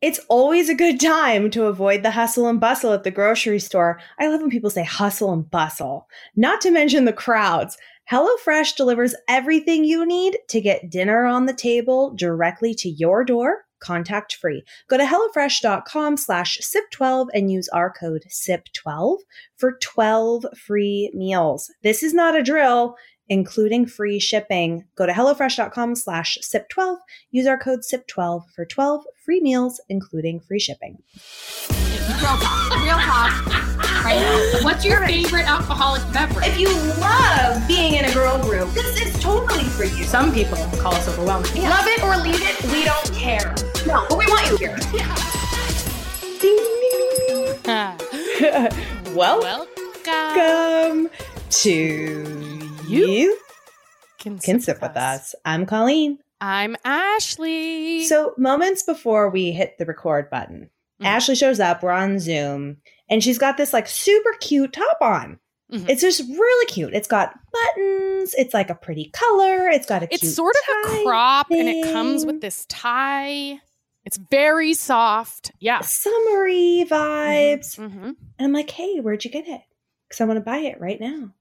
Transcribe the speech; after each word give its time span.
It's 0.00 0.20
always 0.30 0.70
a 0.70 0.74
good 0.74 0.98
time 0.98 1.50
to 1.50 1.66
avoid 1.66 2.02
the 2.02 2.12
hustle 2.12 2.46
and 2.46 2.58
bustle 2.58 2.94
at 2.94 3.04
the 3.04 3.10
grocery 3.10 3.58
store. 3.58 4.00
I 4.18 4.28
love 4.28 4.40
when 4.40 4.48
people 4.48 4.70
say 4.70 4.82
hustle 4.82 5.30
and 5.30 5.50
bustle, 5.50 6.08
not 6.34 6.62
to 6.62 6.70
mention 6.70 7.04
the 7.04 7.12
crowds. 7.12 7.76
HelloFresh 8.10 8.76
delivers 8.76 9.14
everything 9.28 9.84
you 9.84 10.06
need 10.06 10.38
to 10.48 10.60
get 10.62 10.88
dinner 10.88 11.26
on 11.26 11.44
the 11.44 11.52
table 11.52 12.14
directly 12.14 12.72
to 12.76 12.88
your 12.88 13.26
door, 13.26 13.66
contact 13.80 14.36
free. 14.36 14.64
Go 14.88 14.96
to 14.96 15.04
HelloFresh.com 15.04 16.16
slash 16.16 16.58
SIP12 16.60 17.26
and 17.34 17.52
use 17.52 17.68
our 17.68 17.92
code 17.92 18.24
SIP12 18.30 19.18
for 19.58 19.78
12 19.82 20.46
free 20.56 21.10
meals. 21.12 21.70
This 21.82 22.02
is 22.02 22.14
not 22.14 22.34
a 22.34 22.42
drill 22.42 22.96
including 23.30 23.86
free 23.86 24.18
shipping. 24.18 24.84
Go 24.96 25.06
to 25.06 25.12
HelloFresh.com 25.12 25.94
slash 25.94 26.36
SIP12. 26.42 26.96
Use 27.30 27.46
our 27.46 27.56
code 27.56 27.80
SIP12 27.80 28.42
for 28.54 28.66
12 28.66 29.04
free 29.24 29.40
meals, 29.40 29.80
including 29.88 30.40
free 30.40 30.58
shipping. 30.58 30.98
Real 31.70 32.18
talk. 32.18 32.82
Real 32.82 32.98
talk. 32.98 33.46
Right. 34.04 34.60
What's 34.62 34.84
your 34.84 35.06
favorite 35.06 35.48
alcoholic 35.48 36.02
beverage? 36.12 36.48
If 36.48 36.60
you 36.60 36.68
love 37.00 37.66
being 37.68 37.94
in 37.94 38.04
a 38.04 38.12
girl 38.12 38.42
group, 38.42 38.70
this 38.72 39.00
is 39.00 39.22
totally 39.22 39.64
for 39.64 39.84
you. 39.84 40.04
Some 40.04 40.32
people 40.34 40.58
call 40.78 40.94
us 40.94 41.08
overwhelming. 41.08 41.50
Yeah. 41.54 41.70
Love 41.70 41.86
it 41.86 42.02
or 42.02 42.16
leave 42.16 42.42
it, 42.42 42.62
we 42.72 42.84
don't 42.84 43.12
care. 43.14 43.54
No, 43.86 44.06
but 44.08 44.18
we 44.18 44.26
want 44.26 44.50
you 44.50 44.56
here. 44.56 44.76
Yeah. 44.92 45.14
Ding, 46.40 46.56
ding, 46.82 47.56
ding. 47.62 49.14
well, 49.14 49.40
welcome 49.40 51.10
to 51.50 52.69
you, 52.90 53.06
you 53.06 53.38
can, 54.18 54.38
can 54.38 54.60
sip, 54.60 54.80
with 54.82 54.96
us. 54.96 55.20
us. 55.20 55.34
I'm 55.44 55.66
Colleen. 55.66 56.18
I'm 56.40 56.76
Ashley. 56.84 58.04
So, 58.04 58.34
moments 58.38 58.82
before 58.82 59.30
we 59.30 59.52
hit 59.52 59.76
the 59.78 59.84
record 59.84 60.30
button, 60.30 60.70
mm-hmm. 61.00 61.06
Ashley 61.06 61.34
shows 61.34 61.60
up. 61.60 61.82
We're 61.82 61.90
on 61.90 62.18
Zoom, 62.18 62.78
and 63.08 63.22
she's 63.22 63.38
got 63.38 63.56
this 63.56 63.72
like 63.72 63.86
super 63.86 64.32
cute 64.40 64.72
top 64.72 64.98
on. 65.00 65.38
Mm-hmm. 65.72 65.88
It's 65.88 66.00
just 66.00 66.20
really 66.28 66.66
cute. 66.66 66.94
It's 66.94 67.06
got 67.06 67.38
buttons. 67.52 68.34
It's 68.36 68.54
like 68.54 68.70
a 68.70 68.74
pretty 68.74 69.10
color. 69.12 69.68
It's 69.68 69.86
got 69.86 70.02
a. 70.02 70.08
It's 70.12 70.34
sort 70.34 70.54
of 70.54 70.92
a 70.92 71.04
crop, 71.04 71.48
thing. 71.48 71.60
and 71.60 71.68
it 71.68 71.92
comes 71.92 72.26
with 72.26 72.40
this 72.40 72.66
tie. 72.66 73.60
It's 74.04 74.16
very 74.16 74.74
soft. 74.74 75.52
Yeah, 75.60 75.80
summery 75.82 76.86
vibes. 76.88 77.76
Mm-hmm. 77.76 77.84
mm-hmm. 77.84 78.06
And 78.06 78.16
I'm 78.38 78.52
like, 78.52 78.70
hey, 78.70 78.98
where'd 78.98 79.24
you 79.24 79.30
get 79.30 79.46
it? 79.46 79.60
Because 80.08 80.20
I 80.20 80.24
want 80.24 80.38
to 80.38 80.44
buy 80.44 80.58
it 80.58 80.80
right 80.80 81.00
now. 81.00 81.34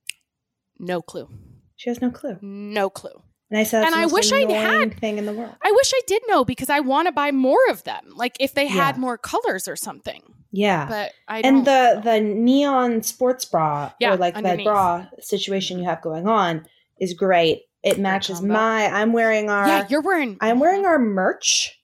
No 0.80 1.02
clue. 1.02 1.30
She 1.76 1.90
has 1.90 2.02
no 2.02 2.10
clue. 2.10 2.38
No 2.42 2.90
clue. 2.90 3.22
And 3.52 3.60
I 3.60 3.64
said, 3.64 3.84
and 3.84 3.96
I 3.96 4.06
wish 4.06 4.32
I 4.32 4.50
had 4.52 5.00
thing 5.00 5.18
in 5.18 5.26
the 5.26 5.34
world. 5.34 5.56
I 5.64 5.72
wish 5.72 5.92
I 5.94 6.02
did 6.06 6.22
know 6.28 6.46
because 6.46 6.70
I 6.70 6.82
want 6.82 7.08
to 7.08 7.12
buy 7.12 7.32
more 7.32 7.70
of 7.70 7.84
them. 7.84 8.14
Like 8.16 8.38
if 8.40 8.54
they 8.54 8.68
had 8.68 8.96
yeah. 8.96 9.02
more 9.02 9.18
colors 9.18 9.68
or 9.68 9.76
something. 9.76 10.22
Yeah, 10.52 10.88
but 10.88 11.14
I 11.28 11.42
and 11.42 11.66
the 11.66 12.02
the 12.04 12.20
neon 12.20 13.04
sports 13.04 13.46
bra 13.46 13.92
yeah, 14.00 14.14
or 14.14 14.18
like 14.18 14.36
underneath. 14.36 14.66
the 14.66 14.72
bra 14.72 15.06
situation 15.20 15.78
you 15.78 15.86
have 15.86 16.02
going 16.02 16.28
on 16.28 16.66
is 17.00 17.14
great. 17.14 17.64
It 17.84 18.00
matches 18.00 18.42
my. 18.42 18.88
I'm 18.88 19.14
wearing 19.14 19.50
our. 19.50 19.68
Yeah, 19.68 19.88
you're 19.90 20.02
wearing. 20.02 20.38
I'm 20.42 20.60
wearing 20.60 20.86
our 20.86 21.00
merch. 21.00 21.80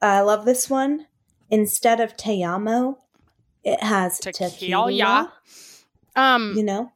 Uh, 0.00 0.06
I 0.06 0.20
love 0.20 0.44
this 0.44 0.70
one. 0.70 1.06
Instead 1.50 2.00
of 2.00 2.16
te 2.16 2.42
amo, 2.42 2.98
it 3.62 3.82
has 3.82 4.18
tequila. 4.18 4.50
tequila. 4.50 5.32
Um, 6.16 6.54
you 6.56 6.62
know, 6.62 6.92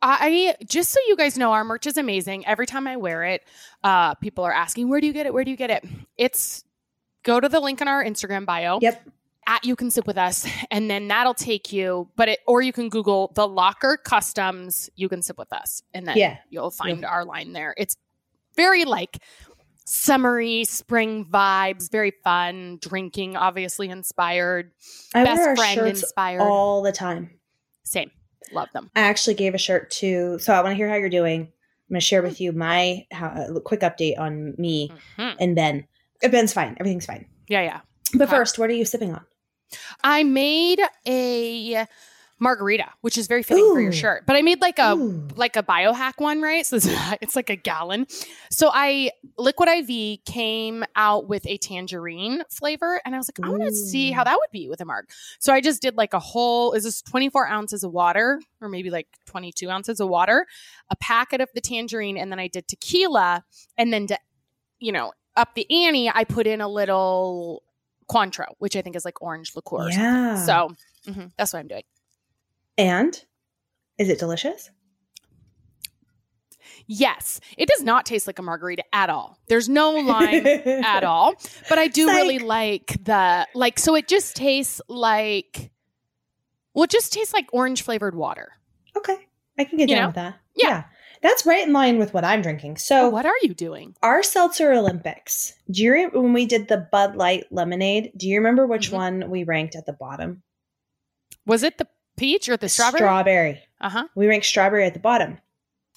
I 0.00 0.54
just 0.64 0.90
so 0.90 1.00
you 1.08 1.16
guys 1.16 1.36
know, 1.36 1.52
our 1.52 1.64
merch 1.64 1.86
is 1.86 1.96
amazing. 1.96 2.46
Every 2.46 2.66
time 2.66 2.86
I 2.86 2.96
wear 2.96 3.24
it, 3.24 3.42
uh, 3.82 4.14
people 4.14 4.44
are 4.44 4.52
asking, 4.52 4.88
"Where 4.88 5.00
do 5.00 5.06
you 5.06 5.12
get 5.12 5.26
it? 5.26 5.34
Where 5.34 5.44
do 5.44 5.50
you 5.50 5.56
get 5.56 5.70
it?" 5.70 5.84
It's 6.16 6.64
go 7.24 7.40
to 7.40 7.48
the 7.48 7.60
link 7.60 7.80
in 7.80 7.88
our 7.88 8.04
Instagram 8.04 8.46
bio. 8.46 8.78
Yep. 8.80 9.08
At 9.46 9.64
you 9.64 9.76
can 9.76 9.90
sip 9.90 10.06
with 10.06 10.18
us, 10.18 10.46
and 10.70 10.90
then 10.90 11.08
that'll 11.08 11.34
take 11.34 11.72
you. 11.72 12.10
But 12.16 12.28
it 12.28 12.38
or 12.46 12.62
you 12.62 12.72
can 12.72 12.90
Google 12.90 13.32
the 13.34 13.48
Locker 13.48 13.96
Customs. 13.96 14.90
You 14.94 15.08
can 15.08 15.22
sip 15.22 15.38
with 15.38 15.52
us, 15.52 15.82
and 15.92 16.06
then 16.06 16.16
yeah. 16.16 16.36
you'll 16.50 16.70
find 16.70 17.04
our 17.04 17.24
line 17.24 17.52
there. 17.52 17.74
It's 17.76 17.96
very 18.56 18.84
like 18.84 19.18
summery 19.84 20.64
spring 20.64 21.24
vibes, 21.24 21.90
very 21.90 22.12
fun. 22.22 22.78
Drinking, 22.80 23.36
obviously 23.36 23.88
inspired. 23.88 24.72
I 25.14 25.24
Best 25.24 25.38
wear 25.38 25.48
our 25.48 25.56
friend 25.56 25.74
shirts 25.74 26.02
inspired 26.02 26.42
all 26.42 26.82
the 26.82 26.92
time. 26.92 27.30
Same. 27.84 28.10
Love 28.52 28.68
them. 28.72 28.90
I 28.96 29.00
actually 29.00 29.34
gave 29.34 29.54
a 29.54 29.58
shirt 29.58 29.90
to, 29.92 30.38
so 30.38 30.52
I 30.52 30.60
want 30.60 30.72
to 30.72 30.76
hear 30.76 30.88
how 30.88 30.96
you're 30.96 31.08
doing. 31.08 31.42
I'm 31.42 31.94
going 31.94 32.00
to 32.00 32.06
share 32.06 32.22
with 32.22 32.40
you 32.40 32.52
my 32.52 33.06
how, 33.12 33.58
quick 33.64 33.80
update 33.80 34.18
on 34.18 34.54
me 34.58 34.92
mm-hmm. 35.18 35.36
and 35.40 35.54
Ben. 35.56 35.86
Ben's 36.20 36.52
fine. 36.52 36.76
Everything's 36.80 37.06
fine. 37.06 37.26
Yeah, 37.48 37.62
yeah. 37.62 37.80
But 38.14 38.28
first, 38.28 38.58
what 38.58 38.70
are 38.70 38.74
you 38.74 38.84
sipping 38.84 39.14
on? 39.14 39.24
I 40.02 40.22
made 40.24 40.80
a 41.06 41.86
margarita, 42.40 42.90
which 43.00 43.18
is 43.18 43.26
very 43.26 43.42
fitting 43.42 43.64
Ooh. 43.64 43.74
for 43.74 43.80
your 43.80 43.92
shirt. 43.92 44.24
But 44.26 44.36
I 44.36 44.42
made 44.42 44.60
like 44.60 44.78
a 44.78 44.94
Ooh. 44.94 45.26
like 45.36 45.56
a 45.56 45.62
biohack 45.62 46.14
one, 46.18 46.40
right? 46.40 46.64
So 46.64 46.76
it's 47.20 47.36
like 47.36 47.50
a 47.50 47.56
gallon. 47.56 48.06
So 48.50 48.70
I 48.72 49.10
Liquid 49.36 49.68
IV 49.68 50.24
came 50.24 50.84
out 50.96 51.28
with 51.28 51.46
a 51.46 51.56
tangerine 51.58 52.42
flavor, 52.50 53.00
and 53.04 53.14
I 53.14 53.18
was 53.18 53.28
like, 53.28 53.46
I 53.46 53.50
want 53.50 53.62
to 53.62 53.74
see 53.74 54.10
how 54.10 54.24
that 54.24 54.36
would 54.36 54.50
be 54.52 54.68
with 54.68 54.80
a 54.80 54.84
marg. 54.84 55.06
So 55.38 55.52
I 55.52 55.60
just 55.60 55.82
did 55.82 55.96
like 55.96 56.14
a 56.14 56.20
whole. 56.20 56.72
Is 56.72 56.84
this 56.84 57.02
twenty 57.02 57.28
four 57.28 57.46
ounces 57.46 57.84
of 57.84 57.92
water, 57.92 58.40
or 58.60 58.68
maybe 58.68 58.90
like 58.90 59.08
twenty 59.26 59.52
two 59.52 59.70
ounces 59.70 60.00
of 60.00 60.08
water, 60.08 60.46
a 60.90 60.96
packet 60.96 61.40
of 61.40 61.48
the 61.54 61.60
tangerine, 61.60 62.16
and 62.16 62.30
then 62.30 62.38
I 62.38 62.48
did 62.48 62.68
tequila, 62.68 63.44
and 63.76 63.92
then 63.92 64.06
to, 64.08 64.18
you 64.78 64.92
know, 64.92 65.12
up 65.36 65.54
the 65.54 65.66
ante, 65.70 66.10
I 66.12 66.24
put 66.24 66.46
in 66.46 66.60
a 66.60 66.68
little 66.68 67.62
Cointreau, 68.10 68.54
which 68.58 68.76
I 68.76 68.82
think 68.82 68.96
is 68.96 69.04
like 69.04 69.20
orange 69.22 69.54
liqueur. 69.54 69.90
Yeah. 69.90 70.44
So 70.44 70.70
mm-hmm, 71.06 71.26
that's 71.36 71.52
what 71.52 71.60
I'm 71.60 71.68
doing. 71.68 71.82
And 72.78 73.22
is 73.98 74.08
it 74.08 74.18
delicious? 74.18 74.70
Yes, 76.86 77.40
it 77.58 77.68
does 77.68 77.82
not 77.82 78.06
taste 78.06 78.26
like 78.26 78.38
a 78.38 78.42
margarita 78.42 78.82
at 78.94 79.10
all. 79.10 79.38
There's 79.48 79.68
no 79.68 79.90
lime 79.90 80.46
at 80.46 81.04
all, 81.04 81.34
but 81.68 81.78
I 81.78 81.88
do 81.88 82.06
Psych. 82.06 82.16
really 82.16 82.38
like 82.38 82.96
the 83.04 83.46
like. 83.54 83.78
So 83.78 83.94
it 83.94 84.08
just 84.08 84.36
tastes 84.36 84.80
like, 84.88 85.70
well, 86.72 86.84
it 86.84 86.90
just 86.90 87.12
tastes 87.12 87.34
like 87.34 87.48
orange 87.52 87.82
flavored 87.82 88.14
water. 88.14 88.52
Okay, 88.96 89.18
I 89.58 89.64
can 89.64 89.76
get 89.76 89.90
you 89.90 89.96
down 89.96 90.02
know? 90.02 90.08
with 90.08 90.14
that. 90.14 90.36
Yeah. 90.56 90.68
yeah. 90.68 90.84
That's 91.20 91.44
right 91.44 91.66
in 91.66 91.72
line 91.72 91.98
with 91.98 92.14
what 92.14 92.24
I'm 92.24 92.42
drinking. 92.42 92.76
So, 92.76 93.06
oh, 93.06 93.08
what 93.08 93.26
are 93.26 93.34
you 93.42 93.52
doing? 93.52 93.96
Our 94.02 94.22
seltzer 94.22 94.72
Olympics. 94.72 95.52
Do 95.68 95.82
you 95.82 95.92
remember 95.92 96.20
when 96.20 96.32
we 96.32 96.46
did 96.46 96.68
the 96.68 96.88
Bud 96.92 97.16
Light 97.16 97.44
lemonade? 97.50 98.12
Do 98.16 98.28
you 98.28 98.38
remember 98.38 98.66
which 98.66 98.86
mm-hmm. 98.86 98.96
one 98.96 99.30
we 99.30 99.42
ranked 99.42 99.74
at 99.74 99.84
the 99.84 99.92
bottom? 99.92 100.42
Was 101.44 101.64
it 101.64 101.76
the 101.76 101.88
peach 102.18 102.48
or 102.48 102.56
the 102.56 102.68
strawberry? 102.68 102.98
Strawberry. 102.98 103.62
Uh 103.80 103.88
huh. 103.88 104.08
We 104.14 104.26
ranked 104.26 104.46
strawberry 104.46 104.84
at 104.84 104.94
the 104.94 105.00
bottom. 105.00 105.38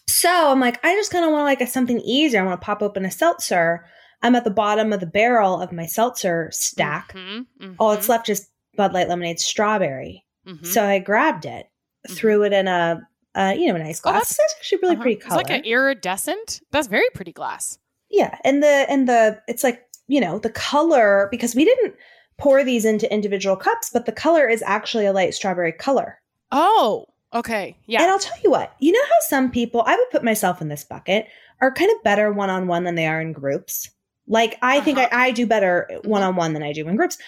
So 0.08 0.52
I'm 0.52 0.60
like, 0.60 0.84
I 0.86 0.96
just 0.96 1.12
kind 1.12 1.26
of 1.26 1.32
want 1.32 1.46
like 1.46 1.62
a, 1.62 1.68
something 1.68 2.00
easier. 2.02 2.42
I 2.42 2.46
want 2.46 2.60
to 2.60 2.66
pop 2.66 2.82
open 2.82 3.06
a 3.06 3.12
seltzer. 3.12 3.86
I'm 4.22 4.36
at 4.36 4.44
the 4.44 4.52
bottom 4.52 4.94
of 4.94 5.00
the 5.00 5.08
barrel 5.08 5.62
of 5.62 5.72
my 5.72 5.86
seltzer 5.86 6.50
stack. 6.52 7.14
Mm-hmm, 7.14 7.64
mm-hmm. 7.64 7.74
All 7.80 7.92
it's 7.92 8.10
left 8.10 8.30
is 8.30 8.48
Bud 8.76 8.94
Light 8.94 9.10
Lemonade 9.10 9.40
Strawberry. 9.40 10.24
Mm-hmm. 10.46 10.66
So 10.66 10.84
I 10.86 11.00
grabbed 11.00 11.46
it, 11.46 11.68
mm-hmm. 12.06 12.14
threw 12.14 12.44
it 12.44 12.54
in 12.54 12.68
a, 12.68 13.02
uh, 13.36 13.54
you 13.58 13.68
know, 13.68 13.76
a 13.76 13.80
nice 13.80 14.00
glass. 14.00 14.16
Oh, 14.16 14.20
that's, 14.20 14.38
that's, 14.38 14.56
actually 14.60 14.80
really 14.80 14.96
uh-huh. 14.96 15.02
pretty 15.02 15.22
color. 15.22 15.42
It's 15.42 15.50
like 15.50 15.60
an 15.60 15.66
iridescent. 15.66 16.62
That's 16.72 16.88
very 16.88 17.10
pretty 17.16 17.32
glass. 17.32 17.80
Yeah, 18.10 18.38
and 18.44 18.62
the 18.62 18.86
and 18.90 19.08
the 19.08 19.42
it's 19.48 19.64
like 19.64 19.88
you 20.08 20.20
know 20.20 20.38
the 20.38 20.50
color 20.50 21.30
because 21.32 21.56
we 21.56 21.64
didn't 21.64 21.96
pour 22.42 22.64
these 22.64 22.86
into 22.86 23.12
individual 23.14 23.56
cups, 23.56 23.92
but 23.94 24.08
the 24.08 24.12
color 24.12 24.50
is 24.50 24.64
actually 24.64 25.06
a 25.06 25.14
light 25.14 25.34
strawberry 25.36 25.72
color. 25.72 26.20
Oh, 26.52 27.06
okay. 27.34 27.78
Yeah. 27.86 28.02
And 28.02 28.10
I'll 28.10 28.20
tell 28.20 28.38
you 28.44 28.50
what, 28.50 28.76
you 28.80 28.92
know 28.92 29.04
how 29.04 29.20
some 29.28 29.52
people, 29.52 29.84
I 29.86 29.96
would 29.96 30.10
put 30.10 30.24
myself 30.24 30.60
in 30.60 30.68
this 30.68 30.84
bucket, 30.84 31.28
are 31.62 31.72
kind 31.72 31.92
of 31.92 32.04
better 32.04 32.34
one 32.34 32.50
on 32.50 32.66
one 32.66 32.84
than 32.84 32.96
they 32.96 33.06
are 33.06 33.22
in 33.22 33.32
groups? 33.32 33.92
Like, 34.28 34.58
I 34.64 34.78
uh-huh. 34.78 34.86
think 34.86 34.98
I, 34.98 35.10
I 35.12 35.32
do 35.32 35.46
better 35.46 35.88
one 36.04 36.24
on 36.24 36.36
one 36.36 36.54
than 36.54 36.64
I 36.64 36.74
do 36.74 36.88
in 36.88 36.96
groups. 36.96 37.20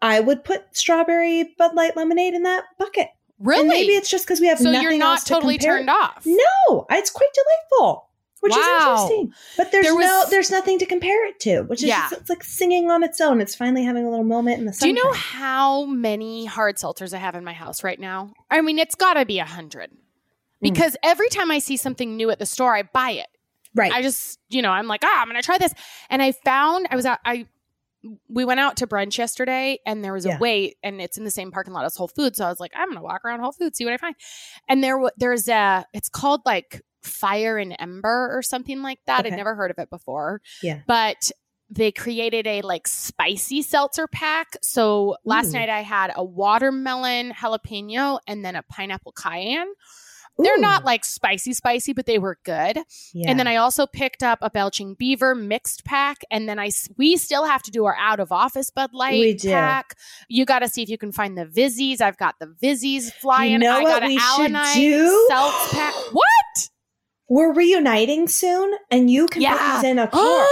I 0.00 0.20
would 0.20 0.42
put 0.44 0.74
strawberry 0.74 1.54
Bud 1.58 1.74
Light 1.74 1.94
lemonade 1.94 2.32
in 2.32 2.42
that 2.44 2.64
bucket. 2.78 3.08
Really? 3.38 3.60
And 3.60 3.68
maybe 3.68 3.92
it's 3.92 4.08
just 4.08 4.24
because 4.24 4.40
we 4.40 4.46
have 4.46 4.58
so 4.58 4.70
nothing 4.70 4.82
you're 4.82 4.98
not 4.98 5.26
totally 5.26 5.58
to 5.58 5.64
turned 5.66 5.90
off. 5.90 6.24
No, 6.24 6.86
it's 6.90 7.10
quite 7.10 7.30
delightful 7.34 8.08
which 8.44 8.52
wow. 8.52 8.58
is 8.58 9.10
interesting. 9.10 9.34
But 9.56 9.72
there's 9.72 9.86
there 9.86 9.94
was, 9.94 10.04
no, 10.04 10.24
there's 10.28 10.50
nothing 10.50 10.78
to 10.80 10.84
compare 10.84 11.26
it 11.28 11.40
to, 11.40 11.62
which 11.62 11.82
is 11.82 11.88
yeah. 11.88 12.10
just, 12.10 12.20
it's 12.20 12.28
like 12.28 12.44
singing 12.44 12.90
on 12.90 13.02
its 13.02 13.18
own. 13.22 13.40
It's 13.40 13.54
finally 13.54 13.82
having 13.82 14.04
a 14.04 14.10
little 14.10 14.22
moment 14.22 14.58
in 14.58 14.66
the 14.66 14.72
sun. 14.74 14.86
Do 14.86 14.94
you 14.94 15.02
know 15.02 15.12
how 15.14 15.86
many 15.86 16.44
hard 16.44 16.76
seltzers 16.76 17.14
I 17.14 17.16
have 17.16 17.36
in 17.36 17.42
my 17.42 17.54
house 17.54 17.82
right 17.82 17.98
now? 17.98 18.34
I 18.50 18.60
mean, 18.60 18.78
it's 18.78 18.94
got 18.94 19.14
to 19.14 19.24
be 19.24 19.38
a 19.38 19.46
hundred 19.46 19.92
hmm. 19.92 19.96
because 20.60 20.92
mm. 20.92 20.96
every 21.04 21.30
time 21.30 21.50
I 21.50 21.58
see 21.58 21.78
something 21.78 22.16
new 22.16 22.28
at 22.28 22.38
the 22.38 22.44
store, 22.44 22.76
I 22.76 22.82
buy 22.82 23.12
it. 23.12 23.28
Right. 23.74 23.90
I 23.90 24.02
just, 24.02 24.38
you 24.50 24.60
know, 24.60 24.70
I'm 24.70 24.88
like, 24.88 25.00
ah, 25.04 25.22
I'm 25.22 25.26
going 25.26 25.40
to 25.40 25.46
try 25.46 25.56
this. 25.56 25.72
And 26.10 26.20
I 26.20 26.32
found 26.32 26.86
I 26.90 26.96
was 26.96 27.06
out, 27.06 27.20
I, 27.24 27.46
we 28.28 28.44
went 28.44 28.60
out 28.60 28.76
to 28.76 28.86
brunch 28.86 29.16
yesterday 29.16 29.78
and 29.86 30.04
there 30.04 30.12
was 30.12 30.26
a 30.26 30.28
yeah. 30.28 30.38
wait 30.38 30.76
and 30.82 31.00
it's 31.00 31.16
in 31.16 31.24
the 31.24 31.30
same 31.30 31.50
parking 31.50 31.72
lot 31.72 31.86
as 31.86 31.96
Whole 31.96 32.08
Foods. 32.08 32.36
So 32.36 32.44
I 32.44 32.50
was 32.50 32.60
like, 32.60 32.72
I'm 32.76 32.88
going 32.88 32.98
to 32.98 33.02
walk 33.02 33.24
around 33.24 33.40
Whole 33.40 33.52
Foods, 33.52 33.78
see 33.78 33.86
what 33.86 33.94
I 33.94 33.96
find. 33.96 34.14
And 34.68 34.84
there, 34.84 35.00
there's 35.16 35.48
a, 35.48 35.86
it's 35.94 36.10
called 36.10 36.42
like 36.44 36.82
Fire 37.04 37.58
and 37.58 37.74
Ember 37.78 38.30
or 38.36 38.42
something 38.42 38.82
like 38.82 38.98
that. 39.06 39.20
Okay. 39.20 39.30
I'd 39.32 39.36
never 39.36 39.54
heard 39.54 39.70
of 39.70 39.78
it 39.78 39.90
before. 39.90 40.40
Yeah. 40.62 40.80
But 40.86 41.30
they 41.70 41.92
created 41.92 42.46
a 42.46 42.62
like 42.62 42.86
spicy 42.86 43.62
seltzer 43.62 44.06
pack. 44.06 44.56
So 44.62 45.16
last 45.24 45.48
Ooh. 45.48 45.52
night 45.58 45.68
I 45.68 45.80
had 45.82 46.12
a 46.14 46.24
watermelon 46.24 47.32
jalapeno 47.32 48.20
and 48.26 48.44
then 48.44 48.56
a 48.56 48.62
pineapple 48.62 49.12
cayenne. 49.12 49.72
They're 50.36 50.58
Ooh. 50.58 50.60
not 50.60 50.84
like 50.84 51.04
spicy, 51.04 51.52
spicy, 51.52 51.92
but 51.92 52.06
they 52.06 52.18
were 52.18 52.38
good. 52.44 52.78
Yeah. 53.12 53.30
And 53.30 53.38
then 53.38 53.46
I 53.46 53.56
also 53.56 53.86
picked 53.86 54.22
up 54.22 54.40
a 54.42 54.50
Belching 54.50 54.94
Beaver 54.94 55.34
mixed 55.34 55.84
pack. 55.84 56.18
And 56.30 56.48
then 56.48 56.58
I 56.58 56.70
we 56.98 57.16
still 57.16 57.44
have 57.44 57.62
to 57.62 57.70
do 57.70 57.84
our 57.84 57.96
out 57.96 58.18
of 58.18 58.32
office 58.32 58.70
Bud 58.70 58.90
Light 58.92 59.20
We 59.20 59.34
do. 59.34 59.50
pack. 59.50 59.96
You 60.28 60.44
got 60.44 60.60
to 60.60 60.68
see 60.68 60.82
if 60.82 60.88
you 60.88 60.98
can 60.98 61.12
find 61.12 61.38
the 61.38 61.46
Vizzies. 61.46 62.00
I've 62.00 62.18
got 62.18 62.34
the 62.40 62.46
Vizzies 62.46 63.12
flying. 63.12 63.60
know 63.60 63.78
I 63.78 63.82
what 63.82 63.90
got 63.90 64.02
an 64.02 64.08
we 64.08 64.18
should 64.18 64.74
do? 64.74 65.28
Seltz 65.30 65.70
pack. 65.70 65.94
What? 66.12 66.68
We're 67.28 67.52
reuniting 67.54 68.28
soon, 68.28 68.74
and 68.90 69.10
you 69.10 69.26
can 69.26 69.40
put 69.40 69.42
Yeah. 69.42 69.76
these 69.80 69.90
in 69.90 69.98
a 69.98 70.06
car, 70.08 70.46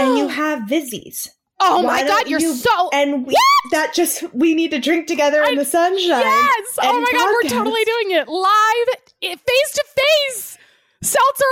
and 0.00 0.18
you 0.18 0.28
have 0.42 0.60
Vizzies. 0.68 1.28
Oh 1.60 1.82
Why 1.82 2.02
my 2.02 2.08
God, 2.08 2.28
you're 2.28 2.40
you- 2.40 2.54
so. 2.54 2.90
And 2.92 3.26
we, 3.26 3.34
that 3.72 3.94
just 3.94 4.22
we 4.34 4.54
need 4.54 4.70
to 4.72 4.78
drink 4.78 5.06
together 5.06 5.42
in 5.44 5.54
the 5.56 5.64
sunshine. 5.64 6.20
Yes. 6.20 6.78
Oh 6.82 7.00
my 7.00 7.12
God, 7.12 7.30
we're 7.32 7.48
totally 7.48 7.84
doing 7.84 8.10
it 8.18 8.28
live, 8.28 8.88
face 9.22 9.72
to 9.74 9.84
face. 9.96 10.58
Seltzer 11.02 11.44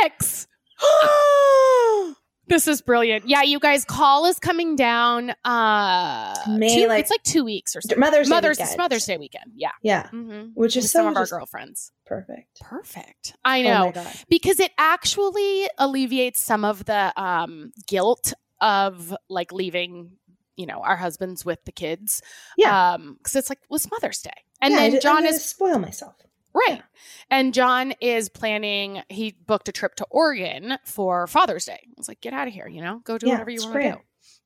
Olympics. 0.00 0.46
This 2.48 2.68
is 2.68 2.80
brilliant. 2.80 3.28
Yeah, 3.28 3.42
you 3.42 3.58
guys, 3.58 3.84
call 3.84 4.26
is 4.26 4.38
coming 4.38 4.76
down. 4.76 5.30
Uh, 5.44 6.34
May, 6.48 6.82
two- 6.82 6.88
like- 6.88 7.00
it's 7.00 7.10
like 7.10 7.22
two 7.24 7.44
weeks 7.44 7.74
or 7.74 7.80
something. 7.80 7.98
Mother's 7.98 8.28
Day 8.28 8.34
Mother's 8.34 8.58
weekend. 8.58 8.78
Mother's 8.78 9.04
Day 9.04 9.16
weekend. 9.18 9.52
Yeah, 9.56 9.70
Yeah, 9.82 10.04
mm-hmm. 10.04 10.50
which 10.54 10.76
is 10.76 10.84
With 10.84 10.90
so 10.90 10.98
some 11.00 11.06
of 11.08 11.16
our 11.16 11.26
girlfriends. 11.26 11.90
perfect. 12.06 12.60
Perfect. 12.60 13.34
I 13.44 13.62
Oh 13.62 13.86
know 13.86 13.92
god. 13.92 14.06
because 14.28 14.60
it 14.60 14.70
actually 14.78 15.68
alleviates 15.78 16.40
some 16.40 16.64
of 16.64 16.84
the 16.84 17.12
um, 17.20 17.72
guilt 17.88 18.32
of 18.60 19.14
like 19.28 19.52
leaving, 19.52 20.12
you 20.56 20.66
know, 20.66 20.80
our 20.82 20.96
husbands 20.96 21.44
with 21.44 21.64
the 21.64 21.72
kids. 21.72 22.22
Yeah. 22.56 22.92
Um, 22.94 23.14
because 23.18 23.34
it's 23.36 23.48
like 23.50 23.58
it 23.62 23.70
was 23.70 23.90
Mother's 23.90 24.22
Day, 24.22 24.30
and 24.62 24.72
Yeah, 24.72 24.78
then 24.80 24.94
I'm 24.94 25.00
John 25.00 25.16
gonna 25.16 25.28
is 25.30 25.44
spoil 25.44 25.78
myself. 25.78 26.14
Right. 26.56 26.82
And 27.30 27.52
John 27.52 27.92
is 28.00 28.28
planning, 28.28 29.02
he 29.08 29.36
booked 29.46 29.68
a 29.68 29.72
trip 29.72 29.94
to 29.96 30.06
Oregon 30.10 30.78
for 30.84 31.26
Father's 31.26 31.66
Day. 31.66 31.80
I 31.84 31.92
was 31.96 32.08
like, 32.08 32.20
get 32.20 32.32
out 32.32 32.48
of 32.48 32.54
here, 32.54 32.66
you 32.66 32.80
know, 32.80 33.00
go 33.04 33.18
do 33.18 33.26
Yeah, 33.26 33.34
whatever 33.34 33.50
you 33.50 33.60
want 33.62 33.74
to 33.74 33.90
do. 33.90 33.96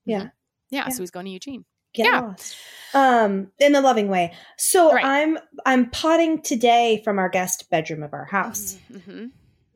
Yeah. 0.05 0.21
Mhm. 0.21 0.33
Yeah, 0.71 0.85
Yeah. 0.87 0.89
So 0.89 1.03
he's 1.03 1.11
going 1.11 1.27
to 1.27 1.31
Eugene. 1.33 1.65
Get 1.95 2.07
Yeah. 2.07 2.21
lost. 2.21 2.57
Um, 2.95 3.53
in 3.59 3.73
the 3.73 3.81
loving 3.81 4.09
way. 4.09 4.33
So 4.59 4.93
Right. 4.93 5.05
I'm 5.05 5.39
I'm 5.67 5.91
potting 5.91 6.43
today 6.43 7.01
from 7.05 7.19
our 7.19 7.29
guest 7.29 7.69
bedroom 7.71 8.03
of 8.03 8.12
our 8.12 8.25
house. 8.25 8.79
hmm 9.07 9.27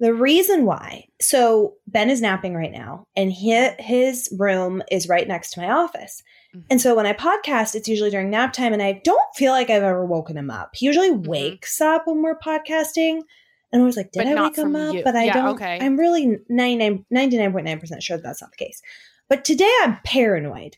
The 0.00 0.12
reason 0.14 0.64
why, 0.64 1.06
so 1.20 1.74
Ben 1.86 2.10
is 2.10 2.20
napping 2.20 2.54
right 2.54 2.72
now, 2.72 3.04
and 3.16 3.32
his, 3.32 3.70
his 3.78 4.28
room 4.38 4.82
is 4.90 5.08
right 5.08 5.26
next 5.28 5.52
to 5.52 5.60
my 5.60 5.70
office. 5.70 6.22
Mhm. 6.54 6.64
And 6.70 6.80
so 6.80 6.94
when 6.94 7.06
I 7.06 7.12
podcast, 7.12 7.74
it's 7.74 7.88
usually 7.88 8.10
during 8.10 8.30
nap 8.30 8.52
time, 8.52 8.72
and 8.72 8.82
I 8.82 9.00
don't 9.04 9.34
feel 9.34 9.52
like 9.52 9.70
I've 9.70 9.82
ever 9.82 10.04
woken 10.04 10.36
him 10.36 10.50
up. 10.50 10.70
He 10.74 10.86
usually 10.86 11.10
Mhm. 11.10 11.26
wakes 11.26 11.80
up 11.80 12.06
when 12.06 12.22
we're 12.22 12.38
podcasting. 12.38 13.22
And 13.72 13.82
I 13.82 13.84
was 13.84 13.96
like, 13.96 14.12
did 14.12 14.20
But 14.24 14.38
I 14.38 14.42
wake 14.42 14.56
him 14.56 14.76
up? 14.76 14.94
you. 14.94 15.02
But 15.02 15.16
I 15.16 15.24
Yeah, 15.24 15.32
don't. 15.34 15.54
okay. 15.56 15.78
I'm 15.80 15.96
really 15.96 16.38
99, 16.48 17.04
99.9% 17.10 18.02
sure 18.02 18.16
that 18.16 18.22
that's 18.22 18.40
not 18.40 18.52
the 18.52 18.64
case. 18.64 18.80
But 19.28 19.44
today 19.44 19.70
I'm 19.82 19.98
paranoid 20.04 20.76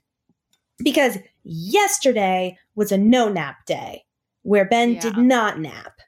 because 0.82 1.18
yesterday 1.44 2.56
was 2.74 2.92
a 2.92 2.98
no 2.98 3.28
nap 3.28 3.66
day 3.66 4.04
where 4.42 4.64
Ben 4.64 4.94
Yeah. 4.94 5.00
did 5.00 5.16
not 5.18 5.60
nap. 5.60 6.00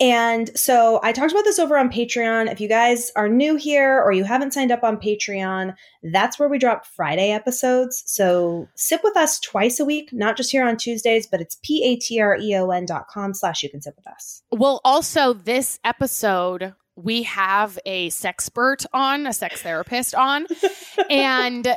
And 0.00 0.50
so 0.58 0.98
I 1.04 1.12
talked 1.12 1.30
about 1.30 1.44
this 1.44 1.58
over 1.58 1.78
on 1.78 1.88
Patreon. 1.88 2.50
If 2.50 2.60
you 2.60 2.68
guys 2.68 3.12
are 3.14 3.28
new 3.28 3.54
here 3.54 4.00
or 4.02 4.12
you 4.12 4.24
haven't 4.24 4.52
signed 4.52 4.72
up 4.72 4.82
on 4.82 4.96
Patreon, 4.96 5.74
that's 6.02 6.38
where 6.38 6.48
we 6.48 6.58
drop 6.58 6.84
Friday 6.84 7.30
episodes. 7.30 8.02
So 8.06 8.68
sip 8.74 9.02
with 9.04 9.16
us 9.16 9.38
twice 9.38 9.78
a 9.78 9.84
week, 9.84 10.10
not 10.12 10.36
just 10.36 10.50
here 10.50 10.66
on 10.66 10.76
Tuesdays, 10.76 11.28
but 11.28 11.40
it's 11.40 11.58
P-A-T-R-E-O-N 11.62 12.86
dot 12.86 13.06
com 13.08 13.34
slash 13.34 13.62
you 13.62 13.70
can 13.70 13.82
sip 13.82 13.94
with 13.96 14.08
us. 14.08 14.42
Well, 14.50 14.80
also, 14.84 15.32
this 15.32 15.78
episode, 15.84 16.74
we 16.96 17.22
have 17.22 17.78
a 17.86 18.10
sexpert 18.10 18.86
on, 18.92 19.28
a 19.28 19.32
sex 19.32 19.62
therapist 19.62 20.14
on, 20.14 20.46
and 21.10 21.76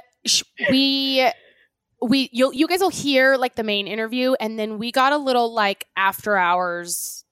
we. 0.69 1.30
We 2.00 2.30
you 2.31 2.52
you 2.54 2.68
guys 2.68 2.80
will 2.80 2.92
hear 2.92 3.38
like 3.38 3.56
the 3.56 3.64
main 3.64 3.88
interview 3.88 4.36
and 4.40 4.60
then 4.60 4.78
we 4.78 4.92
got 4.92 5.14
a 5.14 5.18
little 5.18 5.52
like 5.52 5.88
after 5.98 6.38
hours 6.38 7.25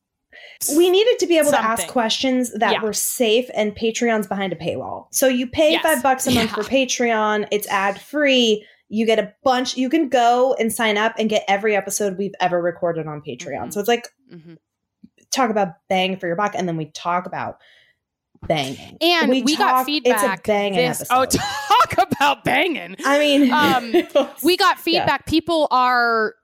We 0.75 0.90
needed 0.90 1.19
to 1.19 1.28
be 1.28 1.38
able 1.38 1.52
to 1.52 1.62
ask 1.62 1.88
questions 1.88 2.52
that 2.54 2.74
Yeah. 2.74 2.81
were 2.81 2.94
safe 2.94 3.50
and 3.54 3.75
Patreon's 3.75 4.28
behind 4.28 4.54
a 4.54 4.56
paywall. 4.56 5.07
So 5.12 5.28
you 5.28 5.48
pay 5.48 5.72
Yes. 5.74 5.84
five 5.84 6.02
bucks 6.04 6.25
a 6.28 6.31
month 6.31 6.52
Yeah. 6.52 6.63
for 6.63 6.69
Patreon. 6.69 7.48
It's 7.52 7.68
ad 7.68 8.00
free. 8.00 8.66
You 8.88 9.06
get 9.06 9.19
a 9.19 9.34
bunch. 9.44 9.75
You 9.78 9.90
can 9.90 10.10
go 10.10 10.56
and 10.60 10.72
sign 10.72 10.98
up 10.98 11.13
and 11.18 11.30
get 11.30 11.44
every 11.48 11.75
episode 11.75 12.18
we've 12.18 12.36
ever 12.40 12.62
recorded 12.62 13.07
on 13.07 13.22
Patreon. 13.22 13.68
Mhm. 13.68 13.74
So 13.74 13.80
it's 13.80 13.90
like 13.90 14.07
mm-hmm. 14.34 14.54
talk 15.31 15.50
about 15.50 15.69
bang 15.90 16.18
for 16.18 16.28
your 16.28 16.36
buck, 16.36 16.54
and 16.56 16.68
then 16.68 16.78
we 16.78 16.86
talk 16.92 17.25
about 17.25 17.58
banging. 18.48 18.98
And 19.01 19.30
we, 19.30 19.42
got 19.58 19.72
talk- 19.72 19.86
feedback. 19.86 20.13
It's 20.24 20.40
a 20.40 20.48
banging 20.48 20.78
this, 20.78 21.04
Oh, 21.10 21.24
episode. 21.24 21.42
talk 21.98 22.12
about 22.12 22.44
banging. 22.44 22.96
I 23.06 23.19
mean, 23.19 23.51
Um, 23.51 24.28
We 24.44 24.56
got 24.56 24.78
Yeah. 24.78 24.81
feedback. 24.84 25.25
People 25.25 25.68
are 25.72 26.36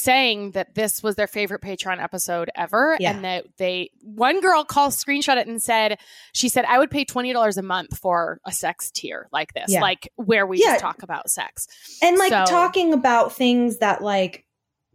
saying 0.00 0.52
that 0.52 0.74
this 0.74 1.02
was 1.02 1.16
their 1.16 1.26
favorite 1.26 1.60
Patreon 1.62 2.02
episode 2.02 2.50
ever. 2.54 2.96
Yeah. 3.00 3.12
And 3.12 3.24
that 3.24 3.46
they, 3.58 3.90
one 4.02 4.40
girl 4.40 4.64
called, 4.64 4.92
screenshot 4.92 5.36
it 5.36 5.46
and 5.46 5.62
said, 5.62 5.98
she 6.32 6.48
said, 6.48 6.64
I 6.66 6.78
would 6.78 6.90
pay 6.90 7.04
$20 7.04 7.56
a 7.56 7.62
month 7.62 7.98
for 7.98 8.40
a 8.46 8.52
sex 8.52 8.90
tier 8.90 9.28
like 9.32 9.52
this, 9.54 9.66
Yeah. 9.70 9.80
like 9.80 10.10
where 10.16 10.46
we 10.46 10.62
Yeah. 10.62 10.76
talk 10.78 11.02
about 11.02 11.28
sex. 11.30 11.66
and 12.02 12.16
like 12.18 12.30
So- 12.30 12.44
talking 12.46 12.92
about 12.92 13.32
things 13.34 13.78
that 13.78 14.02
like 14.02 14.44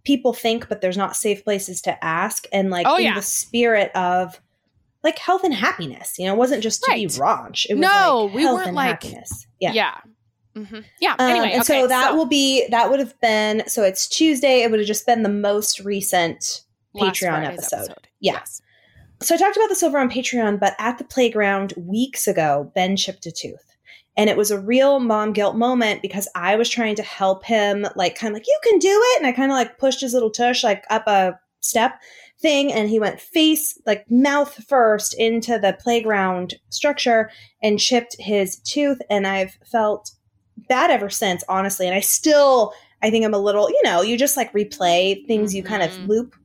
people 0.06 0.34
think 0.34 0.70
but 0.70 0.82
there's 0.82 0.98
not 0.98 1.16
safe 1.16 1.44
places 1.44 1.82
to 1.84 2.04
ask 2.04 2.46
and 2.54 2.70
like 2.72 2.88
Oh, 2.88 2.96
in 2.98 3.04
yeah. 3.04 3.16
the 3.16 3.22
spirit 3.22 3.92
of 3.96 4.40
like 5.04 5.18
health 5.20 5.44
and 5.44 5.54
happiness 5.54 6.16
you 6.18 6.26
know 6.26 6.34
it 6.34 6.38
wasn't 6.38 6.64
just 6.64 6.82
to 6.84 6.92
be 6.94 7.02
Right. 7.06 7.10
raunch 7.10 7.66
it 7.70 7.74
was 7.76 7.82
No, 7.82 8.26
like 8.26 8.34
we 8.36 8.46
weren't 8.46 8.74
like- 8.74 9.04
happiness 9.04 9.46
yeah 9.60 9.74
Yeah. 9.74 9.98
Mhm. 10.56 10.84
Yeah. 11.00 11.16
Um, 11.20 11.30
anyway, 11.30 11.52
and 11.52 11.62
okay, 11.62 11.82
so 11.82 11.88
that 11.88 12.16
will 12.16 12.26
be 12.26 12.68
that 12.70 12.90
would 12.90 13.00
have 13.00 13.20
been 13.22 13.64
so 13.68 13.84
it's 13.84 14.08
tuesday 14.08 14.62
it 14.64 14.72
would 14.72 14.80
have 14.80 14.88
just 14.88 15.06
been 15.06 15.24
the 15.24 15.30
most 15.30 15.80
recent 15.82 16.62
last 16.94 17.22
patreon 17.22 17.44
Friday's 17.46 17.72
episode. 17.74 18.08
Yeah. 18.20 18.34
Yes. 18.34 18.62
so 19.22 19.36
i 19.36 19.38
talked 19.38 19.56
about 19.58 19.70
this 19.70 19.84
over 19.84 20.00
on 20.00 20.10
patreon 20.10 20.60
but 20.60 20.74
at 20.80 20.98
the 20.98 21.04
playground 21.04 21.74
weeks 21.78 22.28
ago 22.28 22.72
ben 22.74 22.98
chipped 22.98 23.26
a 23.28 23.32
tooth 23.32 23.76
and 24.18 24.28
it 24.30 24.36
was 24.38 24.50
a 24.50 24.60
real 24.60 25.00
mom 25.00 25.34
guilt 25.34 25.56
moment 25.56 26.02
because 26.02 26.28
i 26.36 26.56
was 26.56 26.68
trying 26.68 26.96
to 26.96 27.04
help 27.04 27.46
him 27.46 27.86
like 27.96 28.16
kind 28.16 28.32
of 28.32 28.36
like 28.40 28.48
you 28.48 28.60
can 28.64 28.80
do 28.80 28.90
it 28.92 29.18
and 29.20 29.28
i 29.28 29.32
kind 29.32 29.52
of 29.52 29.56
like 29.56 29.78
pushed 29.78 30.02
his 30.02 30.14
little 30.16 30.32
tush 30.32 30.64
like 30.64 30.84
up 30.90 31.06
a 31.08 31.40
step 31.62 32.00
thing 32.42 32.72
and 32.74 32.90
he 32.90 33.00
went 33.00 33.20
face 33.20 33.78
like 33.86 34.10
mouth 34.10 34.64
first 34.68 35.14
into 35.20 35.60
the 35.60 35.78
playground 35.82 36.56
structure 36.70 37.30
and 37.62 37.80
chipped 37.80 38.16
his 38.20 38.58
tooth 38.62 39.00
and 39.10 39.28
i've 39.28 39.58
felt 39.70 40.12
bad 40.68 40.92
ever 40.92 41.10
since 41.10 41.44
honestly 41.48 41.86
and 41.88 41.96
i 41.96 42.00
still 42.00 42.74
i 43.02 43.10
think 43.10 43.24
i'm 43.24 43.34
a 43.34 43.40
little 43.40 43.70
you 43.70 43.82
know 43.84 44.02
you 44.02 44.18
just 44.18 44.36
like 44.38 44.52
replay 44.54 45.26
things 45.28 45.54
you 45.56 45.64
kind 45.64 45.84
of 45.84 45.92
Mhm. 45.92 46.08
loop 46.08 46.36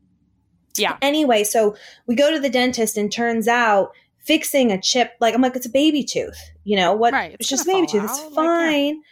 Yeah. 0.76 0.96
Anyway, 1.02 1.44
so 1.44 1.76
we 2.08 2.14
go 2.16 2.30
to 2.32 2.40
the 2.40 2.50
dentist 2.50 2.96
and 2.96 3.10
turns 3.12 3.46
out 3.46 3.92
fixing 4.18 4.72
a 4.72 4.80
chip, 4.80 5.12
like 5.20 5.32
I'm 5.34 5.40
like, 5.40 5.54
it's 5.54 5.66
a 5.66 5.70
baby 5.70 6.02
tooth. 6.02 6.38
You 6.64 6.76
know 6.76 6.92
what? 6.94 7.12
Right, 7.12 7.32
It's, 7.34 7.42
it's 7.42 7.48
just 7.50 7.68
a 7.68 7.72
baby 7.72 7.86
tooth. 7.86 8.02
It's 8.04 8.18
out, 8.18 8.32
like, 8.32 8.34
fine. 8.34 9.02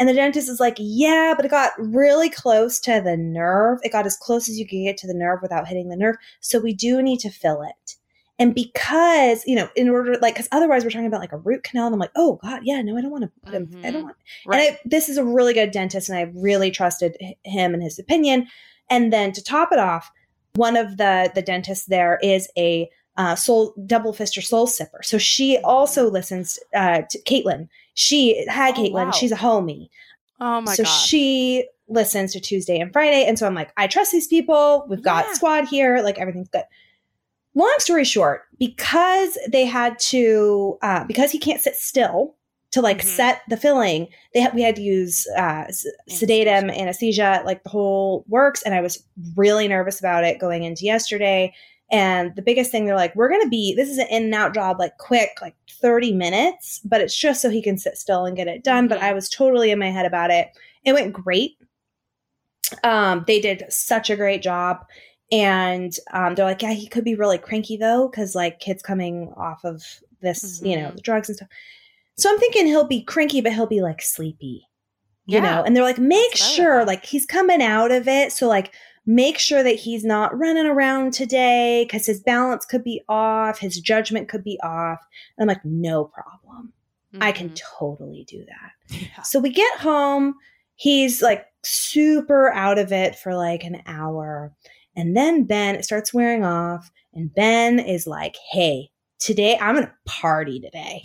And 0.00 0.08
the 0.08 0.14
dentist 0.14 0.48
is 0.48 0.58
like, 0.58 0.74
yeah, 0.78 1.34
but 1.36 1.44
it 1.44 1.50
got 1.50 1.72
really 1.78 2.28
close 2.28 2.80
to 2.80 3.00
the 3.04 3.16
nerve. 3.16 3.78
It 3.84 3.92
got 3.92 4.04
as 4.06 4.16
close 4.16 4.48
as 4.48 4.58
you 4.58 4.66
could 4.66 4.82
get 4.82 4.96
to 4.96 5.06
the 5.06 5.14
nerve 5.14 5.38
without 5.42 5.68
hitting 5.68 5.90
the 5.90 5.96
nerve. 5.96 6.16
So 6.40 6.58
we 6.58 6.72
do 6.74 7.00
need 7.02 7.20
to 7.20 7.30
fill 7.30 7.62
it. 7.62 7.96
And 8.42 8.54
because, 8.54 9.44
you 9.46 9.54
know, 9.54 9.68
in 9.76 9.88
order, 9.88 10.16
like, 10.20 10.34
because 10.34 10.48
otherwise 10.50 10.82
we're 10.82 10.90
talking 10.90 11.06
about 11.06 11.20
like 11.20 11.32
a 11.32 11.36
root 11.36 11.62
canal. 11.62 11.86
And 11.86 11.94
I'm 11.94 12.00
like, 12.00 12.10
oh 12.16 12.40
God, 12.42 12.62
yeah, 12.64 12.82
no, 12.82 12.96
I 12.96 13.00
don't 13.00 13.10
want 13.12 13.22
to 13.24 13.30
put 13.44 13.54
him, 13.54 13.68
I 13.84 13.88
Mhm. 13.88 13.92
don't 13.92 14.02
want, 14.02 14.16
Right. 14.46 14.60
and 14.68 14.76
I, 14.76 14.78
this 14.84 15.08
is 15.08 15.16
a 15.16 15.24
really 15.24 15.54
good 15.54 15.70
dentist, 15.70 16.08
and 16.08 16.18
I 16.18 16.22
really 16.34 16.70
trusted 16.72 17.16
him 17.44 17.72
and 17.74 17.82
his 17.82 17.98
opinion. 18.00 18.48
And 18.90 19.12
then 19.12 19.30
to 19.32 19.42
top 19.44 19.68
it 19.72 19.78
off, 19.78 20.10
one 20.54 20.76
of 20.76 20.96
the 20.96 21.30
the 21.34 21.40
dentists 21.42 21.86
there 21.86 22.18
is 22.22 22.48
a 22.58 22.90
uh, 23.16 23.34
soul 23.36 23.74
double 23.86 24.12
fister 24.12 24.42
soul 24.42 24.66
sipper. 24.66 25.02
So 25.04 25.18
she 25.18 25.58
also 25.58 26.10
listens 26.10 26.58
uh, 26.74 27.02
to 27.10 27.22
Caitlin. 27.22 27.68
She 27.94 28.44
had 28.48 28.74
Oh, 28.76 28.80
Caitlin. 28.82 29.06
wow. 29.06 29.10
She's 29.12 29.32
a 29.32 29.36
homie. 29.36 29.88
oh 30.40 30.60
my 30.62 30.72
God. 30.72 30.76
so 30.76 30.84
she 30.84 31.68
listens 31.88 32.32
to 32.32 32.40
Tuesday 32.40 32.78
and 32.80 32.90
Friday. 32.92 33.24
And 33.26 33.38
so 33.38 33.46
I'm 33.46 33.54
like, 33.54 33.70
I 33.76 33.86
trust 33.86 34.12
these 34.12 34.26
people. 34.26 34.84
We've 34.88 35.02
got 35.02 35.26
Yeah. 35.26 35.32
squad 35.34 35.68
here. 35.68 36.00
Like 36.02 36.18
everything's 36.18 36.48
good. 36.48 36.64
Long 37.54 37.74
story 37.78 38.04
short, 38.04 38.42
because 38.58 39.36
they 39.48 39.66
had 39.66 39.98
to, 40.00 40.78
uh, 40.82 41.04
because 41.04 41.30
he 41.30 41.38
can't 41.38 41.60
sit 41.60 41.74
still 41.76 42.34
to 42.70 42.80
like 42.80 42.98
Mhm. 43.02 43.04
set 43.04 43.42
the 43.48 43.58
filling, 43.58 44.08
they 44.32 44.40
had, 44.40 44.54
we 44.54 44.62
had 44.62 44.76
to 44.76 44.82
use 44.82 45.26
uh, 45.36 45.64
sedation, 46.08 46.70
anesthesia, 46.70 47.42
like 47.44 47.62
the 47.62 47.68
whole 47.68 48.24
works. 48.28 48.62
And 48.62 48.74
I 48.74 48.80
was 48.80 49.02
really 49.36 49.68
nervous 49.68 50.00
about 50.00 50.24
it 50.24 50.38
going 50.38 50.62
into 50.62 50.86
yesterday. 50.86 51.52
And 51.90 52.34
the 52.36 52.40
biggest 52.42 52.70
thing 52.70 52.86
they're 52.86 52.96
like, 52.96 53.14
we're 53.14 53.28
going 53.28 53.42
to 53.42 53.50
be, 53.50 53.74
this 53.74 53.90
is 53.90 53.98
an 53.98 54.06
in 54.08 54.22
and 54.24 54.34
out 54.34 54.54
job, 54.54 54.78
like 54.78 54.96
quick, 54.96 55.32
like 55.42 55.54
30 55.70 56.14
minutes, 56.14 56.80
but 56.86 57.02
it's 57.02 57.14
just 57.14 57.42
so 57.42 57.50
he 57.50 57.60
can 57.60 57.76
sit 57.76 57.98
still 57.98 58.24
and 58.24 58.34
get 58.34 58.48
it 58.48 58.64
done. 58.64 58.88
But 58.88 59.00
Mhm. 59.00 59.02
I 59.02 59.12
was 59.12 59.28
totally 59.28 59.70
in 59.70 59.78
my 59.78 59.90
head 59.90 60.06
about 60.06 60.30
it. 60.30 60.48
It 60.84 60.94
went 60.94 61.12
great. 61.12 61.58
Um, 62.82 63.24
they 63.26 63.40
did 63.40 63.64
such 63.68 64.08
a 64.08 64.16
great 64.16 64.40
job. 64.42 64.78
And 65.32 65.96
um, 66.12 66.34
they're 66.34 66.44
like, 66.44 66.62
yeah, 66.62 66.72
he 66.74 66.86
could 66.86 67.04
be 67.04 67.14
really 67.14 67.38
cranky 67.38 67.76
though, 67.76 68.08
because 68.08 68.34
like 68.34 68.60
kids 68.60 68.82
coming 68.82 69.32
off 69.36 69.64
of 69.64 69.82
this, 70.20 70.60
you 70.62 70.76
know, 70.76 70.90
Mhm. 70.90 70.96
the 70.96 71.02
drugs 71.02 71.28
and 71.28 71.36
stuff. 71.36 71.48
So 72.16 72.30
I'm 72.30 72.38
thinking 72.38 72.66
he'll 72.66 72.86
be 72.86 73.02
cranky, 73.02 73.40
but 73.40 73.52
he'll 73.54 73.66
be 73.66 73.80
like 73.80 74.02
sleepy, 74.02 74.68
you 75.26 75.38
Yeah. 75.38 75.40
know? 75.40 75.62
And 75.64 75.74
they're 75.74 75.82
like, 75.82 75.98
make 75.98 76.32
That's 76.32 76.54
sure, 76.54 76.84
like, 76.84 77.04
he's 77.06 77.24
coming 77.26 77.62
out 77.62 77.90
of 77.90 78.06
it. 78.06 78.30
So, 78.32 78.46
like, 78.46 78.74
make 79.06 79.38
sure 79.38 79.62
that 79.64 79.74
he's 79.76 80.04
not 80.04 80.38
running 80.38 80.66
around 80.66 81.12
today 81.14 81.84
because 81.88 82.06
his 82.06 82.20
balance 82.20 82.64
could 82.66 82.84
be 82.84 83.02
off, 83.08 83.58
his 83.58 83.80
judgment 83.80 84.28
could 84.28 84.44
be 84.44 84.60
off. 84.62 85.00
And 85.36 85.42
I'm 85.42 85.48
like, 85.48 85.64
no 85.64 86.04
problem. 86.04 86.72
I 87.20 87.32
can 87.32 87.50
Mhm. 87.50 87.60
totally 87.78 88.24
do 88.28 88.44
that. 88.44 88.96
Yeah. 89.00 89.22
So 89.22 89.40
we 89.40 89.50
get 89.50 89.78
home. 89.78 90.34
He's 90.76 91.20
like 91.22 91.46
super 91.62 92.50
out 92.52 92.78
of 92.78 92.92
it 92.92 93.16
for 93.16 93.34
like 93.34 93.64
an 93.64 93.82
hour. 93.86 94.52
And 94.96 95.16
then 95.16 95.44
Ben 95.44 95.74
it 95.74 95.84
starts 95.84 96.12
wearing 96.14 96.44
off. 96.44 96.90
And 97.14 97.34
Ben 97.34 97.78
is 97.78 98.06
like, 98.06 98.36
hey, 98.50 98.90
today 99.18 99.58
I'm 99.60 99.74
going 99.74 99.86
to 99.86 99.92
party 100.06 100.60
today. 100.60 101.04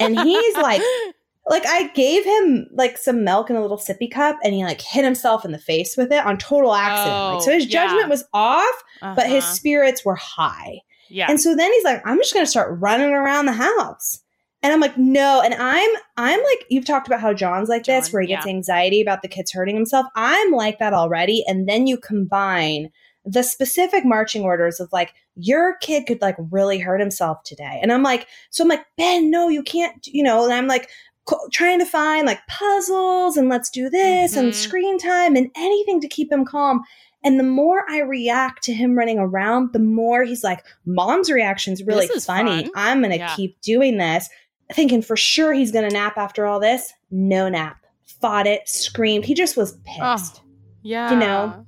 And 0.00 0.18
he's 0.18 0.56
like, 0.56 0.80
like 1.46 1.64
I 1.66 1.88
gave 1.94 2.24
him 2.24 2.68
like 2.72 2.96
some 2.98 3.24
milk 3.24 3.50
in 3.50 3.56
a 3.56 3.60
little 3.62 3.78
sippy 3.78 4.10
cup 4.10 4.38
and 4.44 4.54
he 4.54 4.64
like 4.64 4.80
hit 4.80 5.04
himself 5.04 5.44
in 5.44 5.52
the 5.52 5.58
face 5.58 5.96
with 5.96 6.12
it 6.12 6.24
on 6.24 6.38
total 6.38 6.74
accident. 6.74 7.14
Oh, 7.16 7.34
like, 7.36 7.42
so 7.44 7.52
his 7.52 7.66
yeah. 7.66 7.86
judgment 7.86 8.08
was 8.08 8.24
off, 8.32 8.82
but 9.00 9.26
his 9.26 9.44
Uh-huh. 9.44 9.52
spirits 9.54 10.04
were 10.04 10.14
high. 10.16 10.80
yeah. 11.08 11.26
And 11.28 11.40
so 11.40 11.54
then 11.54 11.70
he's 11.72 11.84
like, 11.84 12.00
I'm 12.06 12.18
just 12.18 12.32
to 12.32 12.46
start 12.46 12.78
running 12.80 13.10
around 13.10 13.46
the 13.46 13.52
house. 13.52 14.20
And 14.62 14.72
I'm 14.72 14.80
like, 14.80 14.96
no. 14.96 15.42
And 15.44 15.54
I'm, 15.54 15.90
I'm 16.16 16.38
like, 16.42 16.64
you've 16.70 16.84
talked 16.86 17.08
about 17.08 17.20
how 17.20 17.34
John's 17.34 17.68
like 17.68 17.84
this, 17.84 18.12
where 18.12 18.22
he 18.22 18.28
gets 18.28 18.46
anxiety 18.46 19.02
about 19.02 19.22
the 19.22 19.28
kids 19.28 19.50
hurting 19.50 19.74
himself. 19.74 20.06
I'm 20.14 20.52
like 20.52 20.78
that 20.78 20.94
already. 20.94 21.44
And 21.48 21.68
then 21.68 21.88
you 21.88 21.98
combine 21.98 22.90
the 23.24 23.42
specific 23.42 24.04
marching 24.04 24.42
orders 24.42 24.80
of 24.80 24.92
like, 24.92 25.14
your 25.36 25.76
kid 25.80 26.06
could 26.06 26.20
like 26.20 26.36
really 26.50 26.78
hurt 26.78 27.00
himself 27.00 27.42
today. 27.44 27.78
And 27.82 27.92
I'm 27.92 28.02
like, 28.02 28.26
so 28.50 28.64
I'm 28.64 28.68
like, 28.68 28.84
Ben, 28.98 29.30
no, 29.30 29.48
you 29.48 29.62
can't, 29.62 30.06
you 30.06 30.22
know, 30.22 30.44
and 30.44 30.52
I'm 30.52 30.66
like, 30.66 30.88
co- 31.26 31.48
trying 31.52 31.78
to 31.78 31.86
find 31.86 32.26
like 32.26 32.40
puzzles 32.48 33.36
and 33.36 33.48
let's 33.48 33.70
do 33.70 33.88
this 33.88 34.36
and 34.36 34.50
Mhm. 34.50 34.54
screen 34.54 34.98
time 34.98 35.36
and 35.36 35.50
anything 35.56 36.00
to 36.00 36.08
keep 36.08 36.32
him 36.32 36.44
calm. 36.44 36.82
And 37.24 37.38
the 37.38 37.44
more 37.44 37.88
I 37.88 38.00
react 38.00 38.64
to 38.64 38.72
him 38.74 38.98
running 38.98 39.20
around, 39.20 39.72
the 39.72 39.78
more 39.78 40.24
he's 40.24 40.42
like, 40.42 40.64
Mom's 40.84 41.30
reaction's 41.30 41.82
really 41.84 42.06
is 42.06 42.26
funny. 42.26 42.64
fun. 42.64 42.70
I'm 42.74 42.98
going 43.00 43.12
to 43.12 43.18
Yeah. 43.18 43.34
keep 43.36 43.60
doing 43.60 43.98
this. 43.98 44.28
Thinking 44.72 45.00
for 45.02 45.16
sure 45.16 45.52
he's 45.52 45.70
going 45.70 45.88
to 45.88 45.94
nap 45.94 46.18
after 46.18 46.44
all 46.46 46.58
this. 46.58 46.92
No 47.12 47.48
nap. 47.48 47.76
Fought 48.20 48.48
it, 48.48 48.68
screamed. 48.68 49.24
He 49.24 49.34
just 49.34 49.56
was 49.56 49.78
pissed. 49.84 50.40
yeah. 50.82 51.12
you 51.12 51.16
know, 51.18 51.64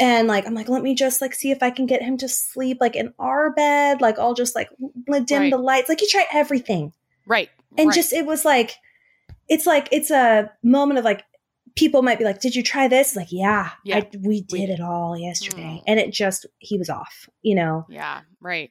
And 0.00 0.28
like, 0.28 0.46
I'm 0.46 0.54
like, 0.54 0.68
let 0.68 0.82
me 0.82 0.94
just 0.94 1.20
like 1.20 1.34
see 1.34 1.50
if 1.50 1.62
I 1.62 1.70
can 1.70 1.86
get 1.86 2.02
him 2.02 2.16
to 2.18 2.28
sleep 2.28 2.78
like 2.80 2.94
in 2.96 3.12
our 3.18 3.50
bed. 3.52 4.00
Like, 4.00 4.18
I'll 4.18 4.34
just 4.34 4.54
like 4.54 4.68
dim 5.24 5.42
Right. 5.42 5.50
the 5.50 5.58
lights. 5.58 5.88
Like, 5.88 6.00
you 6.00 6.08
try 6.08 6.24
everything 6.32 6.92
Right. 7.26 7.48
and 7.76 7.88
right. 7.88 7.94
just 7.94 8.12
it 8.12 8.24
was 8.26 8.44
like 8.44 8.74
it's 9.48 9.66
like 9.66 9.88
it's 9.92 10.10
a 10.10 10.50
moment 10.62 10.98
of 10.98 11.04
like 11.04 11.24
people 11.76 12.02
might 12.02 12.18
be 12.18 12.24
like 12.24 12.40
did 12.40 12.54
you 12.56 12.62
try 12.62 12.86
this 12.88 13.14
like 13.16 13.28
yeah, 13.30 13.70
Yeah, 13.84 13.98
I, 13.98 14.10
we 14.20 14.40
did 14.42 14.66
did. 14.66 14.70
it 14.70 14.80
all 14.80 15.16
yesterday 15.18 15.62
Mm. 15.80 15.82
and 15.86 16.00
it 16.00 16.12
just 16.12 16.44
he 16.58 16.76
was 16.78 16.88
off 16.90 17.28
you 17.42 17.54
know 17.54 17.86
Yeah. 17.88 18.20
Right. 18.40 18.70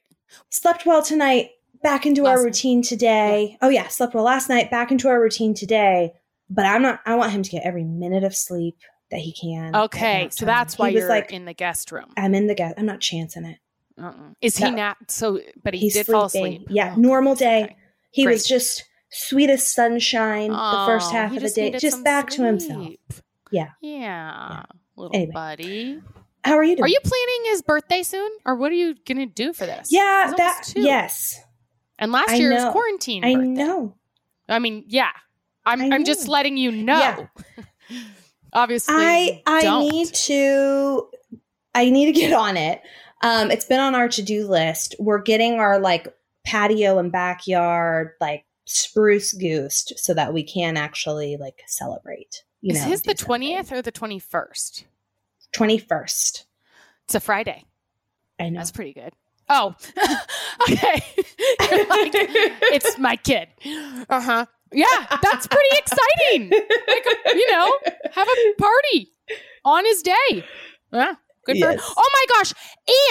slept 0.50 0.86
well 0.86 1.01
tonight 1.03 1.51
back 1.84 2.05
into 2.05 2.24
Last 2.24 2.31
our 2.31 2.38
night. 2.38 2.43
routine 2.46 2.81
today 2.81 3.57
oh 3.62 3.69
yeah 3.69 3.88
slept 3.88 4.13
well 4.13 4.24
last 4.24 4.50
night 4.50 4.69
back 4.72 4.91
into 4.91 5.07
our 5.07 5.22
routine 5.22 5.53
today 5.53 6.12
but 6.50 6.65
i'm 6.65 6.81
not 6.81 7.00
i 7.05 7.13
want 7.15 7.31
him 7.31 7.43
to 7.43 7.50
get 7.51 7.63
every 7.63 7.84
minute 7.84 8.24
of 8.24 8.36
sleep 8.36 8.77
that 9.12 9.20
he 9.20 9.34
can 9.34 9.76
Okay. 9.76 10.28
So 10.32 10.46
that's 10.46 10.78
why 10.78 10.90
he 10.90 10.96
was 10.96 11.02
you're 11.04 11.10
like 11.10 11.32
in 11.32 11.46
the 11.46 11.54
guest 11.54 11.92
room. 11.92 12.06
i'm 12.18 12.34
in 12.36 12.48
the 12.48 12.56
guest 12.56 12.76
i'm 12.78 12.86
not 12.86 13.00
chancing 13.00 13.46
it 13.46 13.60
Uh-uh. 14.00 14.34
Is 14.42 14.58
he 14.58 14.70
not? 14.70 14.98
So, 15.08 15.40
but 15.64 15.74
he 15.74 15.80
He's 15.82 15.94
did 15.94 16.06
fall 16.06 16.26
asleep. 16.26 16.68
Yeah, 16.70 16.94
Oh, 16.96 17.00
normal 17.00 17.34
day. 17.36 17.64
okay. 17.64 17.76
he 18.12 18.24
Great. 18.26 18.34
was 18.34 18.46
just 18.46 18.84
sweet 19.10 19.50
as 19.50 19.66
sunshine 19.66 20.50
the 20.52 20.84
first 20.86 21.10
Oh, 21.10 21.14
half 21.14 21.36
of 21.36 21.42
the 21.42 21.50
day 21.50 21.72
just 21.80 22.04
back 22.04 22.30
to 22.32 22.44
himself 22.44 22.84
sleep. 22.84 23.14
Yeah. 23.52 23.70
Yeah. 23.82 24.64
Little 24.96 25.16
Anyway. 25.16 25.32
buddy. 25.34 26.02
how 26.44 26.56
are 26.58 26.64
you 26.64 26.76
doing 26.76 26.84
Are 26.84 26.88
you 26.90 27.00
planning 27.04 27.42
his 27.52 27.62
birthday 27.64 28.04
soon, 28.04 28.30
or 28.46 28.56
what 28.56 28.72
are 28.72 28.76
you 28.76 28.96
gonna 29.08 29.26
do 29.26 29.52
for 29.54 29.66
this? 29.66 29.88
Yeah, 29.92 30.34
that 30.38 30.74
yes, 30.76 31.40
And 31.98 32.12
last 32.12 32.30
I 32.30 32.36
year 32.36 32.50
know. 32.52 32.66
was 32.66 32.72
quarantine. 32.74 33.24
I 33.26 33.34
birthday. 33.34 33.48
know. 33.48 33.96
I 34.50 34.60
mean, 34.60 34.84
yeah. 34.88 35.10
I'm. 35.66 35.82
I 35.82 35.96
I'm 35.96 36.06
just 36.06 36.28
letting 36.28 36.56
you 36.58 36.72
know. 36.72 37.00
Yeah. 37.00 37.26
Obviously, 38.54 38.96
I 38.98 39.42
I 39.46 39.62
don't. 39.62 39.89
need 39.89 40.13
to 40.13 41.08
I 41.75 41.89
need 41.89 42.08
to 42.08 42.12
get 42.20 42.34
on 42.34 42.58
it. 42.58 42.82
Um, 43.22 43.51
it's 43.51 43.66
been 43.66 43.80
on 43.80 43.96
our 43.96 44.08
to 44.10 44.22
do 44.22 44.48
list. 44.48 44.96
We're 45.00 45.22
getting 45.22 45.54
our 45.60 45.80
like 45.80 46.13
patio 46.46 46.98
and 46.98 47.12
backyard 47.12 48.12
like 48.22 48.46
spruce 48.66 49.34
goosed 49.34 49.94
so 49.98 50.13
that 50.13 50.34
we 50.34 50.44
can 50.44 50.77
actually 50.77 51.38
like 51.38 51.62
celebrate. 51.68 52.44
You 52.62 52.74
Is 52.75 52.82
know, 52.82 52.89
his 52.89 53.01
the 53.04 53.13
twentieth 53.13 53.72
or 53.72 53.82
the 53.82 53.92
twenty 53.92 54.20
first? 54.20 54.86
twenty 55.51 55.77
first? 55.77 56.46
It's 57.06 57.16
a 57.16 57.20
Friday. 57.20 57.63
I 58.39 58.50
know. 58.50 58.60
That's 58.60 58.72
pretty 58.72 58.94
good. 58.94 59.13
Oh, 59.50 59.75
okay. 60.70 61.01
Like, 61.60 62.12
it's 62.74 62.98
my 62.98 63.16
kid. 63.18 63.48
Uh 64.10 64.22
huh. 64.22 64.46
Yeah, 64.71 65.17
that's 65.21 65.47
pretty 65.47 65.77
exciting. 65.77 66.50
Like, 66.88 67.05
you 67.36 67.51
know, 67.51 67.71
have 68.12 68.27
a 68.27 68.53
party 68.62 69.12
on 69.65 69.86
his 69.86 70.01
day. 70.01 70.43
Yeah, 70.91 71.15
good 71.45 71.57
Yes. 71.57 71.93
Oh 71.97 72.09
my 72.13 72.25
gosh. 72.36 72.53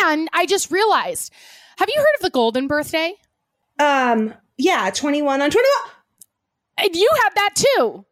And 0.03 0.29
I 0.33 0.47
just 0.47 0.71
realized 0.71 1.33
have 1.79 1.89
you 1.89 1.99
heard 1.99 2.15
of 2.17 2.23
the 2.23 2.31
golden 2.31 2.67
birthday? 2.67 3.15
um, 3.79 4.35
yeah, 4.57 4.91
twenty 4.91 5.23
one 5.23 5.43
on 5.43 5.51
twenty 5.51 5.69
one. 5.83 5.93
And 6.79 6.95
you 6.95 7.09
have 7.23 7.35
that 7.35 7.51
too. 7.55 8.05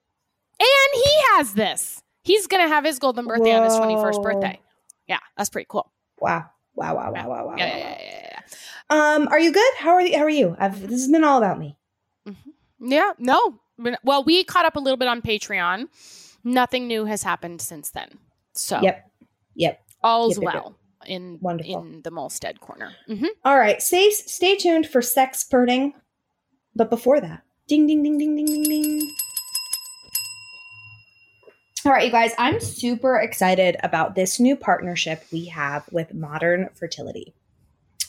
And 0.60 1.02
he 1.02 1.10
has 1.32 1.54
this. 1.54 2.02
He's 2.22 2.46
going 2.46 2.62
to 2.64 2.68
have 2.68 2.84
his 2.84 2.98
golden 2.98 3.26
birthday 3.26 3.52
on 3.52 3.62
his 3.62 3.74
21st 3.74 4.22
birthday. 4.22 4.60
Yeah, 5.06 5.18
that's 5.36 5.50
pretty 5.50 5.66
cool. 5.68 5.92
Wow. 6.18 6.46
Wow, 6.74 6.96
wow, 6.96 7.12
wow, 7.12 7.28
wow, 7.28 7.46
wow. 7.46 7.54
Yeah, 7.58 7.66
wow, 7.66 7.74
yeah, 7.76 7.84
wow. 7.84 7.96
yeah, 7.98 7.98
yeah, 8.00 8.40
yeah. 8.90 9.14
Um, 9.14 9.28
are 9.28 9.38
you 9.38 9.52
good? 9.52 9.74
How 9.78 9.90
are 9.90 10.00
you? 10.00 10.16
How 10.16 10.24
are 10.24 10.30
you? 10.30 10.56
I've, 10.58 10.80
this 10.80 11.02
has 11.02 11.10
been 11.10 11.24
all 11.24 11.38
about 11.38 11.58
me. 11.58 11.76
Yeah, 12.84 13.12
no. 13.18 13.58
Well, 14.04 14.22
we 14.24 14.44
caught 14.44 14.66
up 14.66 14.76
a 14.76 14.80
little 14.80 14.96
bit 14.96 15.08
on 15.08 15.22
Patreon. 15.22 15.86
Nothing 16.44 16.86
new 16.86 17.06
has 17.06 17.22
happened 17.22 17.60
since 17.62 17.90
then. 17.90 18.18
So 18.52 18.80
Yep. 18.82 19.10
Yep. 19.56 19.82
all's 20.02 20.36
Yep, 20.36 20.42
yep, 20.44 20.54
yep. 20.54 20.62
well 20.62 20.76
in 21.06 21.38
Wonderful. 21.40 21.82
in 21.82 22.02
the 22.02 22.10
Molstead 22.10 22.60
corner. 22.60 22.92
hmm 23.06 23.26
All 23.44 23.58
right, 23.58 23.80
stay 23.82 24.10
stay 24.10 24.56
tuned 24.56 24.86
for 24.86 25.02
sex 25.02 25.40
spurting. 25.40 25.94
But 26.76 26.90
before 26.90 27.20
that, 27.20 27.42
ding 27.68 27.86
ding 27.86 28.02
ding 28.02 28.18
ding 28.18 28.36
ding 28.36 28.46
ding 28.46 28.62
ding. 28.64 29.10
All 31.86 31.92
right, 31.92 32.06
you 32.06 32.10
guys, 32.12 32.32
I'm 32.38 32.60
super 32.60 33.16
excited 33.18 33.76
about 33.82 34.14
this 34.14 34.40
new 34.40 34.56
partnership 34.56 35.22
we 35.30 35.44
have 35.46 35.84
with 35.92 36.14
Modern 36.14 36.70
Fertility. 36.74 37.34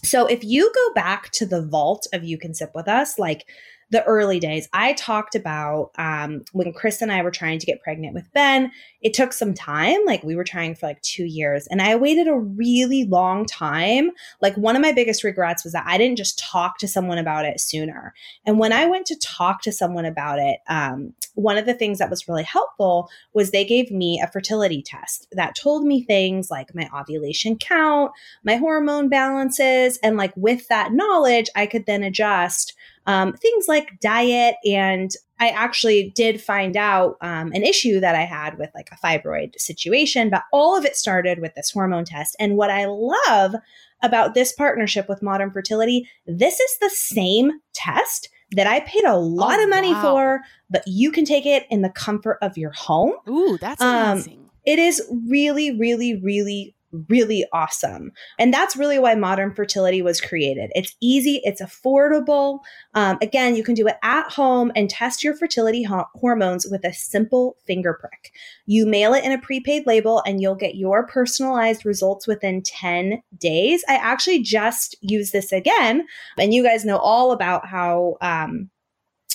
So, 0.02 0.28
if 0.28 0.44
you 0.46 0.72
go 0.74 0.94
back 0.94 1.30
to 1.32 1.46
the 1.46 1.62
vault 1.62 2.08
of 2.14 2.24
You 2.24 2.38
Can 2.38 2.54
Sip 2.54 2.72
With 2.74 2.88
Us, 2.88 3.20
like 3.20 3.46
the 3.92 4.04
early 4.06 4.40
days, 4.40 4.68
I 4.74 4.94
talked 4.94 5.36
about 5.36 5.92
um, 5.98 6.44
when 6.54 6.74
Chris 6.74 7.02
and 7.02 7.12
I 7.12 7.22
were 7.22 7.32
trying 7.32 7.60
to 7.60 7.66
get 7.66 7.82
pregnant 7.82 8.14
with 8.14 8.32
Ben. 8.34 8.72
It 9.02 9.14
took 9.14 9.34
some 9.34 9.54
time. 9.54 10.00
Like, 10.06 10.24
we 10.24 10.36
were 10.36 10.44
trying 10.44 10.76
for 10.76 10.88
like 10.88 11.02
two 11.02 11.26
years, 11.26 11.68
and 11.68 11.82
I 11.82 11.96
waited 11.96 12.28
a 12.28 12.36
really 12.36 13.06
long 13.06 13.46
time 13.46 14.12
like 14.42 14.56
one 14.58 14.76
of 14.76 14.82
my 14.82 14.92
biggest 14.92 15.24
regrets 15.24 15.64
was 15.64 15.74
that 15.74 15.86
I 15.88 15.98
didn't 15.98 16.18
just 16.18 16.40
talk 16.40 16.78
to 16.80 16.88
someone 16.88 17.18
about 17.18 17.46
it 17.46 17.60
sooner. 17.60 18.14
And 18.46 18.60
when 18.60 18.74
I 18.74 18.86
went 18.86 19.06
to 19.08 19.20
talk 19.20 19.62
to 19.64 19.72
someone 19.72 20.06
about 20.06 20.40
it, 20.40 20.60
um, 20.68 21.14
one 21.36 21.58
of 21.58 21.66
the 21.66 21.74
things 21.74 22.00
that 22.00 22.10
was 22.10 22.28
really 22.28 22.44
helpful 22.44 23.10
was 23.34 23.52
they 23.52 23.66
gave 23.66 23.92
me 23.92 24.22
a 24.22 24.32
fertility 24.32 24.82
test 24.82 25.28
that 25.32 25.56
told 25.56 25.84
me 25.84 26.04
things 26.04 26.50
like 26.50 26.74
my 26.74 26.90
ovulation 26.96 27.58
count, 27.58 28.12
my 28.44 28.56
hormone 28.56 29.10
balances, 29.10 29.98
and 30.04 30.18
like 30.18 30.34
with 30.36 30.68
that 30.68 30.94
knowledge, 30.94 31.50
I 31.56 31.66
could 31.66 31.86
then 31.86 32.04
adjust 32.04 32.74
um, 33.06 33.34
things 33.34 33.68
like 33.68 34.00
diet 34.00 34.56
and 34.66 35.12
I 35.40 35.50
actually 35.50 36.12
did 36.16 36.42
find 36.42 36.78
out 36.78 37.18
um, 37.22 37.52
an 37.52 37.64
issue 37.64 38.00
that 38.00 38.16
I 38.16 38.22
had 38.22 38.58
with 38.58 38.70
like 38.74 38.90
a 38.92 38.96
fibroid 39.06 39.60
situation, 39.60 40.30
but 40.30 40.44
all 40.54 40.78
of 40.78 40.86
it 40.86 40.96
started 40.96 41.40
with 41.40 41.54
this 41.56 41.72
hormone 41.72 42.06
test. 42.06 42.38
And 42.40 42.56
what 42.56 42.70
I 42.72 42.86
love 42.86 43.56
about 44.02 44.34
this 44.34 44.54
partnership 44.54 45.10
with 45.10 45.22
Modern 45.22 45.52
Fertility, 45.52 46.08
this 46.26 46.60
is 46.60 46.78
the 46.80 46.90
same 46.90 47.52
test 47.74 48.30
that 48.56 48.68
I 48.68 48.80
paid 48.82 49.04
a 49.04 49.18
lot 49.18 49.60
Oh, 49.60 49.64
of 49.64 49.70
money 49.70 49.92
wow. 49.92 50.02
for, 50.02 50.42
but 50.70 50.84
you 50.88 51.12
can 51.12 51.26
take 51.26 51.46
it 51.46 51.66
in 51.70 51.82
the 51.82 51.90
comfort 51.90 52.38
of 52.42 52.58
your 52.58 52.72
home. 52.72 53.14
Ooh, 53.28 53.58
that's 53.60 53.82
Um, 53.82 54.12
amazing. 54.14 54.50
It 54.66 54.80
is 54.80 55.02
really, 55.28 55.78
really, 55.78 56.16
really, 56.22 56.75
really 57.10 57.46
awesome. 57.54 58.12
And 58.40 58.54
that's 58.54 58.76
really 58.76 59.00
why 59.00 59.16
modern 59.16 59.54
fertility 59.54 60.02
was 60.02 60.22
created. 60.22 60.72
It's 60.76 60.96
easy, 61.02 61.42
it's 61.44 61.62
affordable. 61.62 62.60
Um, 62.94 63.18
again, 63.22 63.56
you 63.56 63.64
can 63.64 63.76
do 63.76 63.88
it 63.88 63.96
at 64.04 64.32
home 64.32 64.72
and 64.76 64.90
test 64.90 65.24
your 65.24 65.36
fertility 65.36 65.84
ho- 65.84 66.06
hormones 66.16 66.68
with 66.70 66.84
a 66.86 66.94
simple 66.94 67.58
finger 67.66 67.98
prick. 68.00 68.32
You 68.66 68.86
mail 68.86 69.14
it 69.14 69.24
in 69.24 69.32
a 69.32 69.42
prepaid 69.42 69.86
label 69.86 70.22
and 70.26 70.42
you'll 70.42 70.56
get 70.56 70.76
your 70.76 71.06
personalized 71.08 71.86
results 71.86 72.28
within 72.28 72.62
10 72.62 73.22
days. 73.38 73.84
I 73.88 73.96
actually 73.96 74.42
just 74.42 74.96
used 75.02 75.34
this 75.34 75.52
again, 75.52 76.06
and 76.38 76.54
you 76.54 76.64
guys 76.64 76.86
know 76.86 76.98
all 76.98 77.32
about 77.32 77.68
how. 77.68 78.18
Um, 78.22 78.70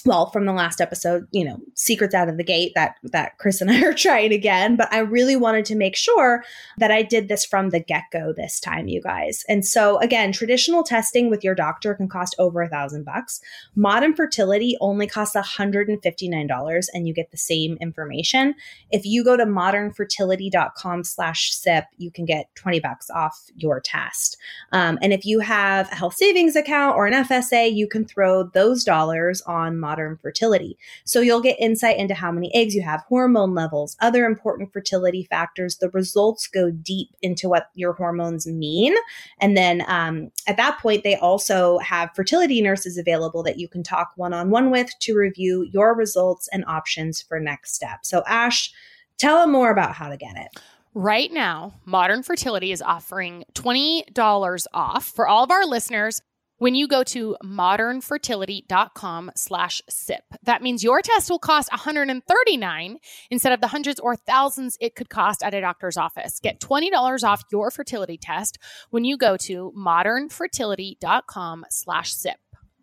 well 0.05 0.31
from 0.31 0.47
the 0.47 0.53
last 0.53 0.81
episode 0.81 1.27
you 1.31 1.45
know 1.45 1.59
secrets 1.75 2.15
out 2.15 2.29
of 2.29 2.37
the 2.37 2.45
gate 2.45 2.73
that 2.75 2.97
that 3.05 3.37
chris 3.39 3.61
and 3.61 3.71
i 3.71 3.83
are 3.83 3.95
trying 3.95 4.33
again 4.33 4.77
but 4.77 4.93
i 4.93 4.99
really 4.99 5.37
wanted 5.37 5.65
to 5.65 5.75
make 5.75 5.97
sure 5.97 6.43
that 6.79 6.91
i 6.91 7.03
did 7.03 7.29
this 7.29 7.45
from 7.45 7.71
the 7.71 7.81
get-go 7.81 8.33
this 8.33 8.61
time 8.61 8.89
you 8.89 9.03
guys. 9.03 9.45
And 9.49 9.65
so 9.65 9.99
again 9.99 10.33
traditional 10.33 10.83
testing 10.83 11.31
with 11.31 11.45
your 11.45 11.55
doctor 11.55 11.95
can 11.95 12.09
cost 12.09 12.35
over 12.39 12.63
a 12.63 12.69
thousand 12.69 13.05
bucks. 13.05 13.41
Modern 13.75 14.15
fertility 14.15 14.77
only 14.81 15.07
costs 15.07 15.37
$159 15.37 16.87
and 16.95 17.09
you 17.09 17.15
get 17.15 17.31
the 17.31 17.37
same 17.37 17.77
information. 17.81 18.55
If 18.91 19.05
you 19.05 19.25
go 19.25 19.37
to 19.37 19.45
modernfertility.com 19.45 21.05
slash 21.05 21.53
sip 21.53 21.85
you 21.99 22.11
can 22.11 22.25
get 22.25 22.55
20 22.55 22.81
bucks 22.81 23.11
off 23.11 23.47
your 23.57 23.81
test. 23.81 24.37
Um, 24.73 24.99
and 25.03 25.13
if 25.13 25.25
you 25.25 25.41
have 25.41 25.91
a 25.91 25.95
health 25.95 26.15
savings 26.15 26.57
account 26.57 26.97
or 26.97 27.07
an 27.07 27.25
fsa 27.25 27.73
you 27.73 27.87
can 27.87 28.05
throw 28.05 28.45
those 28.45 28.85
dollars 28.85 29.43
on 29.43 29.79
modern 29.79 29.90
fertility. 30.21 30.79
So 31.05 31.21
you'll 31.21 31.41
get 31.41 31.59
insight 31.61 31.99
into 31.99 32.15
how 32.15 32.31
many 32.33 32.55
eggs 32.55 32.75
you 32.75 32.83
have, 32.83 33.03
hormone 33.09 33.55
levels, 33.55 33.97
other 34.01 34.25
important 34.25 34.73
fertility 34.73 35.25
factors. 35.25 35.77
The 35.77 35.91
results 35.91 36.47
go 36.47 36.71
deep 36.71 37.09
into 37.23 37.49
what 37.49 37.71
your 37.75 37.93
hormones 37.93 38.47
mean. 38.47 38.95
And 39.41 39.57
then 39.57 39.85
um, 39.87 40.31
at 40.47 40.57
that 40.57 40.79
point, 40.79 41.05
they 41.05 41.17
also 41.17 41.79
have 41.79 42.11
fertility 42.15 42.61
nurses 42.61 42.99
available 42.99 43.43
that 43.45 43.59
you 43.59 43.69
can 43.69 43.83
talk 43.83 44.13
one 44.17 44.33
on 44.33 44.51
one 44.51 44.71
with 44.71 44.91
to 45.01 45.17
review 45.17 45.69
your 45.73 45.95
results 45.95 46.49
and 46.53 46.65
options 46.67 47.23
for 47.23 47.41
next 47.41 47.75
steps. 47.75 48.09
So, 48.09 48.23
Ash, 48.27 48.73
tell 49.19 49.41
them 49.41 49.53
more 49.53 49.71
about 49.71 49.95
how 49.95 50.09
to 50.09 50.17
get 50.17 50.37
it. 50.37 50.61
Right 50.95 51.33
now, 51.33 51.75
Modern 51.85 52.25
Fertility 52.25 52.73
is 52.73 52.83
offering 52.83 53.45
$20 53.55 54.67
off 54.75 55.07
for 55.07 55.29
all 55.29 55.45
of 55.45 55.51
our 55.53 55.65
listeners 55.65 56.21
when 56.61 56.75
you 56.75 56.87
go 56.87 57.03
to 57.03 57.37
modernfertility.com 57.43 59.33
slash 59.35 59.83
sip. 59.89 60.25
That 60.43 60.63
means 60.63 60.85
your 60.85 61.01
test 61.01 61.31
will 61.31 61.39
cost 61.39 61.73
139 61.73 62.99
instead 63.31 63.53
of 63.53 63.63
the 63.63 63.67
hundreds 63.67 63.99
or 63.99 64.15
thousands 64.15 64.77
it 64.79 64.95
could 64.95 65.09
cost 65.09 65.43
at 65.43 65.55
a 65.55 65.61
doctor's 65.63 65.97
office. 65.97 66.39
Get 66.39 66.61
$20 66.61 67.25
off 67.25 67.45
your 67.51 67.71
fertility 67.71 68.19
test 68.19 68.59
when 68.91 69.07
you 69.07 69.17
go 69.17 69.39
to 69.39 69.73
modernfertility.com 69.77 71.65
slash 71.71 72.13
sip. 72.13 72.39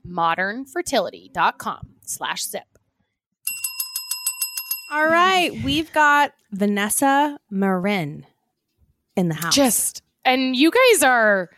modernfertility.com 0.05 1.89
slash 2.01 2.41
sip. 2.41 2.63
All 4.91 5.05
right, 5.05 5.51
we've 5.63 5.91
got 5.93 6.31
Vanessa 6.51 7.37
Marin 7.51 8.25
in 9.15 9.27
the 9.27 9.35
house. 9.35 9.53
Just, 9.53 10.01
and 10.25 10.55
you 10.55 10.71
guys 10.71 11.03
are 11.03 11.51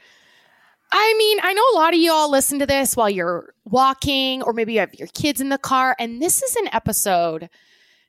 I 0.91 1.15
mean, 1.17 1.39
I 1.43 1.53
know 1.53 1.63
a 1.73 1.77
lot 1.77 1.93
of 1.93 1.99
y'all 1.99 2.31
listen 2.31 2.59
to 2.59 2.65
this 2.65 2.95
while 2.95 3.09
you're 3.09 3.53
walking, 3.65 4.41
or 4.41 4.53
maybe 4.53 4.73
you 4.73 4.79
have 4.79 4.93
your 4.95 5.07
kids 5.09 5.39
in 5.39 5.49
the 5.49 5.57
car, 5.57 5.95
and 5.99 6.21
this 6.21 6.41
is 6.41 6.55
an 6.55 6.67
episode. 6.73 7.49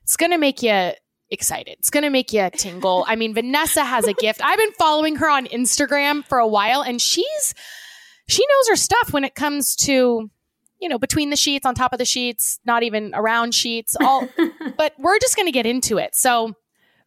It's 0.03 0.17
going 0.17 0.31
to 0.31 0.39
make 0.39 0.63
you 0.63 0.91
excited. 1.29 1.75
It's 1.79 1.91
going 1.91 2.03
to 2.03 2.09
make 2.09 2.33
you 2.33 2.49
tingle. 2.51 3.05
I 3.07 3.15
mean, 3.15 3.33
Vanessa 3.33 3.83
has 3.83 4.07
a 4.07 4.13
gift. 4.13 4.41
I've 4.43 4.57
been 4.57 4.73
following 4.73 5.15
her 5.17 5.29
on 5.29 5.45
Instagram 5.47 6.25
for 6.25 6.39
a 6.39 6.47
while, 6.47 6.81
and 6.81 7.01
she's 7.01 7.53
she 8.27 8.43
knows 8.47 8.69
her 8.69 8.75
stuff 8.75 9.13
when 9.13 9.23
it 9.23 9.35
comes 9.35 9.75
to 9.77 10.29
you 10.79 10.89
know 10.89 10.97
between 10.97 11.29
the 11.29 11.35
sheets, 11.35 11.65
on 11.65 11.75
top 11.75 11.93
of 11.93 11.99
the 11.99 12.05
sheets, 12.05 12.59
not 12.65 12.81
even 12.81 13.13
around 13.13 13.53
sheets. 13.53 13.95
All, 14.01 14.27
but 14.77 14.93
we're 14.97 15.19
just 15.19 15.35
going 15.35 15.47
to 15.47 15.51
get 15.51 15.67
into 15.67 15.99
it. 15.99 16.15
So, 16.15 16.55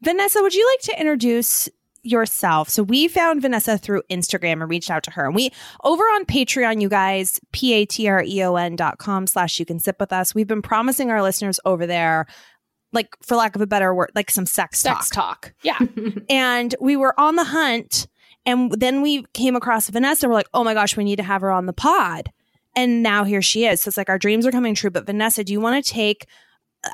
Vanessa, 0.02 0.40
would 0.40 0.54
you 0.54 0.66
like 0.70 0.80
to 0.82 1.00
introduce 1.00 1.68
yourself. 2.04 2.68
So 2.68 2.82
we 2.82 3.08
found 3.08 3.42
Vanessa 3.42 3.78
through 3.78 4.02
Instagram 4.10 4.60
and 4.60 4.68
reached 4.68 4.90
out 4.90 5.02
to 5.04 5.10
her. 5.12 5.26
And 5.26 5.34
we 5.34 5.50
over 5.82 6.02
on 6.02 6.24
Patreon, 6.24 6.80
you 6.80 6.88
guys, 6.88 7.40
P-A-T-R-E-O-N 7.52 8.76
dot 8.76 8.98
com 8.98 9.26
slash 9.26 9.58
you 9.58 9.66
can 9.66 9.78
sip 9.78 9.96
with 9.98 10.12
us. 10.12 10.34
We've 10.34 10.46
been 10.46 10.62
promising 10.62 11.10
our 11.10 11.22
listeners 11.22 11.58
over 11.64 11.86
there 11.86 12.26
like 12.92 13.08
for 13.22 13.36
lack 13.36 13.56
of 13.56 13.60
a 13.60 13.66
better 13.66 13.92
word, 13.92 14.12
like 14.14 14.30
some 14.30 14.46
sex, 14.46 14.82
talk. 14.82 14.98
sex 14.98 15.10
talk. 15.10 15.42
talk. 15.42 15.54
Yeah. 15.62 15.78
and 16.30 16.74
we 16.80 16.96
were 16.96 17.18
on 17.18 17.34
the 17.36 17.44
hunt 17.44 18.06
and 18.46 18.70
then 18.72 19.02
we 19.02 19.24
came 19.34 19.56
across 19.56 19.88
Vanessa. 19.88 20.28
We're 20.28 20.34
like, 20.34 20.48
oh 20.54 20.64
my 20.64 20.74
gosh, 20.74 20.96
we 20.96 21.04
need 21.04 21.16
to 21.16 21.22
have 21.22 21.40
her 21.40 21.50
on 21.50 21.66
the 21.66 21.72
pod. 21.72 22.30
And 22.76 23.02
now 23.02 23.24
here 23.24 23.42
she 23.42 23.66
is. 23.66 23.82
So 23.82 23.88
it's 23.88 23.96
like 23.96 24.08
our 24.08 24.18
dreams 24.18 24.46
are 24.46 24.52
coming 24.52 24.74
true. 24.74 24.90
But 24.90 25.06
Vanessa, 25.06 25.44
do 25.44 25.52
you 25.52 25.60
want 25.60 25.84
to 25.84 25.92
take 25.92 26.26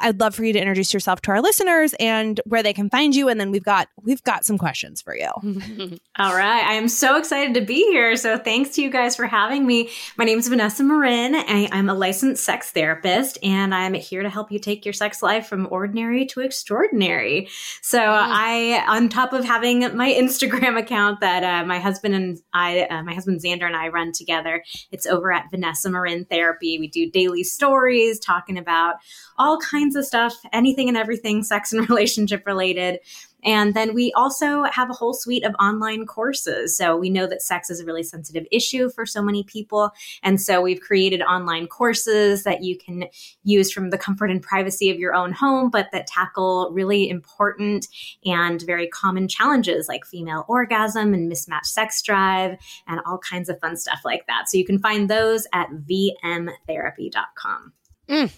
I'd 0.00 0.20
love 0.20 0.34
for 0.34 0.44
you 0.44 0.52
to 0.52 0.58
introduce 0.58 0.92
yourself 0.94 1.20
to 1.22 1.30
our 1.32 1.40
listeners 1.40 1.94
and 1.98 2.40
where 2.46 2.62
they 2.62 2.72
can 2.72 2.90
find 2.90 3.14
you. 3.14 3.28
And 3.28 3.40
then 3.40 3.50
we've 3.50 3.64
got 3.64 3.88
we've 4.02 4.22
got 4.22 4.44
some 4.44 4.58
questions 4.58 5.02
for 5.02 5.16
you. 5.16 5.28
All 6.18 6.36
right. 6.36 6.64
I 6.64 6.74
am 6.74 6.88
so 6.88 7.16
excited 7.16 7.54
to 7.54 7.60
be 7.60 7.82
here. 7.90 8.16
So 8.16 8.38
thanks 8.38 8.70
to 8.70 8.82
you 8.82 8.90
guys 8.90 9.16
for 9.16 9.26
having 9.26 9.66
me. 9.66 9.90
My 10.16 10.24
name 10.24 10.38
is 10.38 10.48
Vanessa 10.48 10.82
Marin. 10.82 11.34
I, 11.34 11.68
I'm 11.72 11.88
a 11.88 11.94
licensed 11.94 12.44
sex 12.44 12.70
therapist, 12.70 13.38
and 13.42 13.74
I'm 13.74 13.94
here 13.94 14.22
to 14.22 14.30
help 14.30 14.52
you 14.52 14.58
take 14.58 14.84
your 14.84 14.92
sex 14.92 15.22
life 15.22 15.46
from 15.46 15.68
ordinary 15.70 16.26
to 16.26 16.40
extraordinary. 16.40 17.48
So 17.82 17.98
mm. 17.98 18.04
I, 18.06 18.84
on 18.88 19.08
top 19.08 19.32
of 19.32 19.44
having 19.44 19.80
my 19.96 20.12
Instagram 20.18 20.78
account 20.78 21.20
that 21.20 21.42
uh, 21.42 21.66
my 21.66 21.78
husband 21.78 22.14
and 22.14 22.38
I, 22.52 22.82
uh, 22.82 23.02
my 23.02 23.14
husband 23.14 23.40
Xander 23.40 23.66
and 23.66 23.76
I 23.76 23.88
run 23.88 24.12
together, 24.12 24.62
it's 24.90 25.06
over 25.06 25.32
at 25.32 25.50
Vanessa 25.50 25.90
Marin 25.90 26.24
Therapy. 26.24 26.78
We 26.78 26.88
do 26.88 27.10
daily 27.10 27.44
stories 27.44 28.18
talking 28.18 28.58
about 28.58 28.96
all 29.38 29.58
kinds 29.58 29.79
of 29.96 30.04
stuff, 30.04 30.34
anything 30.52 30.88
and 30.88 30.96
everything 30.96 31.42
sex 31.42 31.72
and 31.72 31.88
relationship 31.88 32.46
related. 32.46 33.00
And 33.42 33.74
then 33.74 33.94
we 33.94 34.12
also 34.12 34.64
have 34.64 34.90
a 34.90 34.94
whole 34.94 35.14
suite 35.14 35.44
of 35.44 35.54
online 35.54 36.06
courses. 36.06 36.76
So 36.76 36.96
we 36.96 37.10
know 37.10 37.26
that 37.26 37.42
sex 37.42 37.70
is 37.70 37.80
a 37.80 37.84
really 37.84 38.02
sensitive 38.02 38.46
issue 38.50 38.90
for 38.90 39.06
so 39.06 39.22
many 39.22 39.44
people. 39.44 39.90
And 40.22 40.40
so 40.40 40.60
we've 40.60 40.80
created 40.80 41.22
online 41.22 41.66
courses 41.66 42.44
that 42.44 42.62
you 42.62 42.76
can 42.76 43.06
use 43.42 43.72
from 43.72 43.90
the 43.90 43.98
comfort 43.98 44.30
and 44.30 44.42
privacy 44.42 44.90
of 44.90 44.98
your 44.98 45.14
own 45.14 45.32
home, 45.32 45.70
but 45.70 45.88
that 45.92 46.06
tackle 46.06 46.70
really 46.72 47.08
important 47.08 47.86
and 48.24 48.62
very 48.62 48.88
common 48.88 49.28
challenges 49.28 49.88
like 49.88 50.04
female 50.04 50.44
orgasm 50.48 51.14
and 51.14 51.28
mismatched 51.28 51.66
sex 51.66 52.02
drive 52.02 52.58
and 52.86 53.00
all 53.06 53.18
kinds 53.18 53.48
of 53.48 53.58
fun 53.60 53.76
stuff 53.76 54.00
like 54.04 54.26
that. 54.26 54.48
So 54.48 54.58
you 54.58 54.64
can 54.64 54.78
find 54.78 55.08
those 55.08 55.46
at 55.52 55.68
vmtherapy.com. 55.70 57.72
Mm. 58.08 58.32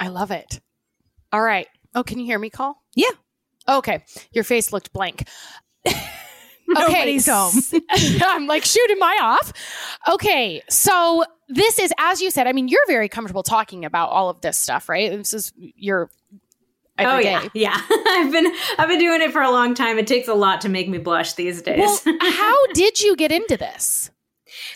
I 0.00 0.08
love 0.08 0.30
it. 0.30 0.60
All 1.34 1.42
right. 1.42 1.66
Oh, 1.96 2.04
can 2.04 2.20
you 2.20 2.26
hear 2.26 2.38
me, 2.38 2.48
call? 2.48 2.80
Yeah. 2.94 3.10
Okay. 3.68 4.04
Your 4.30 4.44
face 4.44 4.72
looked 4.72 4.92
blank. 4.92 5.26
Nobody's 6.68 7.26
home. 7.26 7.52
I'm 8.24 8.46
like 8.46 8.64
shooting 8.64 9.00
my 9.00 9.18
off. 9.20 9.52
Okay. 10.06 10.62
So 10.68 11.24
this 11.48 11.80
is, 11.80 11.92
as 11.98 12.22
you 12.22 12.30
said, 12.30 12.46
I 12.46 12.52
mean, 12.52 12.68
you're 12.68 12.86
very 12.86 13.08
comfortable 13.08 13.42
talking 13.42 13.84
about 13.84 14.10
all 14.10 14.30
of 14.30 14.42
this 14.42 14.56
stuff, 14.56 14.88
right? 14.88 15.10
This 15.10 15.34
is 15.34 15.52
your 15.56 16.08
oh 17.00 17.18
yeah, 17.18 17.48
yeah. 17.52 17.80
I've 17.90 18.30
been 18.30 18.54
I've 18.78 18.88
been 18.88 19.00
doing 19.00 19.20
it 19.20 19.32
for 19.32 19.42
a 19.42 19.50
long 19.50 19.74
time. 19.74 19.98
It 19.98 20.06
takes 20.06 20.28
a 20.28 20.34
lot 20.34 20.60
to 20.60 20.68
make 20.68 20.88
me 20.88 20.98
blush 20.98 21.32
these 21.32 21.62
days. 21.62 22.00
Well, 22.06 22.16
how 22.20 22.66
did 22.74 23.02
you 23.02 23.16
get 23.16 23.32
into 23.32 23.56
this? 23.56 24.12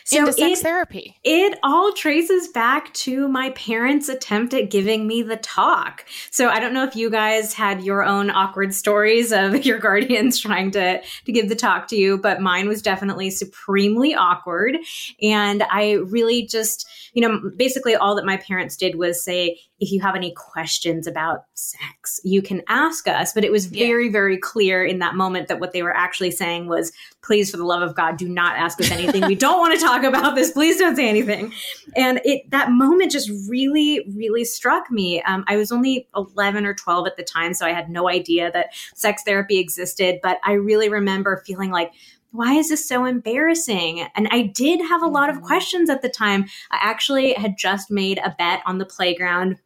So 0.04 0.20
into 0.20 0.32
sex 0.32 0.60
it, 0.60 0.62
therapy? 0.62 1.16
It 1.24 1.58
all 1.62 1.92
traces 1.92 2.48
back 2.48 2.92
to 2.94 3.28
my 3.28 3.50
parents' 3.50 4.08
attempt 4.08 4.54
at 4.54 4.70
giving 4.70 5.06
me 5.06 5.22
the 5.22 5.36
talk. 5.36 6.04
So 6.30 6.48
I 6.48 6.60
don't 6.60 6.74
know 6.74 6.84
if 6.84 6.96
you 6.96 7.10
guys 7.10 7.52
had 7.52 7.82
your 7.82 8.04
own 8.04 8.30
awkward 8.30 8.74
stories 8.74 9.32
of 9.32 9.64
your 9.66 9.78
guardians 9.78 10.38
trying 10.38 10.70
to 10.72 11.00
to 11.24 11.32
give 11.32 11.48
the 11.48 11.54
talk 11.54 11.88
to 11.88 11.96
you, 11.96 12.18
but 12.18 12.40
mine 12.40 12.68
was 12.68 12.82
definitely 12.82 13.30
supremely 13.30 14.14
awkward. 14.14 14.78
And 15.22 15.62
I 15.70 15.92
really 15.92 16.46
just, 16.46 16.88
you 17.18 17.26
know, 17.26 17.50
basically 17.56 17.96
all 17.96 18.14
that 18.14 18.24
my 18.24 18.36
parents 18.36 18.76
did 18.76 18.94
was 18.94 19.20
say, 19.20 19.58
if 19.80 19.90
you 19.90 20.00
have 20.00 20.14
any 20.14 20.30
questions 20.36 21.04
about 21.04 21.40
sex, 21.54 22.20
you 22.22 22.40
can 22.40 22.62
ask 22.68 23.08
us. 23.08 23.32
But 23.32 23.42
it 23.42 23.50
was 23.50 23.66
very, 23.66 24.06
yeah. 24.06 24.12
very 24.12 24.38
clear 24.38 24.84
in 24.84 25.00
that 25.00 25.16
moment 25.16 25.48
that 25.48 25.58
what 25.58 25.72
they 25.72 25.82
were 25.82 25.96
actually 25.96 26.30
saying 26.30 26.68
was, 26.68 26.92
please, 27.20 27.50
for 27.50 27.56
the 27.56 27.64
love 27.64 27.82
of 27.82 27.96
God, 27.96 28.18
do 28.18 28.28
not 28.28 28.56
ask 28.56 28.80
us 28.80 28.92
anything. 28.92 29.26
we 29.26 29.34
don't 29.34 29.58
want 29.58 29.76
to 29.76 29.84
talk 29.84 30.04
about 30.04 30.36
this. 30.36 30.52
Please 30.52 30.78
don't 30.78 30.94
say 30.94 31.08
anything. 31.08 31.52
And 31.96 32.20
it 32.24 32.48
that 32.52 32.70
moment 32.70 33.10
just 33.10 33.32
really, 33.48 34.08
really 34.14 34.44
struck 34.44 34.88
me. 34.88 35.20
Um, 35.22 35.44
I 35.48 35.56
was 35.56 35.72
only 35.72 36.06
11 36.14 36.66
or 36.66 36.74
12 36.74 37.08
at 37.08 37.16
the 37.16 37.24
time, 37.24 37.52
so 37.52 37.66
I 37.66 37.72
had 37.72 37.90
no 37.90 38.08
idea 38.08 38.52
that 38.52 38.68
sex 38.94 39.24
therapy 39.24 39.58
existed. 39.58 40.20
But 40.22 40.38
I 40.44 40.52
really 40.52 40.88
remember 40.88 41.42
feeling 41.44 41.72
like, 41.72 41.90
why 42.30 42.54
is 42.54 42.68
this 42.68 42.86
so 42.86 43.04
embarrassing? 43.04 44.06
And 44.14 44.28
I 44.30 44.42
did 44.54 44.80
have 44.80 45.02
a 45.02 45.06
lot 45.06 45.30
of 45.30 45.36
mm-hmm. 45.36 45.46
questions 45.46 45.90
at 45.90 46.02
the 46.02 46.08
time. 46.08 46.44
I 46.70 46.78
actually 46.80 47.32
had 47.32 47.56
just 47.58 47.90
made 47.90 48.18
a 48.18 48.34
bet 48.38 48.60
on 48.66 48.78
the 48.78 48.86
playground 48.86 49.56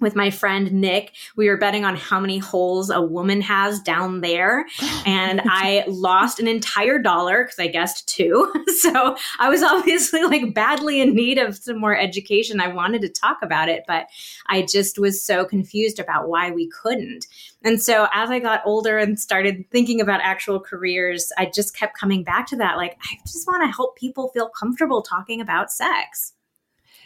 with 0.00 0.14
my 0.14 0.30
friend 0.30 0.72
Nick. 0.72 1.12
We 1.36 1.48
were 1.48 1.56
betting 1.56 1.84
on 1.84 1.96
how 1.96 2.20
many 2.20 2.38
holes 2.38 2.90
a 2.90 3.00
woman 3.00 3.40
has 3.40 3.80
down 3.80 4.20
there. 4.20 4.66
And 5.06 5.40
I 5.44 5.84
lost 5.86 6.40
an 6.40 6.48
entire 6.48 6.98
dollar 6.98 7.44
because 7.44 7.58
I 7.58 7.68
guessed 7.68 8.08
two. 8.08 8.52
So 8.76 9.16
I 9.38 9.48
was 9.48 9.62
obviously 9.62 10.22
like 10.22 10.52
badly 10.52 11.00
in 11.00 11.14
need 11.14 11.38
of 11.38 11.56
some 11.56 11.80
more 11.80 11.96
education. 11.96 12.60
I 12.60 12.68
wanted 12.68 13.00
to 13.02 13.08
talk 13.08 13.38
about 13.42 13.68
it, 13.68 13.84
but 13.86 14.06
I 14.48 14.62
just 14.62 14.98
was 14.98 15.22
so 15.22 15.44
confused 15.44 15.98
about 15.98 16.28
why 16.28 16.50
we 16.50 16.68
couldn't. 16.68 17.26
And 17.64 17.82
so 17.82 18.06
as 18.12 18.30
I 18.30 18.38
got 18.38 18.62
older 18.66 18.98
and 18.98 19.18
started 19.18 19.64
thinking 19.70 20.00
about 20.00 20.20
actual 20.22 20.60
careers, 20.60 21.32
I 21.38 21.46
just 21.46 21.74
kept 21.74 21.98
coming 21.98 22.22
back 22.22 22.46
to 22.48 22.56
that. 22.56 22.76
Like, 22.76 22.98
I 23.02 23.16
just 23.22 23.46
want 23.46 23.62
to 23.62 23.74
help 23.74 23.96
people 23.96 24.28
feel 24.28 24.48
comfortable 24.48 25.02
talking 25.02 25.40
about 25.40 25.72
sex. 25.72 26.34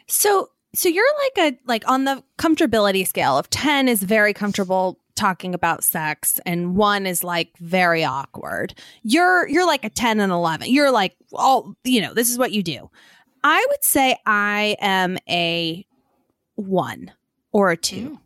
So 0.06 0.50
so 0.74 0.88
you're 0.88 1.04
like 1.24 1.54
a 1.54 1.58
like 1.66 1.88
on 1.88 2.04
the 2.04 2.22
comfortability 2.38 3.06
scale 3.06 3.36
of 3.36 3.50
10 3.50 3.88
is 3.88 4.02
very 4.02 4.32
comfortable 4.32 4.98
talking 5.16 5.54
about 5.54 5.84
sex 5.84 6.40
and 6.46 6.76
1 6.76 7.06
is 7.06 7.24
like 7.24 7.56
very 7.58 8.04
awkward. 8.04 8.74
You're 9.02 9.48
you're 9.48 9.66
like 9.66 9.84
a 9.84 9.90
10 9.90 10.20
and 10.20 10.32
11. 10.32 10.70
You're 10.70 10.90
like 10.90 11.16
all 11.32 11.74
you 11.84 12.00
know, 12.00 12.14
this 12.14 12.30
is 12.30 12.38
what 12.38 12.52
you 12.52 12.62
do. 12.62 12.90
I 13.42 13.64
would 13.70 13.84
say 13.84 14.16
I 14.26 14.76
am 14.80 15.18
a 15.28 15.84
1 16.56 17.12
or 17.52 17.70
a 17.70 17.76
2. 17.76 17.96
Mm. 17.96 18.18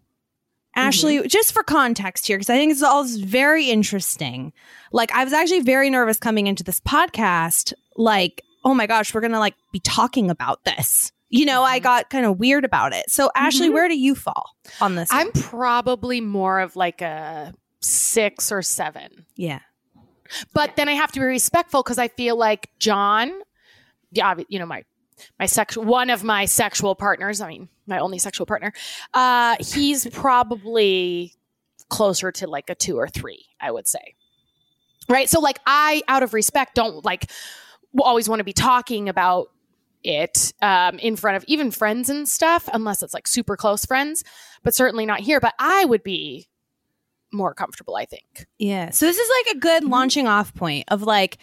Ashley, 0.76 1.18
mm-hmm. 1.18 1.28
just 1.28 1.52
for 1.52 1.62
context 1.62 2.26
here, 2.26 2.37
because 2.37 2.50
I 2.50 2.57
think 2.57 2.72
it's 2.72 2.83
all 2.83 3.04
very 3.04 3.70
interesting. 3.70 4.52
Like, 4.90 5.12
I 5.12 5.22
was 5.22 5.33
actually 5.33 5.61
very 5.61 5.88
nervous 5.88 6.18
coming 6.18 6.48
into 6.48 6.64
this 6.64 6.80
podcast. 6.80 7.72
Like, 7.96 8.42
oh 8.64 8.74
my 8.74 8.88
gosh, 8.88 9.14
we're 9.14 9.20
going 9.20 9.33
to 9.33 9.38
like 9.38 9.54
be 9.72 9.78
talking 9.78 10.30
about 10.30 10.64
this 10.64 11.12
you 11.35 11.44
know, 11.44 11.64
I 11.64 11.79
mm-hmm. 11.79 11.83
got 11.83 12.11
kind 12.11 12.25
of 12.25 12.38
weird 12.38 12.64
about 12.64 12.92
it. 12.92 13.11
So, 13.11 13.29
Ashley, 13.35 13.66
mm-hmm. 13.66 13.75
where 13.75 13.88
do 13.88 13.99
you 13.99 14.14
fall 14.14 14.55
on 14.81 14.94
this? 14.94 15.09
I'm 15.11 15.27
one? 15.27 15.42
probably 15.42 16.20
more 16.20 16.61
of 16.61 16.77
like 16.77 17.03
a 17.03 17.53
six 17.81 18.53
or 18.53 18.62
seven. 18.62 19.27
Yeah. 19.35 19.59
But 20.53 20.77
then 20.77 20.88
I 20.88 20.92
have 20.92 21.11
to 21.11 21.18
be 21.18 21.27
respectful 21.27 21.83
because 21.83 21.99
I 21.99 22.07
feel 22.07 22.38
like 22.38 22.70
John, 22.79 23.33
yeah, 24.12 24.35
you 24.49 24.61
know, 24.61 24.66
my 24.66 24.85
my 25.40 25.47
sexual 25.47 25.83
one 25.83 26.09
of 26.09 26.23
my 26.23 26.44
sexual 26.44 26.94
partners, 26.94 27.40
I 27.40 27.49
mean, 27.49 27.68
my 27.88 27.99
only 27.99 28.20
sexual 28.20 28.47
partner, 28.47 28.73
uh, 29.12 29.57
he's 29.59 30.07
probably 30.07 31.35
closer 31.88 32.31
to 32.31 32.47
like 32.47 32.70
a 32.70 32.77
two 32.77 32.97
or 32.97 33.09
three, 33.09 33.44
I 33.61 33.73
would 33.73 33.88
say. 33.88 34.14
Right. 35.09 35.29
So 35.29 35.40
like 35.40 35.59
I 35.66 36.01
out 36.07 36.23
of 36.23 36.33
respect 36.33 36.77
don't 36.77 37.05
like 37.05 37.29
always 37.99 38.29
want 38.29 38.38
to 38.38 38.44
be 38.44 38.53
talking 38.53 39.09
about 39.09 39.49
it 40.05 40.53
um, 40.62 40.99
in 40.99 41.17
front 41.17 41.37
of 41.37 41.45
even 41.49 41.71
friends 41.71 42.09
and 42.09 42.29
stuff, 42.29 42.69
unless 42.73 43.03
it's 43.03 43.14
like 43.14 43.27
super 43.27 43.57
close 43.57 43.85
friends, 43.85 44.23
but 44.62 44.75
certainly 44.75 45.07
not 45.07 45.21
here. 45.21 45.40
But 45.40 45.55
I 45.59 45.85
would 45.85 46.03
be 46.03 46.49
more 47.33 47.55
comfortable, 47.55 47.97
I 47.97 48.05
think. 48.05 48.47
Yeah. 48.59 48.90
So 48.90 49.07
this 49.07 49.19
is 49.19 49.31
like 49.45 49.57
a 49.57 49.59
good 49.59 49.83
mm-hmm. 49.83 49.93
launching 49.93 50.29
off 50.29 50.55
point 50.55 50.85
of 50.88 51.03
like, 51.03 51.38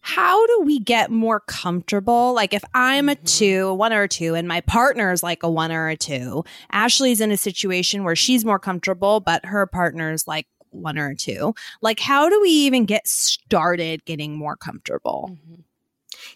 how 0.00 0.46
do 0.46 0.60
we 0.60 0.80
get 0.80 1.10
more 1.10 1.40
comfortable? 1.40 2.34
Like, 2.34 2.52
if 2.52 2.62
I'm 2.74 3.08
a 3.08 3.14
mm-hmm. 3.14 3.24
two, 3.24 3.68
a 3.68 3.74
one 3.74 3.92
or 3.92 4.02
a 4.02 4.08
two, 4.08 4.34
and 4.34 4.46
my 4.46 4.60
partner 4.60 5.10
is 5.12 5.22
like 5.22 5.42
a 5.42 5.50
one 5.50 5.72
or 5.72 5.88
a 5.88 5.96
two, 5.96 6.44
Ashley's 6.72 7.22
in 7.22 7.32
a 7.32 7.38
situation 7.38 8.04
where 8.04 8.16
she's 8.16 8.44
more 8.44 8.58
comfortable, 8.58 9.20
but 9.20 9.46
her 9.46 9.66
partner's 9.66 10.28
like 10.28 10.46
one 10.70 10.98
or 10.98 11.10
a 11.10 11.16
two. 11.16 11.54
Like, 11.80 12.00
how 12.00 12.28
do 12.28 12.38
we 12.42 12.50
even 12.50 12.84
get 12.84 13.08
started 13.08 14.04
getting 14.04 14.36
more 14.36 14.56
comfortable? 14.56 15.30
Mm-hmm. 15.32 15.60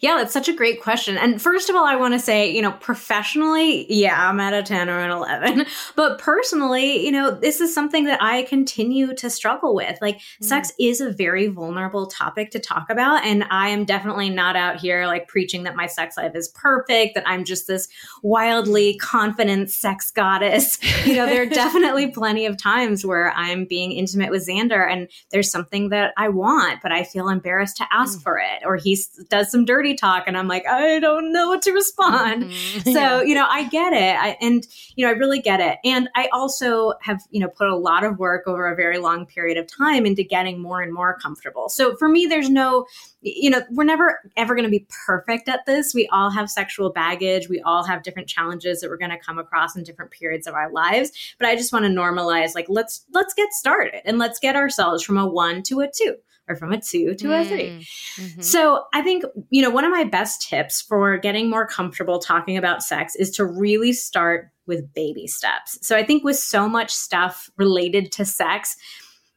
Yeah, 0.01 0.17
that's 0.17 0.33
such 0.33 0.49
a 0.49 0.53
great 0.53 0.83
question. 0.83 1.17
And 1.17 1.41
first 1.41 1.69
of 1.69 1.77
all, 1.77 1.85
I 1.85 1.97
want 1.97 2.15
to 2.15 2.21
say, 2.21 2.51
you 2.51 2.63
know, 2.63 2.73
professionally, 2.73 3.93
yeah, 3.93 4.29
I'm 4.29 4.41
at 4.41 4.55
a 4.55 4.63
10 4.63 4.89
or 4.89 4.99
an 4.99 5.11
11. 5.11 5.67
But 5.97 6.19
personally, 6.19 7.05
you 7.05 7.11
know, 7.11 7.31
this 7.31 7.61
is 7.61 7.75
something 7.75 8.05
that 8.05 8.23
I 8.23 8.43
continue 8.45 9.15
to 9.15 9.31
struggle 9.31 9.75
with. 9.75 9.99
Like, 10.01 10.19
mm. 10.19 10.45
sex 10.45 10.73
is 10.79 11.01
a 11.01 11.11
very 11.11 11.49
vulnerable 11.49 12.07
topic 12.07 12.51
to 12.53 12.59
talk 12.59 12.91
about. 12.91 13.25
And 13.25 13.45
I 13.51 13.69
am 13.71 13.85
definitely 13.85 14.31
not 14.31 14.55
out 14.55 14.77
here 14.77 15.07
like 15.07 15.29
preaching 15.29 15.65
that 15.65 15.77
my 15.77 15.87
sex 15.87 16.17
life 16.17 16.35
is 16.35 16.49
perfect, 16.49 17.15
that 17.15 17.29
I'm 17.29 17.45
just 17.45 17.67
this 17.67 17.89
wildly 18.23 18.97
confident 18.99 19.71
sex 19.71 20.11
goddess. 20.11 20.79
You 21.09 21.15
know, 21.15 21.27
there 21.27 21.43
are 21.43 21.47
definitely 21.65 22.09
plenty 22.09 22.45
of 22.45 22.61
times 22.61 23.07
where 23.07 23.33
I'm 23.33 23.65
being 23.65 23.93
intimate 23.93 24.31
with 24.31 24.47
Xander 24.47 24.91
and 24.91 25.09
there's 25.31 25.51
something 25.51 25.89
that 25.91 26.13
I 26.17 26.29
want, 26.29 26.81
but 26.83 26.93
I 26.93 27.05
feel 27.05 27.29
embarrassed 27.29 27.77
to 27.79 27.87
ask 27.91 28.19
mm. 28.19 28.23
for 28.23 28.39
it. 28.39 28.65
Or 28.65 28.77
he 28.77 28.99
does 29.31 29.51
some 29.51 29.65
dirty 29.65 29.78
talk 29.97 30.25
and 30.27 30.37
I'm 30.37 30.49
like, 30.49 30.67
I 30.67 30.99
don't 31.01 31.33
know 31.33 31.49
what 31.49 31.63
to 31.63 31.73
respond. 31.73 32.45
Mm-hmm. 32.45 32.93
So, 32.93 32.93
yeah. 32.93 33.23
you 33.23 33.35
know, 33.35 33.47
I 33.49 33.69
get 33.69 33.93
it. 33.93 34.17
I, 34.17 34.37
and, 34.41 34.67
you 34.97 35.07
know, 35.07 35.13
I 35.13 35.15
really 35.15 35.41
get 35.41 35.61
it. 35.61 35.79
And 35.85 36.09
I 36.15 36.29
also 36.33 36.95
have, 37.03 37.21
you 37.31 37.41
know, 37.41 37.49
put 37.49 37.69
a 37.69 37.77
lot 37.77 38.05
of 38.05 38.19
work 38.19 38.47
over 38.47 38.67
a 38.67 38.77
very 38.77 38.99
long 38.99 39.27
period 39.27 39.59
of 39.59 39.67
time 39.67 40.07
into 40.07 40.23
getting 40.23 40.61
more 40.61 40.81
and 40.81 40.93
more 40.93 41.19
comfortable. 41.19 41.69
So 41.69 41.97
for 41.97 42.09
me, 42.09 42.27
there's 42.27 42.51
no, 42.51 42.87
you 43.21 43.51
know, 43.51 43.63
we're 43.71 43.85
never 43.85 44.21
ever 44.37 44.55
going 44.55 44.65
to 44.65 44.71
be 44.71 44.87
perfect 45.07 45.49
at 45.49 45.67
this. 45.67 45.95
We 45.95 46.09
all 46.13 46.31
have 46.31 46.51
sexual 46.51 46.91
baggage. 46.91 47.49
We 47.49 47.61
all 47.63 47.85
have 47.85 48.03
different 48.03 48.29
challenges 48.29 48.81
that 48.81 48.91
we're 48.91 48.97
going 48.97 49.11
to 49.11 49.19
come 49.19 49.39
across 49.39 49.77
in 49.77 49.83
different 49.83 50.11
periods 50.11 50.47
of 50.47 50.55
our 50.55 50.71
lives. 50.71 51.35
But 51.39 51.49
I 51.49 51.57
just 51.57 51.73
want 51.73 51.85
to 51.85 51.91
normalize 51.91 52.55
like 52.55 52.67
let's 52.69 53.05
let's 53.13 53.35
get 53.35 53.53
started 53.53 54.03
and 54.05 54.19
let's 54.19 54.39
get 54.39 54.57
ourselves 54.57 55.03
from 55.03 55.19
a 55.19 55.27
1 55.27 55.63
to 55.65 55.81
a 55.81 55.91
2 55.91 56.17
or 56.49 56.57
from 56.57 56.73
a 56.73 56.81
two 56.81 57.15
to 57.15 57.29
mm. 57.29 57.41
a 57.41 57.45
3 57.45 57.59
mm-hmm. 57.59 58.41
So 58.41 58.85
I 58.95 59.03
think, 59.03 59.25
you 59.51 59.63
know, 59.63 59.71
one 59.71 59.85
of 59.85 59.91
my 59.91 60.05
best 60.05 60.49
tips 60.49 60.81
for 60.81 61.19
getting 61.19 61.51
more 61.51 61.67
comfortable 61.67 62.19
talking 62.19 62.57
about 62.57 62.83
sex 62.83 63.15
is 63.17 63.31
to 63.33 63.45
really 63.45 63.93
start 63.93 64.51
with 64.67 64.93
baby 64.95 65.27
steps. 65.27 65.79
So 65.87 65.97
I 65.97 66.05
think 66.05 66.25
with 66.25 66.37
so 66.37 66.69
much 66.69 66.91
stuff 66.91 67.51
related 67.57 68.13
to 68.13 68.25
sex, 68.25 68.77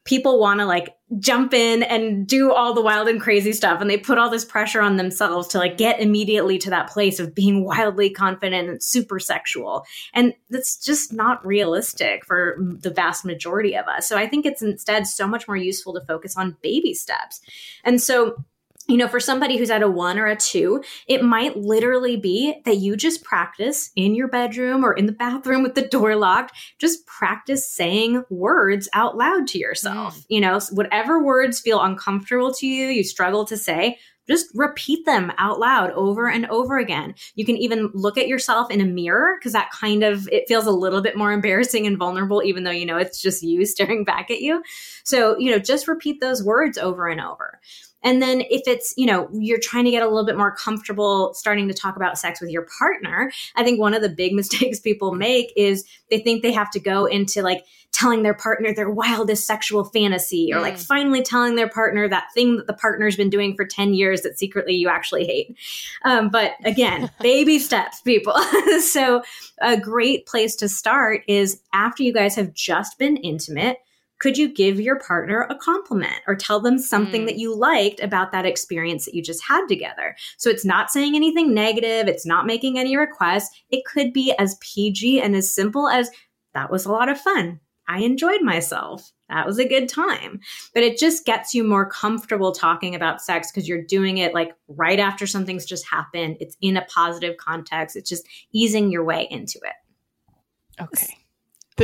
people 0.04 0.40
want 0.40 0.60
to 0.60 0.66
like 0.66 0.96
jump 1.18 1.52
in 1.52 1.82
and 1.82 2.26
do 2.26 2.52
all 2.52 2.74
the 2.74 2.80
wild 2.80 3.06
and 3.06 3.20
crazy 3.20 3.52
stuff 3.52 3.80
and 3.80 3.88
they 3.88 3.98
put 3.98 4.18
all 4.18 4.30
this 4.30 4.44
pressure 4.44 4.80
on 4.80 4.96
themselves 4.96 5.46
to 5.46 5.58
like 5.58 5.76
get 5.76 6.00
immediately 6.00 6.58
to 6.58 6.70
that 6.70 6.88
place 6.88 7.20
of 7.20 7.34
being 7.34 7.64
wildly 7.72 8.10
confident 8.10 8.68
and 8.68 8.82
super 8.82 9.18
sexual. 9.18 9.84
And 10.14 10.34
that's 10.50 10.76
just 10.76 11.12
not 11.12 11.44
realistic 11.46 12.24
for 12.24 12.56
the 12.58 12.90
vast 12.90 13.24
majority 13.24 13.76
of 13.76 13.86
us. 13.86 14.08
So 14.08 14.16
i 14.16 14.26
think 14.26 14.46
it's 14.46 14.62
instead 14.62 15.06
so 15.06 15.26
much 15.26 15.46
more 15.46 15.56
useful 15.56 15.92
to 15.94 16.00
focus 16.00 16.36
on 16.36 16.56
baby 16.62 16.94
steps. 16.94 17.40
And 17.84 18.00
so 18.00 18.44
you 18.88 18.96
know, 18.96 19.08
for 19.08 19.20
somebody 19.20 19.56
who's 19.56 19.70
at 19.70 19.82
a 19.82 19.88
one 19.88 20.18
or 20.18 20.26
a 20.26 20.36
two, 20.36 20.82
it 21.06 21.22
might 21.22 21.56
literally 21.56 22.16
be 22.16 22.60
that 22.64 22.78
you 22.78 22.96
just 22.96 23.22
practice 23.22 23.90
in 23.96 24.14
your 24.14 24.28
bedroom 24.28 24.84
or 24.84 24.92
in 24.92 25.06
the 25.06 25.12
bathroom 25.12 25.62
with 25.62 25.74
the 25.74 25.86
door 25.86 26.16
locked, 26.16 26.52
just 26.78 27.06
practice 27.06 27.68
saying 27.68 28.24
words 28.28 28.88
out 28.92 29.16
loud 29.16 29.46
to 29.48 29.58
yourself. 29.58 30.18
Mm. 30.18 30.24
You 30.28 30.40
know, 30.40 30.60
whatever 30.72 31.22
words 31.22 31.60
feel 31.60 31.80
uncomfortable 31.80 32.52
to 32.54 32.66
you, 32.66 32.88
you 32.88 33.04
struggle 33.04 33.44
to 33.46 33.56
say, 33.56 33.98
just 34.28 34.46
repeat 34.54 35.04
them 35.04 35.32
out 35.38 35.58
loud 35.58 35.90
over 35.92 36.28
and 36.28 36.46
over 36.46 36.78
again. 36.78 37.14
You 37.34 37.44
can 37.44 37.56
even 37.56 37.90
look 37.92 38.16
at 38.16 38.28
yourself 38.28 38.70
in 38.70 38.80
a 38.80 38.84
mirror 38.84 39.36
because 39.38 39.52
that 39.52 39.70
kind 39.72 40.04
of 40.04 40.28
it 40.30 40.44
feels 40.46 40.66
a 40.66 40.70
little 40.70 41.02
bit 41.02 41.16
more 41.16 41.32
embarrassing 41.32 41.86
and 41.86 41.98
vulnerable 41.98 42.42
even 42.44 42.64
though 42.64 42.70
you 42.70 42.86
know 42.86 42.96
it's 42.96 43.20
just 43.20 43.42
you 43.42 43.64
staring 43.72 44.04
back 44.04 44.30
at 44.30 44.40
you. 44.40 44.62
So, 45.04 45.36
you 45.38 45.50
know, 45.50 45.58
just 45.58 45.88
repeat 45.88 46.20
those 46.20 46.42
words 46.42 46.78
over 46.78 47.08
and 47.08 47.20
over. 47.20 47.60
And 48.02 48.20
then 48.20 48.42
if 48.42 48.62
it's, 48.66 48.94
you 48.96 49.06
know, 49.06 49.28
you're 49.32 49.60
trying 49.60 49.84
to 49.84 49.90
get 49.90 50.02
a 50.02 50.08
little 50.08 50.26
bit 50.26 50.36
more 50.36 50.54
comfortable 50.54 51.34
starting 51.34 51.68
to 51.68 51.74
talk 51.74 51.96
about 51.96 52.18
sex 52.18 52.40
with 52.40 52.50
your 52.50 52.66
partner, 52.78 53.32
I 53.56 53.64
think 53.64 53.80
one 53.80 53.94
of 53.94 54.02
the 54.02 54.08
big 54.08 54.32
mistakes 54.34 54.80
people 54.80 55.14
make 55.14 55.52
is 55.56 55.84
they 56.10 56.18
think 56.18 56.42
they 56.42 56.52
have 56.52 56.70
to 56.72 56.80
go 56.80 57.06
into 57.06 57.42
like 57.42 57.64
telling 57.92 58.22
their 58.22 58.34
partner 58.34 58.74
their 58.74 58.90
wildest 58.90 59.46
sexual 59.46 59.84
fantasy 59.84 60.52
or 60.52 60.58
mm. 60.58 60.62
like 60.62 60.78
finally 60.78 61.22
telling 61.22 61.56
their 61.56 61.68
partner 61.68 62.08
that 62.08 62.26
thing 62.34 62.56
that 62.56 62.66
the 62.66 62.72
partner's 62.72 63.16
been 63.16 63.30
doing 63.30 63.54
for 63.54 63.66
10 63.66 63.94
years 63.94 64.22
that 64.22 64.38
secretly 64.38 64.74
you 64.74 64.88
actually 64.88 65.26
hate. 65.26 65.56
Um, 66.04 66.30
but 66.30 66.52
again, 66.64 67.10
baby 67.20 67.58
steps, 67.58 68.00
people. 68.00 68.38
so 68.80 69.22
a 69.60 69.78
great 69.78 70.26
place 70.26 70.56
to 70.56 70.68
start 70.68 71.22
is 71.28 71.60
after 71.72 72.02
you 72.02 72.12
guys 72.12 72.34
have 72.34 72.54
just 72.54 72.98
been 72.98 73.16
intimate 73.18 73.78
could 74.22 74.38
you 74.38 74.48
give 74.48 74.80
your 74.80 75.00
partner 75.00 75.48
a 75.50 75.56
compliment 75.56 76.20
or 76.28 76.36
tell 76.36 76.60
them 76.60 76.78
something 76.78 77.22
mm. 77.22 77.26
that 77.26 77.38
you 77.38 77.56
liked 77.56 77.98
about 77.98 78.30
that 78.30 78.46
experience 78.46 79.04
that 79.04 79.14
you 79.14 79.22
just 79.22 79.42
had 79.42 79.66
together? 79.66 80.14
So 80.36 80.48
it's 80.48 80.64
not 80.64 80.92
saying 80.92 81.16
anything 81.16 81.52
negative, 81.52 82.06
it's 82.06 82.24
not 82.24 82.46
making 82.46 82.78
any 82.78 82.96
requests. 82.96 83.50
It 83.70 83.84
could 83.84 84.12
be 84.12 84.32
as 84.38 84.56
PG 84.60 85.20
and 85.20 85.34
as 85.34 85.52
simple 85.52 85.88
as 85.88 86.08
that 86.54 86.70
was 86.70 86.86
a 86.86 86.92
lot 86.92 87.08
of 87.08 87.20
fun. 87.20 87.58
I 87.88 88.02
enjoyed 88.02 88.42
myself. 88.42 89.10
That 89.28 89.44
was 89.44 89.58
a 89.58 89.68
good 89.68 89.88
time. 89.88 90.38
But 90.72 90.84
it 90.84 90.98
just 90.98 91.24
gets 91.24 91.52
you 91.52 91.64
more 91.64 91.90
comfortable 91.90 92.52
talking 92.52 92.94
about 92.94 93.20
sex 93.20 93.50
because 93.50 93.68
you're 93.68 93.82
doing 93.82 94.18
it 94.18 94.34
like 94.34 94.52
right 94.68 95.00
after 95.00 95.26
something's 95.26 95.66
just 95.66 95.84
happened. 95.88 96.36
It's 96.38 96.56
in 96.60 96.76
a 96.76 96.84
positive 96.84 97.38
context. 97.38 97.96
It's 97.96 98.08
just 98.08 98.28
easing 98.52 98.92
your 98.92 99.02
way 99.02 99.26
into 99.28 99.58
it. 99.58 100.80
Okay. 100.80 101.16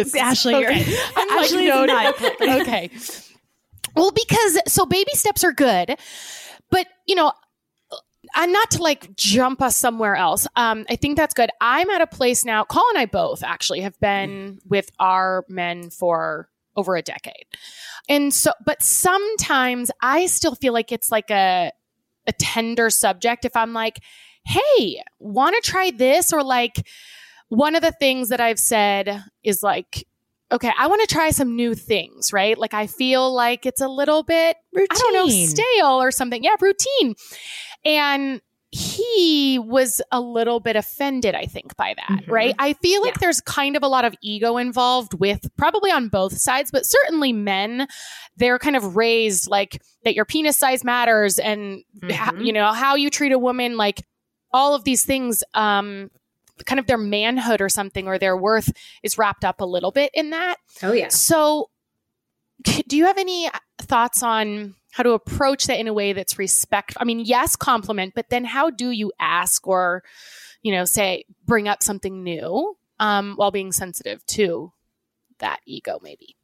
This 0.05 0.15
Ashley, 0.15 0.55
okay. 0.55 0.97
I'm 1.17 1.31
Ashley 1.31 1.69
like, 1.69 2.21
no, 2.41 2.61
okay. 2.61 2.91
Well, 3.97 4.13
because 4.13 4.61
so 4.69 4.87
baby 4.87 5.11
steps 5.15 5.43
are 5.43 5.53
good, 5.53 5.97
but 6.71 6.87
you 7.07 7.17
know, 7.17 7.33
uh, 8.37 8.47
not 8.47 8.71
to 8.73 8.83
like 8.83 9.17
jump 9.17 9.61
us 9.61 9.77
somewhere 9.77 10.15
else. 10.15 10.47
Um, 10.55 10.87
I 10.89 10.95
think 10.95 11.17
that's 11.17 11.35
good. 11.35 11.51
I'm 11.61 11.91
at 11.91 12.01
a 12.01 12.07
place 12.07 12.45
now. 12.45 12.63
Call 12.63 12.85
and 12.91 12.99
I 12.99 13.07
both 13.07 13.43
actually 13.43 13.81
have 13.81 13.99
been 13.99 14.61
with 14.69 14.89
our 15.01 15.45
men 15.49 15.91
for 15.91 16.49
over 16.77 16.95
a 16.95 17.03
decade, 17.03 17.47
and 18.09 18.33
so, 18.33 18.53
but 18.65 18.83
sometimes 18.83 19.91
I 20.01 20.27
still 20.27 20.55
feel 20.55 20.73
like 20.73 20.93
it's 20.93 21.11
like 21.11 21.31
a 21.31 21.73
a 22.29 22.33
tender 22.33 22.91
subject. 22.91 23.45
If 23.45 23.57
I'm 23.57 23.73
like, 23.73 23.99
hey, 24.45 25.03
want 25.19 25.57
to 25.61 25.69
try 25.69 25.91
this, 25.91 26.33
or 26.33 26.45
like 26.45 26.87
one 27.49 27.75
of 27.75 27.83
the 27.83 27.93
things 27.93 28.29
that 28.29 28.41
I've 28.41 28.59
said 28.59 29.23
is 29.43 29.63
like 29.63 30.07
okay, 30.51 30.73
I 30.79 30.87
want 30.87 31.07
to 31.07 31.15
try 31.15 31.31
some 31.31 31.57
new 31.57 31.75
things, 31.75 32.33
right? 32.33 32.57
Like 32.57 32.75
I 32.75 32.87
feel 32.87 33.33
like 33.35 33.67
it's 33.67 33.81
a 33.81 33.89
little 33.89 34.23
bit, 34.23 34.57
routine. 34.73 34.89
I 34.91 34.97
don't 34.97 35.13
know, 35.13 35.29
stale 35.29 36.03
or 36.03 36.11
something. 36.11 36.43
Yeah, 36.43 36.57
routine. 36.61 37.15
And 37.85 38.41
he 38.71 39.59
was 39.63 40.03
a 40.13 40.21
little 40.21 40.61
bit 40.61 40.77
offended, 40.77 41.35
I 41.35 41.47
think, 41.47 41.75
by 41.77 41.95
that, 41.97 42.21
mm-hmm. 42.21 42.31
right? 42.31 42.55
I 42.59 42.75
feel 42.75 43.01
like 43.01 43.15
yeah. 43.15 43.21
there's 43.21 43.41
kind 43.41 43.77
of 43.77 43.83
a 43.83 43.89
lot 43.89 44.05
of 44.05 44.15
ego 44.23 44.59
involved 44.59 45.15
with 45.15 45.49
probably 45.57 45.91
on 45.91 46.09
both 46.09 46.37
sides, 46.37 46.71
but 46.71 46.85
certainly 46.85 47.33
men, 47.33 47.89
they're 48.37 48.59
kind 48.59 48.77
of 48.77 48.95
raised 48.95 49.49
like 49.49 49.81
that 50.05 50.15
your 50.15 50.27
penis 50.27 50.59
size 50.59 50.85
matters 50.85 51.39
and, 51.39 51.83
mm-hmm. 51.99 52.41
you 52.43 52.53
know, 52.53 52.73
how 52.73 52.95
you 52.95 53.09
treat 53.09 53.33
a 53.33 53.39
woman, 53.39 53.79
like 53.79 54.03
all 54.53 54.75
of 54.75 54.85
these 54.85 55.05
things 55.05 55.43
um, 55.55 56.11
kind 56.67 56.79
of 56.79 56.87
their 56.87 56.99
manhood 56.99 57.61
or 57.61 57.69
something 57.69 58.07
or 58.07 58.19
their 58.19 58.37
worth 58.37 58.73
is 59.03 59.19
wrapped 59.19 59.45
up 59.45 59.61
a 59.61 59.65
little 59.65 59.91
bit 59.91 60.11
in 60.15 60.31
that. 60.31 60.57
Oh, 60.83 60.93
yeah. 60.93 61.09
So, 61.09 61.71
do 62.63 62.97
you 62.97 63.07
have 63.07 63.19
any 63.19 63.51
thoughts 63.79 64.23
on 64.23 64.75
how 64.93 65.03
to 65.03 65.13
approach 65.13 65.67
that 65.67 65.79
in 65.79 65.87
a 65.87 65.93
way 65.93 66.13
that's 66.13 66.39
respect? 66.39 66.97
I 66.99 67.05
mean, 67.05 67.21
yes, 67.21 67.57
compliment, 67.57 68.15
but 68.15 68.31
then 68.31 68.45
how 68.45 68.71
do 68.71 68.91
you 68.91 69.13
ask 69.21 69.67
or, 69.67 70.03
you 70.63 70.73
know, 70.73 70.85
say, 70.85 71.25
bring 71.45 71.69
up 71.69 71.83
something 71.83 72.23
new 72.23 72.77
um, 72.99 73.35
while 73.37 73.51
being 73.51 73.73
sensitive 73.73 74.25
to 74.27 74.73
that 75.39 75.61
ego, 75.67 75.99
maybe? 76.03 76.38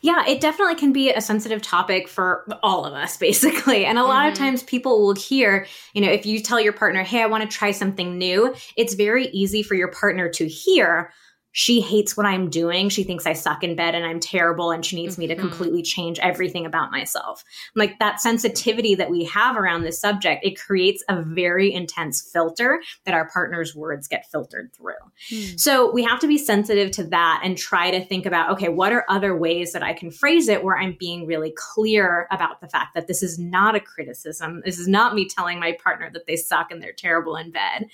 Yeah, 0.00 0.26
it 0.26 0.40
definitely 0.40 0.76
can 0.76 0.92
be 0.92 1.10
a 1.10 1.20
sensitive 1.20 1.62
topic 1.62 2.08
for 2.08 2.46
all 2.62 2.84
of 2.84 2.94
us, 2.94 3.16
basically. 3.18 3.84
And 3.84 3.98
a 3.98 4.04
lot 4.04 4.24
mm-hmm. 4.24 4.32
of 4.32 4.38
times 4.38 4.62
people 4.62 5.00
will 5.00 5.14
hear, 5.14 5.66
you 5.94 6.00
know, 6.00 6.10
if 6.10 6.26
you 6.26 6.40
tell 6.40 6.60
your 6.60 6.72
partner, 6.72 7.02
hey, 7.02 7.22
I 7.22 7.26
want 7.26 7.48
to 7.48 7.56
try 7.56 7.70
something 7.70 8.18
new, 8.18 8.54
it's 8.76 8.94
very 8.94 9.28
easy 9.28 9.62
for 9.62 9.74
your 9.74 9.88
partner 9.88 10.28
to 10.30 10.46
hear, 10.46 11.12
she 11.52 11.80
hates 11.80 12.16
what 12.16 12.26
I'm 12.26 12.48
doing. 12.48 12.88
She 12.88 13.02
thinks 13.02 13.26
I 13.26 13.32
suck 13.32 13.64
in 13.64 13.74
bed 13.74 13.94
and 13.94 14.04
I'm 14.04 14.20
terrible 14.20 14.70
and 14.70 14.84
she 14.84 14.96
needs 14.96 15.14
mm-hmm. 15.14 15.20
me 15.20 15.26
to 15.28 15.34
mm-hmm. 15.34 15.48
completely 15.48 15.82
change 15.82 16.18
everything 16.20 16.66
about 16.66 16.90
myself. 16.90 17.44
Like 17.74 17.98
that 17.98 18.20
sensitivity 18.20 18.94
that 18.94 19.10
we 19.10 19.24
have 19.24 19.56
around 19.56 19.82
this 19.82 20.00
subject, 20.00 20.44
it 20.44 20.58
creates 20.58 21.02
a 21.08 21.22
very 21.22 21.72
intense 21.72 22.20
filter 22.32 22.80
that 23.04 23.14
our 23.14 23.28
partner's 23.30 23.74
words 23.74 24.06
get 24.06 24.30
filtered 24.30 24.72
through. 24.74 24.94
Mm. 25.30 25.58
So 25.58 25.90
we 25.92 26.02
have 26.04 26.20
to 26.20 26.28
be 26.28 26.38
sensitive 26.38 26.90
to 26.92 27.04
that 27.04 27.40
and 27.44 27.56
try 27.58 27.90
to 27.90 28.04
think 28.04 28.26
about 28.26 28.50
okay, 28.50 28.68
what 28.68 28.92
are 28.92 29.04
other 29.08 29.36
ways 29.36 29.72
that 29.72 29.82
I 29.82 29.92
can 29.92 30.10
phrase 30.10 30.48
it 30.48 30.62
where 30.64 30.78
I'm 30.78 30.96
being 30.98 31.26
really 31.26 31.52
clear 31.56 32.26
about 32.30 32.60
the 32.60 32.68
fact 32.68 32.94
that 32.94 33.06
this 33.06 33.22
is 33.22 33.38
not 33.38 33.74
a 33.74 33.80
criticism. 33.80 34.62
This 34.64 34.78
is 34.78 34.88
not 34.88 35.14
me 35.14 35.26
telling 35.28 35.58
my 35.58 35.76
partner 35.82 36.10
that 36.12 36.26
they 36.26 36.36
suck 36.36 36.70
and 36.70 36.82
they're 36.82 36.92
terrible 36.92 37.36
in 37.36 37.50
bed. 37.50 37.86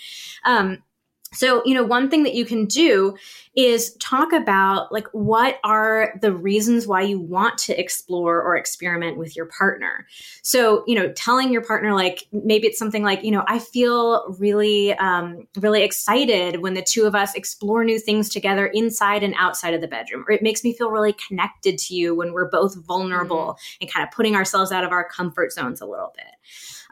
Um, 0.45 0.83
so, 1.33 1.63
you 1.65 1.75
know, 1.75 1.85
one 1.85 2.09
thing 2.09 2.23
that 2.23 2.35
you 2.35 2.45
can 2.45 2.67
do 2.67 3.17
is 3.57 3.95
talk 3.95 4.33
about 4.33 4.93
like 4.93 5.09
what 5.13 5.59
are 5.65 6.15
the 6.21 6.33
reasons 6.33 6.87
why 6.87 7.03
you 7.03 7.19
want 7.19 7.59
to 7.59 7.79
explore 7.79 8.41
or 8.41 8.57
experiment 8.57 9.17
with 9.17 9.35
your 9.35 9.47
partner. 9.47 10.07
So, 10.43 10.85
you 10.87 10.95
know, 10.95 11.13
telling 11.13 11.53
your 11.53 11.63
partner 11.63 11.95
like 11.95 12.29
maybe 12.33 12.67
it's 12.67 12.79
something 12.79 13.03
like, 13.03 13.25
you 13.25 13.31
know, 13.31 13.45
I 13.49 13.59
feel 13.59 14.37
really 14.39 14.93
um 14.95 15.49
really 15.59 15.83
excited 15.83 16.61
when 16.61 16.75
the 16.75 16.83
two 16.83 17.07
of 17.07 17.15
us 17.15 17.35
explore 17.35 17.83
new 17.83 17.99
things 17.99 18.29
together 18.29 18.67
inside 18.67 19.23
and 19.23 19.35
outside 19.37 19.75
of 19.75 19.81
the 19.81 19.89
bedroom. 19.89 20.25
Or 20.29 20.33
it 20.33 20.43
makes 20.43 20.63
me 20.63 20.75
feel 20.75 20.91
really 20.91 21.15
connected 21.15 21.79
to 21.79 21.95
you 21.95 22.15
when 22.15 22.33
we're 22.33 22.51
both 22.51 22.77
vulnerable 22.85 23.55
mm-hmm. 23.55 23.77
and 23.83 23.93
kind 23.93 24.07
of 24.07 24.13
putting 24.13 24.37
ourselves 24.37 24.71
out 24.71 24.85
of 24.85 24.93
our 24.93 25.09
comfort 25.09 25.53
zones 25.53 25.81
a 25.81 25.87
little 25.87 26.13
bit. 26.15 26.27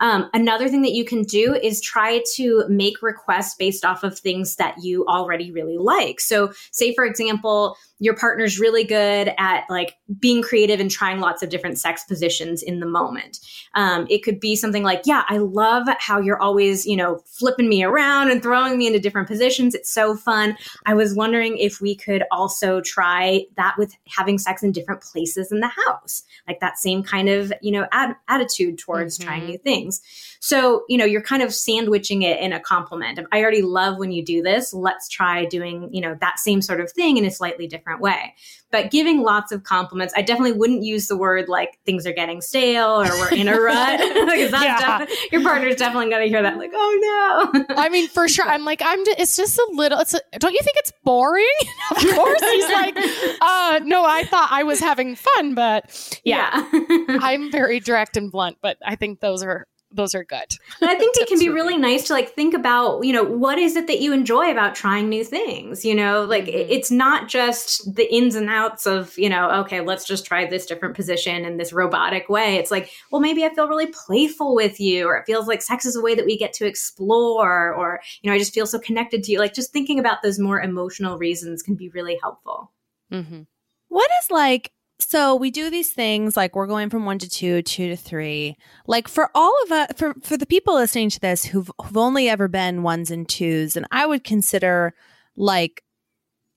Um, 0.01 0.29
another 0.33 0.68
thing 0.68 0.83
that 0.83 0.92
you 0.92 1.05
can 1.05 1.23
do 1.23 1.55
is 1.55 1.81
try 1.81 2.23
to 2.35 2.64
make 2.68 3.03
requests 3.03 3.55
based 3.55 3.85
off 3.85 4.03
of 4.03 4.18
things 4.25 4.57
that 4.57 4.83
you 4.83 5.07
already 5.07 5.53
really 5.53 5.79
like. 5.79 6.19
So, 6.19 6.53
say, 6.73 6.93
for 6.95 7.05
example, 7.05 7.77
your 8.00 8.16
partner's 8.16 8.59
really 8.59 8.83
good 8.83 9.33
at 9.38 9.64
like 9.70 9.96
being 10.18 10.42
creative 10.42 10.80
and 10.80 10.90
trying 10.90 11.20
lots 11.20 11.42
of 11.42 11.48
different 11.48 11.78
sex 11.78 12.02
positions 12.04 12.61
in 12.62 12.80
the 12.80 12.87
moment. 12.87 13.38
Um, 13.76 14.07
it 14.11 14.24
could 14.24 14.40
be 14.40 14.57
something 14.57 14.83
like, 14.83 15.02
yeah, 15.04 15.22
I 15.28 15.38
love 15.38 15.87
how 16.00 16.20
you're 16.20 16.40
always, 16.40 16.87
you 16.87 16.96
know, 16.96 17.22
flipping 17.24 17.68
me 17.68 17.85
around 17.85 18.33
and 18.33 18.42
throwing 18.42 18.76
me 18.76 18.88
into 18.88 18.98
different 18.98 19.28
positions. 19.28 19.74
It's 19.74 19.92
so 19.92 20.16
fun. 20.16 20.57
I 20.87 20.94
was 20.94 21.14
wondering 21.14 21.57
if 21.57 21.80
we 21.80 21.94
could 21.94 22.24
also 22.33 22.80
try 22.80 23.44
that 23.57 23.76
with 23.78 23.94
having 24.09 24.38
sex 24.38 24.64
in 24.64 24.72
different 24.72 25.02
places 25.02 25.52
in 25.52 25.61
the 25.61 25.70
house, 25.87 26.24
like 26.48 26.59
that 26.61 26.78
same 26.78 27.04
kind 27.04 27.28
of, 27.28 27.52
you 27.62 27.70
know, 27.70 27.87
ad- 27.92 28.16
attitude 28.26 28.76
towards 28.76 29.18
mm-hmm. 29.18 29.28
trying 29.28 29.46
new 29.46 29.59
things. 29.59 30.02
So, 30.40 30.85
you 30.88 30.98
know, 30.98 31.04
you're 31.04 31.22
kind 31.22 31.42
of 31.42 31.54
sandwiching 31.54 32.22
it 32.22 32.40
in 32.40 32.52
a 32.52 32.61
compliment 32.61 33.18
of, 33.18 33.26
I 33.33 33.40
already 33.40 33.62
love 33.62 33.98
when 33.98 34.11
you 34.11 34.24
do 34.24 34.42
this. 34.42 34.74
Let's 34.74 35.09
try 35.09 35.44
doing, 35.44 35.88
you 35.92 36.00
know, 36.00 36.16
that 36.20 36.38
same 36.40 36.61
sort 36.61 36.80
of 36.80 36.90
thing 36.90 37.16
in 37.16 37.24
a 37.24 37.30
slightly 37.30 37.66
different 37.66 37.84
way. 38.01 38.35
But 38.70 38.90
giving 38.90 39.23
lots 39.23 39.53
of 39.53 39.62
compliments, 39.62 40.12
I 40.16 40.23
definitely 40.23 40.59
wouldn't 40.59 40.83
use 40.83 41.07
the 41.07 41.16
word 41.16 41.49
like 41.49 41.79
things 41.87 42.07
are 42.07 42.12
getting 42.12 42.40
stale 42.40 43.03
or 43.03 43.09
we're 43.09 43.33
in 43.35 43.49
a 43.49 43.61
rut. 43.61 43.99
because 44.14 44.53
yeah. 44.53 45.07
your 45.31 45.42
partner's 45.42 45.77
definitely 45.77 46.11
going 46.11 46.23
to 46.23 46.29
hear 46.29 46.42
that, 46.42 46.57
like, 46.59 46.73
oh 46.75 47.53
no. 47.55 47.64
I 47.77 47.88
mean, 47.88 48.09
for 48.09 48.29
sure. 48.29 48.47
I'm 48.47 48.64
like, 48.64 48.83
I'm 48.85 49.05
just, 49.05 49.18
it's 49.20 49.37
just 49.37 49.59
a 49.59 49.68
little, 49.73 49.99
it's 50.01 50.14
a, 50.14 50.20
don't 50.38 50.53
you 50.53 50.61
think 50.62 50.77
it's 50.79 50.92
boring? 51.05 51.47
of 51.90 52.03
course. 52.14 52.40
He's 52.40 52.68
like, 52.70 52.97
uh, 53.40 53.81
no, 53.85 54.05
I 54.05 54.25
thought 54.25 54.49
I 54.51 54.64
was 54.64 54.81
having 54.81 55.14
fun, 55.14 55.55
but 55.55 56.20
yeah, 56.25 56.68
yeah. 56.73 57.18
I'm 57.20 57.51
very 57.53 57.81
direct 57.81 58.16
and 58.16 58.31
blunt, 58.33 58.59
but 58.61 58.77
I 58.85 58.97
think 58.97 59.20
those 59.20 59.42
are 59.42 59.66
those 59.94 60.14
are 60.14 60.24
good. 60.24 60.57
I 60.83 60.94
think 60.96 61.16
it 61.18 61.28
can 61.28 61.38
be 61.38 61.48
really 61.48 61.76
nice 61.76 62.07
to 62.09 62.12
like 62.12 62.35
think 62.35 62.54
about, 62.54 63.04
you 63.04 63.12
know, 63.12 63.22
what 63.22 63.59
is 63.59 63.76
it 63.76 63.87
that 63.87 64.00
you 64.00 64.12
enjoy 64.12 64.50
about 64.50 64.74
trying 64.74 65.09
new 65.09 65.24
things? 65.24 65.85
You 65.85 65.94
know, 65.94 66.24
like 66.24 66.44
mm-hmm. 66.44 66.72
it's 66.72 66.90
not 66.90 67.28
just 67.28 67.94
the 67.94 68.12
ins 68.12 68.35
and 68.35 68.50
outs 68.50 68.87
of, 68.87 69.16
you 69.16 69.28
know, 69.28 69.50
okay, 69.61 69.80
let's 69.80 70.04
just 70.04 70.26
try 70.26 70.44
this 70.46 70.66
different 70.66 70.94
position 70.94 71.44
in 71.44 71.57
this 71.57 71.72
robotic 71.72 72.28
way. 72.28 72.57
It's 72.57 72.70
like, 72.70 72.90
well, 73.11 73.20
maybe 73.20 73.44
I 73.44 73.54
feel 73.54 73.68
really 73.68 73.87
playful 73.87 74.54
with 74.54 74.80
you, 74.80 75.07
or 75.07 75.16
it 75.16 75.26
feels 75.26 75.46
like 75.46 75.62
sex 75.62 75.87
is 75.87 75.96
a 75.96 76.02
way 76.02 76.14
that 76.14 76.26
we 76.26 76.37
get 76.37 76.52
to 76.54 76.66
explore, 76.66 77.72
or, 77.72 78.00
you 78.22 78.30
know, 78.30 78.35
I 78.35 78.38
just 78.38 78.54
feel 78.54 78.66
so 78.66 78.78
connected 78.78 79.22
to 79.24 79.33
you. 79.33 79.38
Like 79.38 79.54
just 79.54 79.72
thinking 79.72 79.98
about 79.98 80.22
those 80.22 80.38
more 80.38 80.61
emotional 80.61 81.18
reasons 81.18 81.62
can 81.62 81.74
be 81.76 81.88
really 81.90 82.18
helpful. 82.20 82.72
Mm-hmm. 83.12 83.42
What 83.88 84.11
is 84.22 84.30
like 84.30 84.72
so 85.00 85.35
we 85.35 85.50
do 85.50 85.70
these 85.70 85.92
things 85.92 86.37
like 86.37 86.54
we're 86.54 86.66
going 86.66 86.88
from 86.88 87.04
one 87.04 87.18
to 87.18 87.28
two, 87.28 87.62
two 87.62 87.88
to 87.88 87.96
three. 87.96 88.57
Like 88.87 89.09
for 89.09 89.30
all 89.35 89.52
of 89.64 89.72
us, 89.72 89.88
for 89.96 90.14
for 90.22 90.37
the 90.37 90.46
people 90.46 90.74
listening 90.74 91.11
to 91.11 91.20
this 91.20 91.44
who've 91.44 91.70
who've 91.83 91.96
only 91.96 92.28
ever 92.28 92.48
been 92.48 92.83
ones 92.83 93.11
and 93.11 93.28
twos, 93.28 93.76
and 93.76 93.87
I 93.90 94.07
would 94.07 94.22
consider 94.22 94.94
like, 95.37 95.83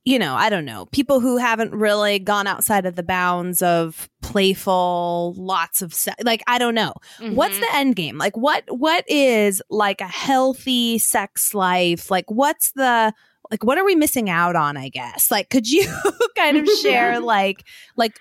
you 0.05 0.19
know, 0.19 0.35
I 0.35 0.49
don't 0.49 0.65
know, 0.65 0.85
people 0.87 1.19
who 1.19 1.37
haven't 1.37 1.73
really 1.73 2.19
gone 2.19 2.45
outside 2.45 2.85
of 2.85 2.95
the 2.95 3.03
bounds 3.03 3.63
of 3.63 4.07
playful, 4.21 5.33
lots 5.35 5.81
of 5.81 5.93
se- 5.93 6.13
like 6.23 6.43
I 6.47 6.59
don't 6.59 6.75
know. 6.75 6.93
Mm-hmm. 7.19 7.35
What's 7.35 7.59
the 7.59 7.73
end 7.73 7.95
game? 7.95 8.19
Like 8.19 8.37
what 8.37 8.63
what 8.67 9.03
is 9.09 9.63
like 9.71 9.99
a 9.99 10.07
healthy 10.07 10.99
sex 10.99 11.55
life? 11.55 12.11
Like 12.11 12.25
what's 12.29 12.71
the 12.73 13.13
like 13.49 13.63
what 13.63 13.77
are 13.77 13.85
we 13.85 13.95
missing 13.95 14.29
out 14.29 14.57
on 14.57 14.75
i 14.75 14.89
guess 14.89 15.31
like 15.31 15.49
could 15.49 15.69
you 15.69 15.87
kind 16.35 16.57
of 16.57 16.67
share 16.81 17.17
like 17.21 17.63
like 17.95 18.19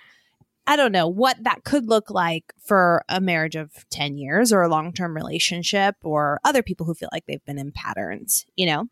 I 0.66 0.76
don't 0.76 0.92
know 0.92 1.06
what 1.06 1.36
that 1.44 1.64
could 1.64 1.86
look 1.86 2.10
like 2.10 2.52
for 2.58 3.02
a 3.08 3.20
marriage 3.20 3.54
of 3.54 3.88
10 3.90 4.18
years 4.18 4.52
or 4.52 4.62
a 4.62 4.68
long 4.68 4.92
term 4.92 5.14
relationship 5.14 5.96
or 6.02 6.40
other 6.44 6.62
people 6.62 6.86
who 6.86 6.94
feel 6.94 7.08
like 7.12 7.26
they've 7.26 7.44
been 7.44 7.58
in 7.58 7.72
patterns, 7.72 8.44
you 8.56 8.66
know? 8.66 8.86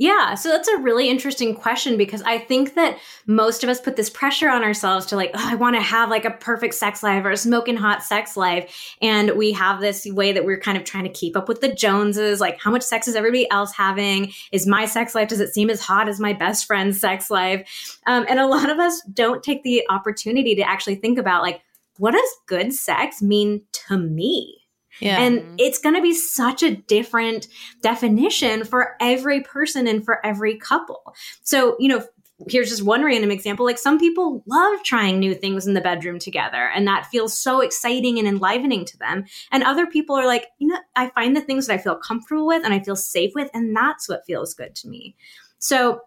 Yeah, 0.00 0.36
so 0.36 0.50
that's 0.50 0.68
a 0.68 0.76
really 0.78 1.08
interesting 1.08 1.56
question 1.56 1.96
because 1.96 2.22
I 2.22 2.38
think 2.38 2.76
that 2.76 3.00
most 3.26 3.64
of 3.64 3.68
us 3.68 3.80
put 3.80 3.96
this 3.96 4.08
pressure 4.08 4.48
on 4.48 4.62
ourselves 4.62 5.06
to 5.06 5.16
like, 5.16 5.32
oh, 5.34 5.42
I 5.42 5.56
want 5.56 5.74
to 5.74 5.82
have 5.82 6.08
like 6.08 6.24
a 6.24 6.30
perfect 6.30 6.74
sex 6.74 7.02
life 7.02 7.24
or 7.24 7.32
a 7.32 7.36
smoking 7.36 7.76
hot 7.76 8.04
sex 8.04 8.36
life. 8.36 8.94
And 9.02 9.32
we 9.32 9.50
have 9.54 9.80
this 9.80 10.06
way 10.06 10.30
that 10.30 10.44
we're 10.44 10.60
kind 10.60 10.78
of 10.78 10.84
trying 10.84 11.02
to 11.02 11.10
keep 11.10 11.36
up 11.36 11.48
with 11.48 11.62
the 11.62 11.74
Joneses. 11.74 12.40
Like, 12.40 12.60
how 12.60 12.70
much 12.70 12.82
sex 12.82 13.08
is 13.08 13.16
everybody 13.16 13.50
else 13.50 13.72
having? 13.74 14.32
Is 14.52 14.68
my 14.68 14.86
sex 14.86 15.16
life, 15.16 15.26
does 15.26 15.40
it 15.40 15.52
seem 15.52 15.68
as 15.68 15.80
hot 15.80 16.08
as 16.08 16.20
my 16.20 16.32
best 16.32 16.66
friend's 16.66 17.00
sex 17.00 17.28
life? 17.28 17.98
Um, 18.06 18.24
and 18.28 18.38
a 18.38 18.46
lot 18.46 18.70
of 18.70 18.78
us 18.78 19.02
don't 19.12 19.42
take 19.42 19.64
the 19.64 19.82
opportunity 19.90 20.54
to 20.54 20.62
actually 20.62 20.94
think 20.94 21.18
about 21.18 21.42
like, 21.42 21.60
what 21.96 22.12
does 22.12 22.36
good 22.46 22.72
sex 22.72 23.20
mean 23.20 23.62
to 23.72 23.98
me? 23.98 24.57
Yeah. 25.00 25.20
And 25.20 25.60
it's 25.60 25.78
going 25.78 25.94
to 25.94 26.02
be 26.02 26.14
such 26.14 26.62
a 26.62 26.76
different 26.76 27.48
definition 27.82 28.64
for 28.64 28.96
every 29.00 29.42
person 29.42 29.86
and 29.86 30.04
for 30.04 30.24
every 30.24 30.56
couple. 30.56 31.14
So, 31.42 31.76
you 31.78 31.88
know, 31.88 32.04
here's 32.48 32.68
just 32.68 32.84
one 32.84 33.04
random 33.04 33.32
example 33.32 33.66
like 33.66 33.78
some 33.78 33.98
people 33.98 34.44
love 34.46 34.80
trying 34.84 35.18
new 35.18 35.34
things 35.34 35.66
in 35.66 35.74
the 35.74 35.80
bedroom 35.80 36.20
together 36.20 36.70
and 36.72 36.86
that 36.86 37.04
feels 37.06 37.36
so 37.36 37.60
exciting 37.60 38.16
and 38.16 38.28
enlivening 38.28 38.84
to 38.84 38.96
them 38.98 39.24
and 39.50 39.64
other 39.64 39.88
people 39.88 40.14
are 40.14 40.24
like 40.24 40.46
you 40.58 40.68
know 40.68 40.78
i 40.94 41.08
find 41.10 41.36
the 41.36 41.40
things 41.40 41.66
that 41.66 41.74
i 41.74 41.78
feel 41.78 41.96
comfortable 41.96 42.46
with 42.46 42.64
and 42.64 42.72
i 42.72 42.78
feel 42.78 42.94
safe 42.94 43.32
with 43.34 43.50
and 43.54 43.74
that's 43.74 44.08
what 44.08 44.24
feels 44.24 44.54
good 44.54 44.76
to 44.76 44.86
me 44.86 45.16
so 45.58 46.00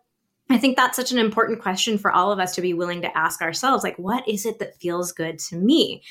I 0.49 0.57
think 0.57 0.75
that's 0.75 0.97
such 0.97 1.13
an 1.13 1.17
important 1.17 1.61
question 1.61 1.97
for 1.97 2.11
all 2.11 2.31
of 2.31 2.39
us 2.39 2.55
to 2.55 2.61
be 2.61 2.73
willing 2.73 3.01
to 3.03 3.17
ask 3.17 3.41
ourselves 3.41 3.83
like, 3.83 3.97
what 3.97 4.27
is 4.27 4.45
it 4.45 4.59
that 4.59 4.75
feels 4.75 5.13
good 5.13 5.39
to 5.39 5.55
me? 5.55 6.03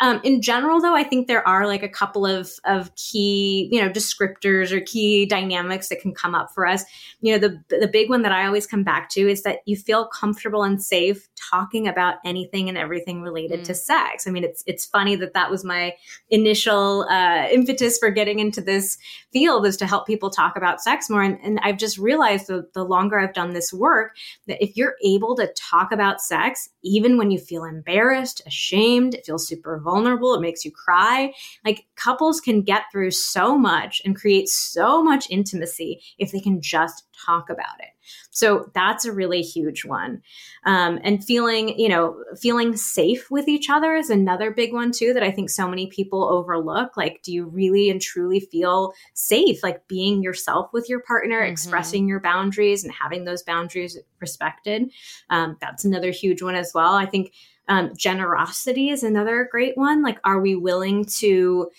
Um, 0.00 0.20
in 0.24 0.42
general, 0.42 0.80
though, 0.80 0.94
I 0.94 1.04
think 1.04 1.26
there 1.26 1.46
are 1.46 1.66
like 1.66 1.82
a 1.82 1.88
couple 1.88 2.26
of 2.26 2.50
of 2.64 2.94
key, 2.96 3.68
you 3.72 3.80
know, 3.80 3.88
descriptors 3.88 4.70
or 4.72 4.80
key 4.80 5.26
dynamics 5.26 5.88
that 5.88 6.00
can 6.00 6.12
come 6.12 6.34
up 6.34 6.52
for 6.52 6.66
us. 6.66 6.84
You 7.20 7.32
know, 7.32 7.38
the 7.38 7.78
the 7.80 7.88
big 7.88 8.10
one 8.10 8.22
that 8.22 8.32
I 8.32 8.46
always 8.46 8.66
come 8.66 8.84
back 8.84 9.08
to 9.10 9.20
is 9.20 9.42
that 9.42 9.60
you 9.64 9.76
feel 9.76 10.06
comfortable 10.06 10.62
and 10.62 10.82
safe 10.82 11.28
talking 11.36 11.88
about 11.88 12.16
anything 12.24 12.68
and 12.68 12.76
everything 12.76 13.22
related 13.22 13.60
mm. 13.60 13.64
to 13.64 13.74
sex. 13.74 14.26
I 14.26 14.30
mean, 14.30 14.44
it's 14.44 14.62
it's 14.66 14.84
funny 14.84 15.16
that 15.16 15.34
that 15.34 15.50
was 15.50 15.64
my 15.64 15.94
initial 16.30 17.06
uh, 17.10 17.48
impetus 17.50 17.98
for 17.98 18.10
getting 18.10 18.38
into 18.38 18.60
this 18.60 18.98
field 19.32 19.66
is 19.66 19.76
to 19.76 19.86
help 19.86 20.06
people 20.06 20.30
talk 20.30 20.56
about 20.56 20.80
sex 20.80 21.08
more. 21.08 21.22
And, 21.22 21.38
and 21.42 21.60
I've 21.62 21.78
just 21.78 21.98
realized 21.98 22.46
the, 22.46 22.68
the 22.74 22.84
longer 22.84 23.18
I've 23.18 23.34
done 23.34 23.52
this 23.52 23.72
work 23.72 24.16
that 24.46 24.62
if 24.62 24.76
you're 24.76 24.96
able 25.04 25.36
to 25.36 25.52
talk 25.54 25.92
about 25.92 26.20
sex, 26.20 26.68
even 26.82 27.18
when 27.18 27.30
you 27.30 27.38
feel 27.38 27.64
embarrassed, 27.64 28.42
ashamed, 28.46 29.14
it 29.14 29.26
feels 29.26 29.46
super 29.46 29.78
vulnerable, 29.86 30.34
it 30.34 30.40
makes 30.40 30.64
you 30.64 30.72
cry. 30.72 31.32
Like 31.64 31.86
couples 31.94 32.40
can 32.40 32.60
get 32.62 32.82
through 32.90 33.12
so 33.12 33.56
much 33.56 34.02
and 34.04 34.16
create 34.16 34.48
so 34.48 35.02
much 35.02 35.30
intimacy 35.30 36.02
if 36.18 36.32
they 36.32 36.40
can 36.40 36.60
just 36.60 37.04
talk 37.24 37.48
about 37.48 37.78
it. 37.78 37.90
So 38.30 38.70
that's 38.74 39.04
a 39.04 39.12
really 39.12 39.42
huge 39.42 39.84
one. 39.84 40.22
Um, 40.64 40.98
and 41.02 41.24
feeling, 41.24 41.78
you 41.78 41.88
know, 41.88 42.22
feeling 42.38 42.76
safe 42.76 43.30
with 43.30 43.48
each 43.48 43.70
other 43.70 43.94
is 43.94 44.10
another 44.10 44.50
big 44.50 44.72
one 44.72 44.92
too 44.92 45.14
that 45.14 45.22
I 45.22 45.30
think 45.30 45.50
so 45.50 45.68
many 45.68 45.86
people 45.86 46.24
overlook. 46.24 46.96
Like, 46.96 47.22
do 47.22 47.32
you 47.32 47.46
really 47.46 47.90
and 47.90 48.00
truly 48.00 48.40
feel 48.40 48.92
safe, 49.14 49.62
like 49.62 49.86
being 49.88 50.22
yourself 50.22 50.72
with 50.72 50.88
your 50.88 51.00
partner, 51.00 51.40
mm-hmm. 51.40 51.52
expressing 51.52 52.08
your 52.08 52.20
boundaries 52.20 52.84
and 52.84 52.92
having 52.92 53.24
those 53.24 53.42
boundaries 53.42 53.98
respected? 54.20 54.90
Um, 55.30 55.56
that's 55.60 55.84
another 55.84 56.10
huge 56.10 56.42
one 56.42 56.54
as 56.54 56.72
well. 56.74 56.94
I 56.94 57.06
think 57.06 57.32
um, 57.68 57.92
generosity 57.96 58.90
is 58.90 59.02
another 59.02 59.48
great 59.50 59.76
one. 59.76 60.02
Like, 60.02 60.18
are 60.24 60.40
we 60.40 60.56
willing 60.56 61.04
to 61.18 61.70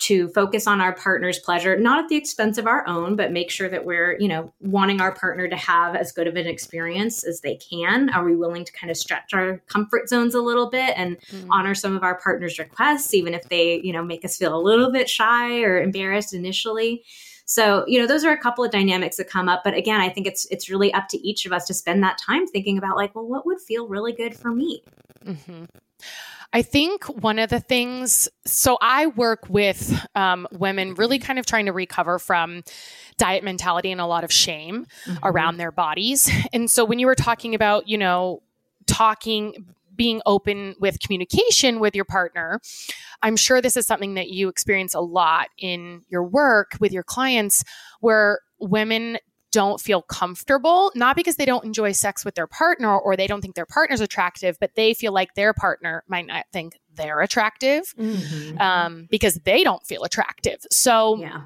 to 0.00 0.28
focus 0.28 0.66
on 0.66 0.80
our 0.80 0.92
partner's 0.92 1.38
pleasure, 1.38 1.78
not 1.78 2.02
at 2.02 2.08
the 2.08 2.16
expense 2.16 2.58
of 2.58 2.66
our 2.66 2.86
own, 2.86 3.14
but 3.16 3.32
make 3.32 3.50
sure 3.50 3.68
that 3.68 3.84
we're, 3.84 4.18
you 4.18 4.26
know, 4.26 4.52
wanting 4.60 5.00
our 5.00 5.14
partner 5.14 5.48
to 5.48 5.56
have 5.56 5.94
as 5.94 6.12
good 6.12 6.26
of 6.26 6.36
an 6.36 6.46
experience 6.46 7.22
as 7.24 7.40
they 7.40 7.56
can. 7.56 8.10
Are 8.10 8.24
we 8.24 8.36
willing 8.36 8.64
to 8.64 8.72
kind 8.72 8.90
of 8.90 8.96
stretch 8.96 9.32
our 9.32 9.62
comfort 9.68 10.08
zones 10.08 10.34
a 10.34 10.42
little 10.42 10.68
bit 10.68 10.94
and 10.96 11.16
mm-hmm. 11.20 11.50
honor 11.50 11.74
some 11.74 11.96
of 11.96 12.02
our 12.02 12.16
partner's 12.16 12.58
requests, 12.58 13.14
even 13.14 13.34
if 13.34 13.48
they, 13.48 13.80
you 13.82 13.92
know, 13.92 14.04
make 14.04 14.24
us 14.24 14.36
feel 14.36 14.54
a 14.54 14.60
little 14.60 14.90
bit 14.90 15.08
shy 15.08 15.62
or 15.62 15.80
embarrassed 15.80 16.34
initially? 16.34 17.04
So, 17.46 17.84
you 17.86 18.00
know, 18.00 18.06
those 18.06 18.24
are 18.24 18.32
a 18.32 18.40
couple 18.40 18.64
of 18.64 18.72
dynamics 18.72 19.16
that 19.18 19.28
come 19.28 19.48
up. 19.48 19.62
But 19.62 19.74
again, 19.74 20.00
I 20.00 20.08
think 20.08 20.26
it's 20.26 20.46
it's 20.50 20.68
really 20.68 20.92
up 20.92 21.08
to 21.08 21.18
each 21.26 21.46
of 21.46 21.52
us 21.52 21.66
to 21.66 21.74
spend 21.74 22.02
that 22.02 22.18
time 22.18 22.46
thinking 22.46 22.78
about 22.78 22.96
like, 22.96 23.14
well, 23.14 23.26
what 23.26 23.46
would 23.46 23.60
feel 23.60 23.86
really 23.86 24.12
good 24.12 24.34
for 24.34 24.50
me? 24.50 24.82
Mm-hmm. 25.26 25.64
I 26.52 26.62
think 26.62 27.06
one 27.06 27.40
of 27.40 27.50
the 27.50 27.58
things, 27.58 28.28
so 28.46 28.78
I 28.80 29.08
work 29.08 29.48
with 29.48 29.92
um, 30.14 30.46
women 30.52 30.94
really 30.94 31.18
kind 31.18 31.38
of 31.40 31.46
trying 31.46 31.66
to 31.66 31.72
recover 31.72 32.20
from 32.20 32.62
diet 33.18 33.42
mentality 33.42 33.90
and 33.90 34.00
a 34.00 34.06
lot 34.06 34.22
of 34.22 34.32
shame 34.32 34.86
mm-hmm. 35.04 35.18
around 35.24 35.56
their 35.56 35.72
bodies. 35.72 36.30
And 36.52 36.70
so 36.70 36.84
when 36.84 37.00
you 37.00 37.06
were 37.06 37.16
talking 37.16 37.56
about, 37.56 37.88
you 37.88 37.98
know, 37.98 38.42
talking, 38.86 39.66
being 39.96 40.22
open 40.26 40.76
with 40.78 41.00
communication 41.00 41.80
with 41.80 41.96
your 41.96 42.04
partner, 42.04 42.60
I'm 43.22 43.36
sure 43.36 43.60
this 43.60 43.76
is 43.76 43.86
something 43.86 44.14
that 44.14 44.28
you 44.28 44.48
experience 44.48 44.94
a 44.94 45.00
lot 45.00 45.48
in 45.58 46.02
your 46.08 46.22
work 46.22 46.76
with 46.78 46.92
your 46.92 47.04
clients 47.04 47.64
where 48.00 48.38
women 48.60 49.18
don't 49.54 49.80
feel 49.80 50.02
comfortable, 50.02 50.90
not 50.96 51.14
because 51.14 51.36
they 51.36 51.44
don't 51.44 51.64
enjoy 51.64 51.92
sex 51.92 52.24
with 52.24 52.34
their 52.34 52.48
partner 52.48 52.98
or 52.98 53.16
they 53.16 53.28
don't 53.28 53.40
think 53.40 53.54
their 53.54 53.64
partner's 53.64 54.00
attractive, 54.00 54.58
but 54.58 54.74
they 54.74 54.94
feel 54.94 55.12
like 55.12 55.34
their 55.34 55.54
partner 55.54 56.02
might 56.08 56.26
not 56.26 56.44
think 56.52 56.76
they're 56.96 57.20
attractive 57.20 57.94
mm-hmm. 57.96 58.58
um, 58.58 59.06
because 59.08 59.36
they 59.44 59.62
don't 59.62 59.86
feel 59.86 60.02
attractive. 60.02 60.58
So, 60.70 61.16
yeah. 61.16 61.42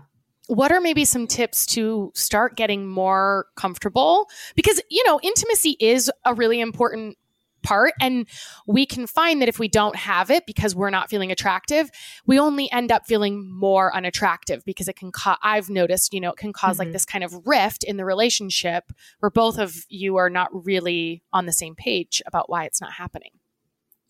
What 0.46 0.72
are 0.72 0.80
maybe 0.80 1.04
some 1.04 1.26
tips 1.26 1.66
to 1.74 2.10
start 2.14 2.56
getting 2.56 2.86
more 2.86 3.44
comfortable? 3.54 4.30
Because, 4.56 4.80
you 4.88 5.04
know, 5.04 5.20
intimacy 5.22 5.76
is 5.78 6.10
a 6.24 6.32
really 6.32 6.58
important 6.58 7.17
part. 7.62 7.94
And 8.00 8.26
we 8.66 8.84
can 8.84 9.06
find 9.06 9.40
that 9.40 9.48
if 9.48 9.58
we 9.58 9.68
don't 9.68 9.96
have 9.96 10.30
it 10.30 10.44
because 10.46 10.74
we're 10.74 10.90
not 10.90 11.08
feeling 11.08 11.32
attractive, 11.32 11.90
we 12.26 12.38
only 12.38 12.70
end 12.72 12.92
up 12.92 13.06
feeling 13.06 13.50
more 13.50 13.94
unattractive 13.94 14.64
because 14.64 14.88
it 14.88 14.96
can 14.96 15.12
cause, 15.12 15.38
I've 15.42 15.70
noticed, 15.70 16.12
you 16.12 16.20
know, 16.20 16.30
it 16.30 16.36
can 16.36 16.52
because 16.58 16.76
mm-hmm. 16.76 16.86
like 16.86 16.92
this 16.92 17.04
kind 17.04 17.24
of 17.24 17.46
rift 17.46 17.84
in 17.84 17.96
the 17.96 18.04
relationship 18.04 18.92
where 19.20 19.30
both 19.30 19.58
of 19.58 19.84
you 19.88 20.16
are 20.16 20.30
not 20.30 20.48
really 20.52 21.22
on 21.32 21.46
the 21.46 21.52
same 21.52 21.74
page 21.74 22.22
about 22.26 22.50
why 22.50 22.64
it's 22.64 22.80
not 22.80 22.92
happening. 22.92 23.32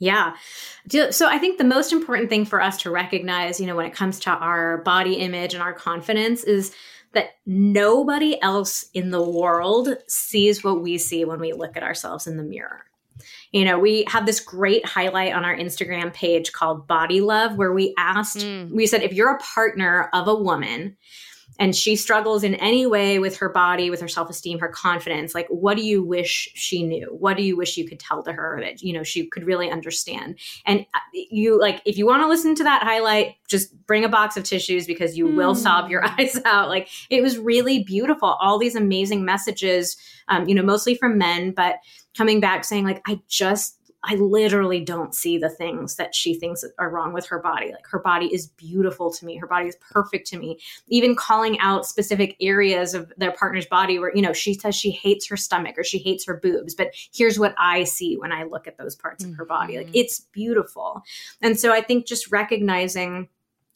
Yeah. 0.01 0.37
So 1.11 1.29
I 1.29 1.39
think 1.39 1.59
the 1.59 1.65
most 1.65 1.93
important 1.93 2.29
thing 2.29 2.45
for 2.45 2.63
us 2.63 2.81
to 2.83 2.91
recognize, 2.91 3.59
you 3.59 3.67
know, 3.67 3.75
when 3.75 3.87
it 3.87 3.95
comes 3.95 4.21
to 4.21 4.31
our 4.31 4.79
body 4.79 5.15
image 5.15 5.55
and 5.55 5.63
our 5.63 5.73
confidence 5.73 6.45
is 6.45 6.73
that 7.13 7.31
nobody 7.47 8.41
else 8.41 8.85
in 8.95 9.11
the 9.11 9.23
world 9.23 9.89
sees 10.07 10.63
what 10.63 10.83
we 10.83 10.99
see 10.99 11.25
when 11.25 11.41
we 11.41 11.53
look 11.53 11.77
at 11.77 11.83
ourselves 11.83 12.29
in 12.29 12.37
the 12.37 12.45
mirror. 12.45 12.85
You 13.53 13.65
know, 13.65 13.79
we 13.79 14.05
have 14.09 14.27
this 14.27 14.41
great 14.41 14.85
highlight 14.85 15.33
on 15.33 15.45
our 15.45 15.57
Instagram 15.57 16.13
page 16.13 16.53
called 16.53 16.87
Body 16.87 17.21
Love, 17.21 17.57
where 17.57 17.73
we 17.73 17.95
asked, 17.99 18.39
mm. 18.39 18.71
we 18.71 18.87
said, 18.87 19.03
if 19.03 19.13
you're 19.13 19.35
a 19.35 19.39
partner 19.39 20.11
of 20.13 20.29
a 20.29 20.35
woman 20.35 20.97
and 21.59 21.75
she 21.75 21.97
struggles 21.97 22.45
in 22.45 22.55
any 22.57 22.87
way 22.87 23.19
with 23.19 23.39
her 23.39 23.49
body, 23.49 23.91
with 23.91 24.01
her 24.01 24.09
self 24.09 24.31
esteem, 24.31 24.61
her 24.61 24.69
confidence, 24.69 25.35
like, 25.35 25.49
what 25.49 25.77
do 25.77 25.83
you 25.83 26.03
wish 26.03 26.49
she 26.55 26.85
knew? 26.85 27.07
What 27.19 27.37
do 27.37 27.43
you 27.43 27.57
wish 27.57 27.77
you 27.77 27.89
could 27.89 27.99
tell 27.99 28.23
to 28.23 28.33
her 28.33 28.61
that, 28.63 28.81
you 28.83 28.93
know, 28.93 29.03
she 29.03 29.27
could 29.27 29.45
really 29.45 29.71
understand? 29.71 30.39
And 30.67 30.87
uh, 30.95 31.01
you, 31.13 31.59
like, 31.59 31.83
if 31.85 31.99
you 31.99 32.07
want 32.07 32.23
to 32.23 32.29
listen 32.29 32.55
to 32.57 32.65
that 32.65 32.85
highlight, 32.85 33.35
just 33.49 33.75
bring 33.87 34.05
a 34.05 34.09
box 34.09 34.37
of 34.37 34.45
tissues 34.45 34.87
because 34.87 35.19
you 35.19 35.27
mm. 35.27 35.35
will 35.35 35.55
sob 35.55 35.91
your 35.91 36.05
eyes 36.19 36.41
out. 36.45 36.69
Like, 36.69 36.89
it 37.11 37.23
was 37.23 37.39
really 37.39 37.83
beautiful. 37.83 38.29
All 38.41 38.59
these 38.59 38.77
amazing 38.77 39.25
messages, 39.25 39.97
um, 40.29 40.49
you 40.49 40.55
know, 40.55 40.63
mostly 40.63 40.95
from 40.95 41.19
men, 41.19 41.51
but 41.51 41.77
coming 42.19 42.41
back 42.41 42.65
saying 42.65 42.85
like 42.85 43.01
i 43.07 43.19
just 43.29 43.79
I 44.05 44.15
literally 44.15 44.81
don't 44.81 45.15
see 45.15 45.39
the 45.39 45.49
things 45.49 45.97
that 45.97 46.15
she 46.15 46.35
thinks 46.35 46.65
are 46.79 46.91
wrong 46.91 47.13
with 47.13 47.27
her 47.27 47.41
body. 47.41 47.73
Like 47.73 47.87
her 47.89 47.99
body 47.99 48.33
is 48.33 48.47
beautiful 48.47 49.13
to 49.13 49.27
me. 49.27 49.37
Her 49.37 49.47
body 49.47 49.69
is 49.69 49.77
perfect 49.77 50.29
to 50.29 50.39
me. 50.39 50.61
Even 50.87 51.17
calling 51.17 51.59
out 51.59 51.85
specific 51.85 52.37
areas 52.41 52.95
of 52.95 53.13
their 53.17 53.33
partner's 53.33 53.67
body 53.67 53.99
where, 53.99 54.15
you 54.15 54.23
know, 54.23 54.33
she 54.33 54.55
says 54.55 54.77
she 54.77 54.93
hates 54.93 55.27
her 55.29 55.37
stomach 55.37 55.77
or 55.77 55.85
she 55.85 55.99
hates 55.99 56.25
her 56.27 56.37
boobs, 56.37 56.75
but 56.75 56.95
here's 57.13 57.39
what 57.39 57.55
I 57.59 57.85
see 57.85 58.17
when 58.17 58.31
I 58.31 58.45
look 58.45 58.69
at 58.69 58.79
those 58.79 58.95
parts 58.95 59.25
mm-hmm. 59.25 59.33
of 59.33 59.39
her 59.39 59.45
body. 59.45 59.77
Like 59.77 59.87
mm-hmm. 59.87 59.97
it's 59.97 60.21
beautiful. 60.33 61.03
And 61.43 61.59
so 61.59 61.73
I 61.73 61.81
think 61.81 62.07
just 62.07 62.31
recognizing 62.31 63.29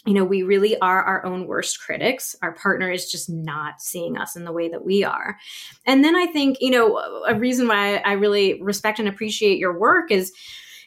you 0.05 0.15
know, 0.15 0.25
we 0.25 0.43
really 0.43 0.77
are 0.81 1.03
our 1.03 1.25
own 1.25 1.47
worst 1.47 1.81
critics. 1.81 2.35
Our 2.43 2.53
partner 2.53 2.91
is 2.91 3.11
just 3.11 3.31
not 3.31 3.81
seeing 3.81 4.17
us 4.17 4.35
in 4.35 4.45
the 4.45 4.53
way 4.53 4.69
that 4.69 4.85
we 4.85 5.05
are. 5.05 5.39
And 5.87 6.05
then 6.05 6.17
I 6.17 6.27
think, 6.27 6.59
you 6.61 6.71
know, 6.71 6.99
a 7.27 7.39
reason 7.39 7.69
why 7.69 7.97
I 7.99 8.13
really 8.13 8.61
respect 8.61 8.99
and 8.99 9.09
appreciate 9.09 9.59
your 9.59 9.79
work 9.79 10.11
is 10.11 10.33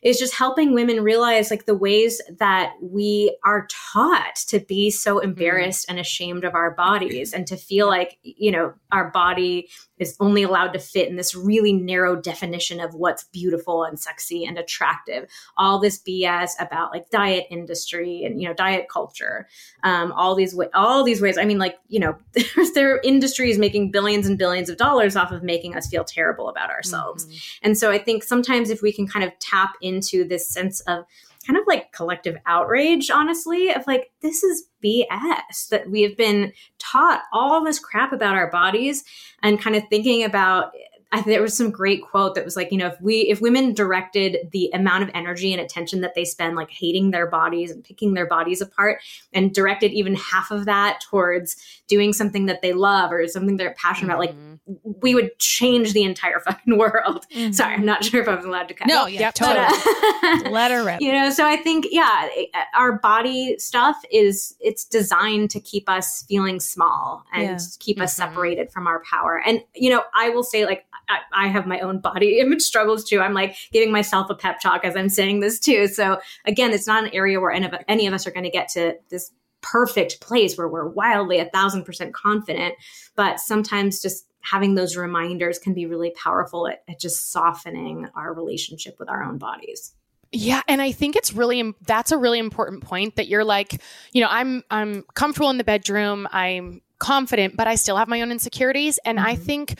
is 0.05 0.19
just 0.19 0.35
helping 0.35 0.73
women 0.73 1.01
realize 1.01 1.49
like 1.49 1.65
the 1.65 1.75
ways 1.75 2.21
that 2.37 2.73
we 2.79 3.35
are 3.43 3.67
taught 3.91 4.35
to 4.47 4.59
be 4.59 4.91
so 4.91 5.15
mm-hmm. 5.15 5.29
embarrassed 5.29 5.87
and 5.89 5.99
ashamed 5.99 6.43
of 6.43 6.53
our 6.53 6.75
bodies 6.75 7.33
and 7.33 7.47
to 7.47 7.57
feel 7.57 7.87
like, 7.87 8.19
you 8.21 8.51
know, 8.51 8.71
our 8.91 9.09
body 9.09 9.67
is 9.97 10.15
only 10.19 10.43
allowed 10.43 10.73
to 10.73 10.79
fit 10.79 11.07
in 11.07 11.15
this 11.15 11.35
really 11.35 11.73
narrow 11.73 12.15
definition 12.15 12.79
of 12.79 12.93
what's 12.93 13.23
beautiful 13.25 13.83
and 13.83 13.99
sexy 13.99 14.45
and 14.45 14.57
attractive. 14.57 15.29
All 15.57 15.79
this 15.79 15.99
BS 15.99 16.51
about 16.59 16.91
like 16.91 17.09
diet 17.09 17.45
industry 17.49 18.23
and 18.23 18.41
you 18.41 18.47
know 18.47 18.53
diet 18.53 18.87
culture, 18.89 19.47
um, 19.83 20.11
all 20.13 20.35
these 20.35 20.53
wa- 20.53 20.65
all 20.73 21.03
these 21.03 21.21
ways. 21.21 21.37
I 21.37 21.45
mean, 21.45 21.59
like 21.59 21.77
you 21.87 21.99
know, 21.99 22.17
there's 22.33 22.71
their 22.73 22.99
industries 23.01 23.57
making 23.57 23.91
billions 23.91 24.27
and 24.27 24.37
billions 24.37 24.69
of 24.69 24.77
dollars 24.77 25.15
off 25.15 25.31
of 25.31 25.43
making 25.43 25.75
us 25.75 25.87
feel 25.87 26.03
terrible 26.03 26.49
about 26.49 26.69
ourselves. 26.69 27.25
Mm-hmm. 27.25 27.35
And 27.63 27.77
so 27.77 27.91
I 27.91 27.97
think 27.97 28.23
sometimes 28.23 28.69
if 28.69 28.81
we 28.81 28.91
can 28.91 29.07
kind 29.07 29.25
of 29.25 29.37
tap 29.39 29.73
into 29.81 30.27
this 30.27 30.47
sense 30.47 30.81
of 30.81 31.05
kind 31.45 31.57
of 31.57 31.65
like 31.67 31.91
collective 31.91 32.37
outrage, 32.45 33.09
honestly, 33.09 33.69
of 33.69 33.85
like, 33.87 34.11
this 34.21 34.43
is 34.43 34.67
BS 34.83 35.69
that 35.69 35.89
we 35.89 36.01
have 36.01 36.17
been 36.17 36.51
taught 36.79 37.21
all 37.31 37.63
this 37.63 37.79
crap 37.79 38.13
about 38.13 38.35
our 38.35 38.49
bodies 38.49 39.03
and 39.43 39.61
kind 39.61 39.75
of 39.75 39.83
thinking 39.89 40.23
about 40.23 40.71
I, 41.15 41.21
there 41.21 41.41
was 41.41 41.55
some 41.55 41.71
great 41.71 42.01
quote 42.03 42.35
that 42.35 42.43
was 42.43 42.57
like, 42.57 42.71
you 42.71 42.77
know, 42.77 42.87
if 42.87 42.99
we, 42.99 43.21
if 43.21 43.39
women 43.39 43.73
directed 43.73 44.49
the 44.51 44.69
amount 44.73 45.03
of 45.03 45.09
energy 45.13 45.53
and 45.53 45.61
attention 45.61 46.01
that 46.01 46.13
they 46.13 46.25
spend, 46.25 46.57
like 46.57 46.69
hating 46.69 47.11
their 47.11 47.25
bodies 47.25 47.71
and 47.71 47.83
picking 47.83 48.15
their 48.15 48.25
bodies 48.25 48.59
apart, 48.59 49.01
and 49.31 49.53
directed 49.53 49.93
even 49.93 50.15
half 50.15 50.51
of 50.51 50.65
that 50.65 50.99
towards 51.09 51.55
doing 51.87 52.11
something 52.11 52.47
that 52.47 52.61
they 52.61 52.73
love 52.73 53.13
or 53.13 53.25
something 53.27 53.55
they're 53.55 53.75
passionate 53.75 54.11
mm-hmm. 54.11 54.29
about, 54.29 54.57
like 54.67 54.77
mm-hmm. 54.77 54.91
we 55.01 55.15
would 55.15 55.37
change 55.39 55.93
the 55.93 56.03
entire 56.03 56.39
fucking 56.41 56.77
world. 56.77 57.25
Mm-hmm. 57.33 57.53
Sorry, 57.53 57.75
I'm 57.75 57.85
not 57.85 58.03
sure 58.03 58.21
if 58.21 58.27
I 58.27 58.35
was 58.35 58.43
allowed 58.43 58.67
to 58.67 58.73
cut. 58.73 58.87
No, 58.87 59.07
yeah, 59.07 59.31
totally. 59.31 59.65
But, 59.65 60.47
uh, 60.47 60.49
Let 60.49 60.71
her 60.71 60.83
rip. 60.83 60.99
You 60.99 61.13
know, 61.13 61.29
so 61.29 61.45
I 61.45 61.55
think, 61.55 61.87
yeah, 61.91 62.27
our 62.75 62.99
body 62.99 63.57
stuff 63.57 63.95
is 64.11 64.55
it's 64.59 64.83
designed 64.83 65.49
to 65.51 65.61
keep 65.61 65.87
us 65.87 66.25
feeling 66.27 66.59
small 66.59 67.23
and 67.33 67.43
yeah. 67.43 67.59
keep 67.79 68.01
us 68.01 68.13
mm-hmm. 68.13 68.29
separated 68.29 68.69
from 68.71 68.85
our 68.85 69.01
power. 69.09 69.41
And 69.45 69.61
you 69.73 69.89
know, 69.89 70.03
I 70.13 70.29
will 70.29 70.43
say, 70.43 70.65
like, 70.65 70.85
I, 71.09 71.45
I 71.45 71.47
have 71.47 71.65
my 71.65 71.79
own 71.79 71.99
body 71.99 72.39
image 72.39 72.61
struggles 72.61 73.03
too. 73.03 73.21
I'm 73.21 73.33
like 73.33 73.55
giving 73.71 73.91
myself 73.91 74.29
a 74.29 74.35
pep 74.35 74.59
talk 74.59 74.83
as 74.83 74.95
I'm 74.95 75.09
saying 75.09 75.39
this 75.39 75.59
too. 75.59 75.87
So 75.87 76.19
again, 76.45 76.71
it's 76.71 76.87
not 76.87 77.03
an 77.03 77.09
area 77.13 77.39
where 77.39 77.51
any 77.51 77.65
of, 77.65 77.73
any 77.87 78.07
of 78.07 78.13
us 78.13 78.27
are 78.27 78.31
going 78.31 78.43
to 78.43 78.49
get 78.49 78.69
to 78.69 78.95
this 79.09 79.31
perfect 79.61 80.21
place 80.21 80.57
where 80.57 80.67
we're 80.67 80.87
wildly 80.87 81.39
a 81.39 81.45
thousand 81.45 81.83
percent 81.83 82.13
confident. 82.13 82.75
But 83.15 83.39
sometimes 83.39 84.01
just 84.01 84.27
having 84.41 84.75
those 84.75 84.95
reminders 84.95 85.57
can 85.57 85.73
be 85.73 85.87
really 85.87 86.11
powerful 86.11 86.67
at, 86.67 86.83
at 86.87 86.99
just 86.99 87.31
softening 87.31 88.07
our 88.15 88.33
relationship 88.33 88.97
with 88.99 89.09
our 89.09 89.23
own 89.23 89.37
bodies. 89.37 89.93
Yeah, 90.31 90.61
and 90.67 90.81
I 90.81 90.91
think 90.91 91.15
it's 91.15 91.33
really 91.33 91.73
that's 91.81 92.11
a 92.11 92.17
really 92.17 92.39
important 92.39 92.83
point 92.83 93.15
that 93.15 93.27
you're 93.27 93.45
like, 93.45 93.81
you 94.11 94.21
know, 94.21 94.27
I'm 94.29 94.63
I'm 94.69 95.03
comfortable 95.13 95.49
in 95.49 95.57
the 95.57 95.63
bedroom, 95.63 96.27
I'm 96.31 96.81
confident, 96.99 97.55
but 97.55 97.67
I 97.67 97.75
still 97.75 97.97
have 97.97 98.07
my 98.07 98.21
own 98.21 98.31
insecurities 98.31 98.99
and 99.05 99.17
mm-hmm. 99.17 99.27
I 99.27 99.35
think 99.35 99.79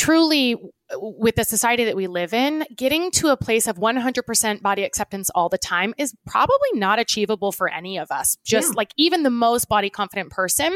truly 0.00 0.56
with 0.94 1.36
the 1.36 1.44
society 1.44 1.84
that 1.84 1.94
we 1.94 2.06
live 2.06 2.32
in, 2.32 2.64
getting 2.74 3.10
to 3.10 3.28
a 3.28 3.36
place 3.36 3.66
of 3.66 3.76
100% 3.76 4.62
body 4.62 4.82
acceptance 4.82 5.28
all 5.34 5.50
the 5.50 5.58
time 5.58 5.92
is 5.98 6.14
probably 6.26 6.70
not 6.72 6.98
achievable 6.98 7.52
for 7.52 7.68
any 7.68 7.98
of 7.98 8.10
us, 8.10 8.38
just 8.42 8.70
yeah. 8.70 8.76
like 8.76 8.92
even 8.96 9.24
the 9.24 9.30
most 9.30 9.68
body 9.68 9.90
confident 9.90 10.30
person. 10.30 10.74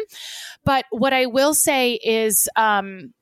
But 0.63 0.85
what 0.91 1.15
I 1.15 1.25
will 1.25 1.55
say 1.55 1.95
is, 1.95 2.49
um, 2.55 3.15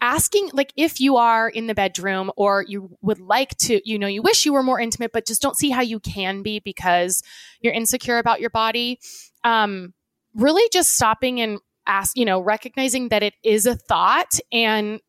asking 0.00 0.50
like 0.52 0.72
if 0.76 1.00
you 1.00 1.16
are 1.16 1.48
in 1.48 1.68
the 1.68 1.74
bedroom 1.74 2.32
or 2.36 2.64
you 2.66 2.90
would 3.00 3.20
like 3.20 3.56
to 3.56 3.80
you 3.88 3.98
know 3.98 4.08
you 4.08 4.20
wish 4.20 4.44
you 4.44 4.52
were 4.52 4.62
more 4.62 4.78
intimate 4.78 5.12
but 5.14 5.26
just 5.26 5.40
don't 5.40 5.56
see 5.56 5.70
how 5.70 5.80
you 5.80 5.98
can 5.98 6.42
be 6.42 6.60
because 6.62 7.22
you're 7.62 7.72
insecure 7.72 8.18
about 8.18 8.38
your 8.38 8.50
body 8.50 8.98
um 9.44 9.94
really 10.34 10.68
just 10.74 10.90
stopping 10.90 11.40
and 11.40 11.58
ask 11.86 12.18
you 12.18 12.24
know 12.26 12.38
recognizing 12.38 13.08
that 13.08 13.22
it 13.22 13.32
is 13.42 13.64
a 13.64 13.76
thought 13.76 14.38
and 14.52 15.00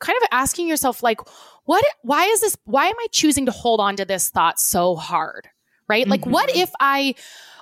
kind 0.00 0.16
of 0.22 0.28
asking 0.32 0.68
yourself 0.68 1.02
like 1.02 1.20
what 1.64 1.84
why 2.02 2.24
is 2.24 2.40
this 2.40 2.56
why 2.64 2.86
am 2.86 2.96
i 3.00 3.06
choosing 3.12 3.46
to 3.46 3.52
hold 3.52 3.80
on 3.80 3.96
to 3.96 4.04
this 4.04 4.30
thought 4.30 4.58
so 4.58 4.96
hard 4.96 5.48
right 5.88 6.02
mm-hmm. 6.02 6.10
like 6.10 6.26
what 6.26 6.48
mm-hmm. 6.48 6.60
if 6.60 6.70
i 6.80 7.14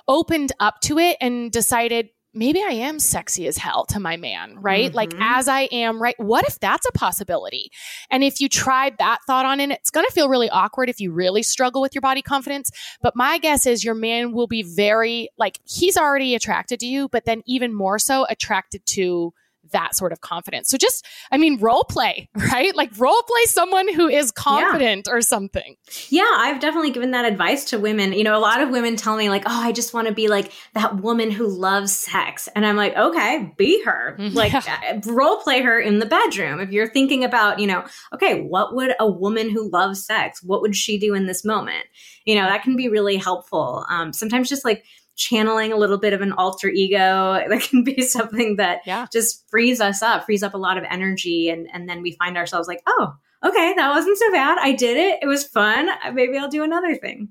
opened 0.07 0.51
up 0.59 0.81
to 0.81 0.97
it 0.97 1.17
and 1.21 1.51
decided 1.51 2.09
maybe 2.33 2.61
I 2.61 2.73
am 2.73 2.99
sexy 2.99 3.47
as 3.47 3.57
hell 3.57 3.85
to 3.85 3.99
my 3.99 4.15
man, 4.17 4.57
right? 4.59 4.87
Mm-hmm. 4.87 4.95
Like 4.95 5.13
as 5.19 5.47
I 5.47 5.61
am, 5.71 6.01
right? 6.01 6.15
What 6.19 6.47
if 6.47 6.59
that's 6.59 6.87
a 6.87 6.91
possibility? 6.91 7.71
And 8.09 8.23
if 8.23 8.39
you 8.39 8.49
tried 8.49 8.97
that 8.99 9.19
thought 9.25 9.45
on 9.45 9.59
it, 9.59 9.71
it's 9.71 9.89
going 9.89 10.05
to 10.05 10.11
feel 10.11 10.29
really 10.29 10.49
awkward 10.49 10.89
if 10.89 10.99
you 10.99 11.11
really 11.11 11.43
struggle 11.43 11.81
with 11.81 11.95
your 11.95 12.01
body 12.01 12.21
confidence. 12.21 12.71
But 13.01 13.15
my 13.15 13.39
guess 13.39 13.65
is 13.65 13.83
your 13.83 13.95
man 13.95 14.31
will 14.31 14.47
be 14.47 14.63
very, 14.63 15.29
like, 15.37 15.59
he's 15.65 15.97
already 15.97 16.35
attracted 16.35 16.79
to 16.81 16.85
you, 16.85 17.09
but 17.09 17.25
then 17.25 17.41
even 17.45 17.73
more 17.73 17.97
so 17.97 18.25
attracted 18.29 18.85
to 18.87 19.33
that 19.71 19.95
sort 19.95 20.11
of 20.11 20.21
confidence. 20.21 20.69
So 20.69 20.77
just, 20.77 21.05
I 21.31 21.37
mean, 21.37 21.59
role 21.59 21.83
play, 21.83 22.29
right? 22.35 22.75
Like 22.75 22.91
role 22.97 23.21
play 23.23 23.45
someone 23.45 23.93
who 23.93 24.07
is 24.07 24.31
confident 24.31 25.07
yeah. 25.07 25.13
or 25.13 25.21
something. 25.21 25.75
Yeah, 26.09 26.31
I've 26.37 26.59
definitely 26.59 26.91
given 26.91 27.11
that 27.11 27.25
advice 27.25 27.65
to 27.65 27.79
women. 27.79 28.13
You 28.13 28.23
know, 28.23 28.37
a 28.37 28.39
lot 28.39 28.61
of 28.61 28.69
women 28.69 28.95
tell 28.95 29.17
me 29.17 29.29
like, 29.29 29.43
"Oh, 29.45 29.61
I 29.61 29.71
just 29.71 29.93
want 29.93 30.07
to 30.07 30.13
be 30.13 30.27
like 30.27 30.51
that 30.73 31.01
woman 31.01 31.31
who 31.31 31.47
loves 31.47 31.95
sex." 31.95 32.47
And 32.55 32.65
I'm 32.65 32.75
like, 32.75 32.95
"Okay, 32.95 33.53
be 33.57 33.83
her. 33.83 34.17
Like 34.39 34.53
yeah. 34.53 34.79
Uh, 35.05 35.11
role 35.11 35.37
play 35.37 35.61
her 35.61 35.79
in 35.79 35.99
the 35.99 36.05
bedroom. 36.05 36.59
If 36.59 36.71
you're 36.71 36.87
thinking 36.87 37.23
about, 37.23 37.59
you 37.59 37.67
know, 37.67 37.83
okay, 38.13 38.41
what 38.41 38.75
would 38.75 38.93
a 38.99 39.09
woman 39.09 39.49
who 39.49 39.69
loves 39.69 40.05
sex, 40.05 40.41
what 40.43 40.61
would 40.61 40.75
she 40.75 40.97
do 40.97 41.13
in 41.13 41.25
this 41.25 41.43
moment? 41.43 41.85
You 42.25 42.35
know, 42.35 42.43
that 42.43 42.63
can 42.63 42.75
be 42.75 42.89
really 42.89 43.17
helpful. 43.17 43.85
Um, 43.89 44.13
sometimes 44.13 44.47
just 44.47 44.63
like 44.63 44.85
channeling 45.19 45.71
a 45.71 45.75
little 45.75 45.99
bit 45.99 46.13
of 46.13 46.21
an 46.21 46.31
alter 46.33 46.69
ego. 46.69 47.45
That 47.49 47.61
can 47.61 47.83
be 47.83 48.01
something 48.01 48.55
that 48.55 48.81
yeah. 48.85 49.07
just 49.11 49.47
frees 49.49 49.81
us 49.81 50.01
up 50.01 50.25
frees 50.25 50.43
up 50.43 50.53
a 50.53 50.57
lot 50.57 50.77
of 50.77 50.83
energy. 50.89 51.49
And 51.49 51.67
and 51.73 51.87
then 51.87 52.01
we 52.01 52.13
find 52.13 52.37
ourselves 52.37 52.67
like 52.67 52.81
oh 52.87 53.13
okay 53.43 53.73
that 53.75 53.89
wasn't 53.89 54.17
so 54.17 54.31
bad. 54.31 54.57
I 54.59 54.71
did 54.71 54.97
it. 54.97 55.19
It 55.21 55.27
was 55.27 55.43
fun. 55.43 55.89
Maybe 56.13 56.37
i'll 56.37 56.49
do 56.49 56.63
another 56.63 56.95
thing. 56.95 57.29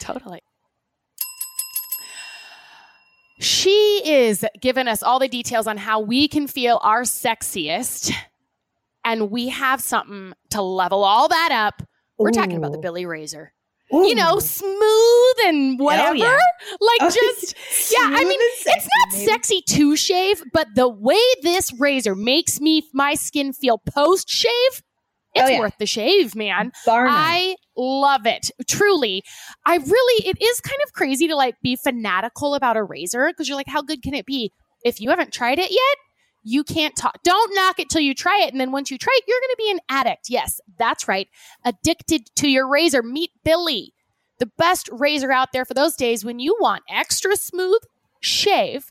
Totally. 0.00 0.40
She 3.40 4.02
is 4.04 4.44
giving 4.60 4.88
us 4.88 5.02
all 5.02 5.20
the 5.20 5.28
details 5.28 5.68
on 5.68 5.76
how 5.76 6.00
we 6.00 6.26
can 6.26 6.48
feel 6.48 6.80
our 6.82 7.02
sexiest. 7.02 8.12
And 9.04 9.30
we 9.30 9.48
have 9.48 9.80
something 9.80 10.34
to 10.50 10.60
level 10.60 11.04
all 11.04 11.28
that 11.28 11.50
up. 11.52 11.86
We're 12.18 12.30
Ooh. 12.30 12.32
talking 12.32 12.56
about 12.56 12.72
the 12.72 12.78
Billie 12.78 13.06
razor 13.06 13.52
Ooh. 13.92 14.06
you 14.06 14.14
know, 14.14 14.38
smooth 14.38 15.36
and 15.46 15.78
whatever. 15.78 16.16
Yeah. 16.16 16.38
Like 16.80 17.00
oh, 17.02 17.10
just 17.10 17.54
yeah, 17.92 18.10
I 18.12 18.24
mean, 18.24 18.40
sexy, 18.58 18.70
it's 18.76 18.86
not 18.86 19.12
baby. 19.12 19.24
sexy 19.24 19.62
to 19.68 19.96
shave, 19.96 20.42
but 20.52 20.68
the 20.74 20.88
way 20.88 21.20
this 21.42 21.72
razor 21.78 22.14
makes 22.14 22.60
me 22.60 22.82
my 22.92 23.14
skin 23.14 23.52
feel 23.52 23.78
post 23.78 24.28
shave, 24.28 24.82
it's 25.34 25.48
oh, 25.48 25.52
yeah. 25.52 25.60
worth 25.60 25.78
the 25.78 25.86
shave, 25.86 26.34
man. 26.34 26.72
I 26.86 27.56
love 27.76 28.26
it. 28.26 28.50
Truly. 28.66 29.22
I 29.64 29.76
really 29.76 30.26
it 30.26 30.42
is 30.42 30.60
kind 30.60 30.78
of 30.86 30.92
crazy 30.92 31.28
to 31.28 31.36
like 31.36 31.56
be 31.62 31.76
fanatical 31.76 32.54
about 32.54 32.76
a 32.76 32.82
razor 32.82 33.28
because 33.28 33.48
you're 33.48 33.56
like 33.56 33.68
how 33.68 33.82
good 33.82 34.02
can 34.02 34.14
it 34.14 34.26
be? 34.26 34.52
If 34.84 35.00
you 35.00 35.10
haven't 35.10 35.32
tried 35.32 35.58
it 35.58 35.70
yet, 35.70 35.96
you 36.48 36.64
can't 36.64 36.96
talk. 36.96 37.22
Don't 37.22 37.54
knock 37.54 37.78
it 37.78 37.90
till 37.90 38.00
you 38.00 38.14
try 38.14 38.40
it. 38.42 38.52
And 38.52 38.60
then 38.60 38.72
once 38.72 38.90
you 38.90 38.96
try 38.96 39.12
it, 39.16 39.24
you're 39.28 39.40
going 39.40 39.50
to 39.50 39.56
be 39.58 39.70
an 39.70 39.80
addict. 39.88 40.30
Yes, 40.30 40.60
that's 40.78 41.06
right. 41.06 41.28
Addicted 41.64 42.34
to 42.36 42.48
your 42.48 42.66
razor. 42.66 43.02
Meet 43.02 43.32
Billie, 43.44 43.92
the 44.38 44.50
best 44.58 44.88
razor 44.90 45.30
out 45.30 45.52
there 45.52 45.66
for 45.66 45.74
those 45.74 45.94
days 45.94 46.24
when 46.24 46.38
you 46.38 46.56
want 46.58 46.84
extra 46.88 47.36
smooth 47.36 47.82
shave, 48.20 48.90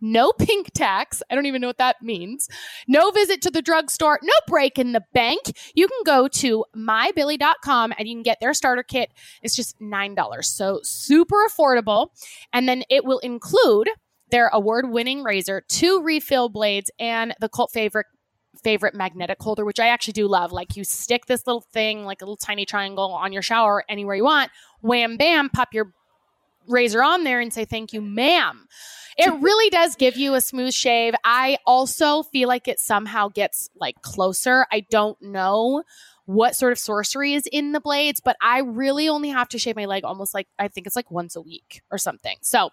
no 0.00 0.32
pink 0.32 0.72
tax. 0.72 1.22
I 1.30 1.34
don't 1.34 1.46
even 1.46 1.60
know 1.60 1.66
what 1.66 1.78
that 1.78 2.00
means. 2.02 2.48
No 2.88 3.10
visit 3.10 3.42
to 3.42 3.50
the 3.50 3.62
drugstore, 3.62 4.18
no 4.22 4.34
break 4.46 4.78
in 4.78 4.92
the 4.92 5.04
bank. 5.12 5.40
You 5.74 5.88
can 5.88 6.02
go 6.04 6.28
to 6.28 6.64
mybillie.com 6.74 7.92
and 7.98 8.08
you 8.08 8.14
can 8.14 8.22
get 8.22 8.38
their 8.40 8.54
starter 8.54 8.82
kit. 8.82 9.10
It's 9.42 9.56
just 9.56 9.78
$9. 9.80 10.44
So 10.44 10.80
super 10.82 11.46
affordable. 11.46 12.08
And 12.52 12.68
then 12.68 12.84
it 12.88 13.04
will 13.04 13.18
include 13.20 13.88
their 14.30 14.48
award 14.48 14.90
winning 14.90 15.22
razor, 15.22 15.62
two 15.68 16.02
refill 16.02 16.48
blades, 16.48 16.90
and 16.98 17.34
the 17.40 17.48
cult 17.48 17.70
favorite 17.72 18.06
favorite 18.62 18.94
magnetic 18.94 19.40
holder, 19.40 19.64
which 19.64 19.78
I 19.78 19.88
actually 19.88 20.14
do 20.14 20.26
love. 20.26 20.50
Like 20.50 20.76
you 20.76 20.84
stick 20.84 21.26
this 21.26 21.46
little 21.46 21.64
thing, 21.72 22.04
like 22.04 22.22
a 22.22 22.24
little 22.24 22.36
tiny 22.36 22.64
triangle 22.64 23.12
on 23.12 23.32
your 23.32 23.42
shower 23.42 23.84
anywhere 23.88 24.16
you 24.16 24.24
want, 24.24 24.50
wham 24.80 25.16
bam, 25.16 25.50
pop 25.50 25.74
your 25.74 25.92
razor 26.68 27.02
on 27.02 27.24
there 27.24 27.40
and 27.40 27.52
say 27.52 27.64
thank 27.64 27.92
you, 27.92 28.00
ma'am. 28.00 28.66
It 29.16 29.32
really 29.40 29.70
does 29.70 29.96
give 29.96 30.16
you 30.16 30.34
a 30.34 30.40
smooth 30.40 30.72
shave. 30.72 31.14
I 31.24 31.58
also 31.66 32.22
feel 32.22 32.48
like 32.48 32.68
it 32.68 32.80
somehow 32.80 33.28
gets 33.28 33.70
like 33.76 34.00
closer. 34.02 34.66
I 34.72 34.84
don't 34.90 35.20
know 35.20 35.82
what 36.26 36.56
sort 36.56 36.72
of 36.72 36.78
sorcery 36.78 37.34
is 37.34 37.46
in 37.52 37.72
the 37.72 37.80
blades, 37.80 38.20
but 38.20 38.36
I 38.42 38.60
really 38.60 39.08
only 39.08 39.28
have 39.28 39.48
to 39.50 39.58
shave 39.58 39.76
my 39.76 39.84
leg 39.84 40.04
almost 40.04 40.34
like 40.34 40.48
I 40.58 40.68
think 40.68 40.86
it's 40.86 40.96
like 40.96 41.10
once 41.10 41.36
a 41.36 41.40
week 41.40 41.82
or 41.90 41.98
something. 41.98 42.36
So 42.42 42.70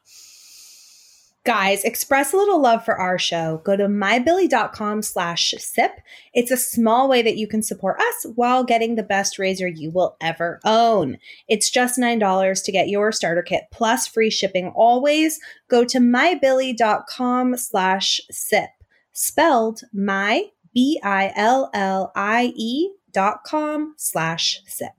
Guys, 1.46 1.84
express 1.84 2.32
a 2.32 2.38
little 2.38 2.62
love 2.62 2.86
for 2.86 2.98
our 2.98 3.20
show. 3.20 3.60
Go 3.66 3.76
to 3.76 3.88
mybillie.com 3.88 5.02
slash 5.02 5.54
sip. 5.58 6.00
It's 6.34 6.52
a 6.52 6.58
small 6.58 7.10
way 7.10 7.22
that 7.22 7.36
you 7.36 7.50
can 7.50 7.62
support 7.62 8.00
us 8.00 8.28
while 8.36 8.64
getting 8.64 8.96
the 8.96 9.04
best 9.04 9.38
razor 9.38 9.68
you 9.68 9.92
will 9.92 10.16
ever 10.22 10.62
own. 10.64 11.18
It's 11.50 11.70
just 11.70 12.00
$9 12.00 12.64
to 12.64 12.72
get 12.72 12.88
your 12.88 13.12
starter 13.12 13.42
kit 13.42 13.66
plus 13.72 14.08
free 14.08 14.30
shipping 14.30 14.72
always. 14.74 15.38
Go 15.68 15.84
to 15.84 16.00
mybillie.com 16.00 17.58
slash 17.58 18.22
sip. 18.32 18.70
Spelled 19.12 19.82
my, 19.92 20.46
B-I-L-L-I-E 20.74 21.30
dot 23.12 23.44
com 23.44 23.94
slash 23.98 24.62
sip. 24.66 24.94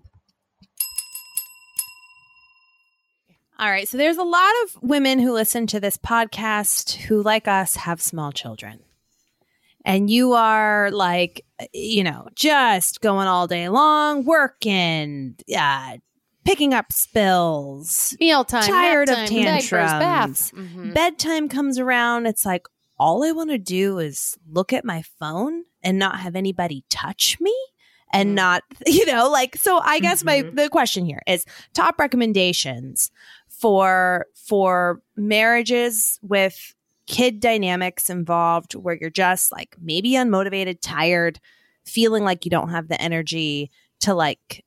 All 3.58 3.70
right. 3.70 3.86
So 3.88 3.96
there's 3.96 4.16
a 4.16 4.24
lot 4.24 4.52
of 4.64 4.82
women 4.82 5.18
who 5.18 5.32
listen 5.32 5.66
to 5.68 5.80
this 5.80 5.96
podcast 5.96 6.94
who, 6.94 7.22
like 7.22 7.46
us, 7.46 7.76
have 7.76 8.00
small 8.02 8.32
children. 8.32 8.80
And 9.84 10.10
you 10.10 10.32
are 10.32 10.90
like, 10.90 11.44
you 11.72 12.02
know, 12.02 12.28
just 12.34 13.00
going 13.00 13.28
all 13.28 13.46
day 13.46 13.68
long, 13.68 14.24
working, 14.24 15.36
uh, 15.56 15.98
picking 16.44 16.72
up 16.74 16.90
spills, 16.90 18.16
mealtime, 18.18 18.62
tired 18.64 19.08
of 19.10 19.16
tantrums. 19.28 19.70
Diapers, 19.70 20.50
mm-hmm. 20.52 20.92
Bedtime 20.92 21.48
comes 21.48 21.78
around. 21.78 22.26
It's 22.26 22.44
like, 22.46 22.66
all 22.98 23.24
I 23.24 23.32
want 23.32 23.50
to 23.50 23.58
do 23.58 23.98
is 23.98 24.36
look 24.50 24.72
at 24.72 24.84
my 24.84 25.02
phone 25.20 25.64
and 25.82 25.98
not 25.98 26.18
have 26.20 26.34
anybody 26.34 26.84
touch 26.90 27.38
me. 27.40 27.54
and 28.12 28.30
Mm. 28.30 28.34
not, 28.34 28.62
you 28.86 29.04
know, 29.06 29.28
like, 29.28 29.56
so 29.56 29.80
I 29.82 29.98
guess 29.98 30.22
my, 30.22 30.42
Mhm. 30.42 30.54
the 30.54 30.68
question 30.68 31.04
here 31.04 31.20
is 31.26 31.44
top 31.72 31.98
recommendations 31.98 33.10
for, 33.64 34.26
for 34.34 35.00
marriages 35.16 36.18
with 36.20 36.74
kid 37.06 37.40
dynamics 37.40 38.10
involved 38.10 38.74
where 38.74 38.94
you're 38.94 39.08
just 39.08 39.50
like 39.50 39.74
maybe 39.80 40.10
unmotivated, 40.10 40.80
tired, 40.82 41.40
feeling 41.86 42.24
like 42.24 42.44
you 42.44 42.50
don't 42.50 42.68
have 42.68 42.88
the 42.88 43.00
energy 43.00 43.70
to 44.00 44.12
like, 44.12 44.66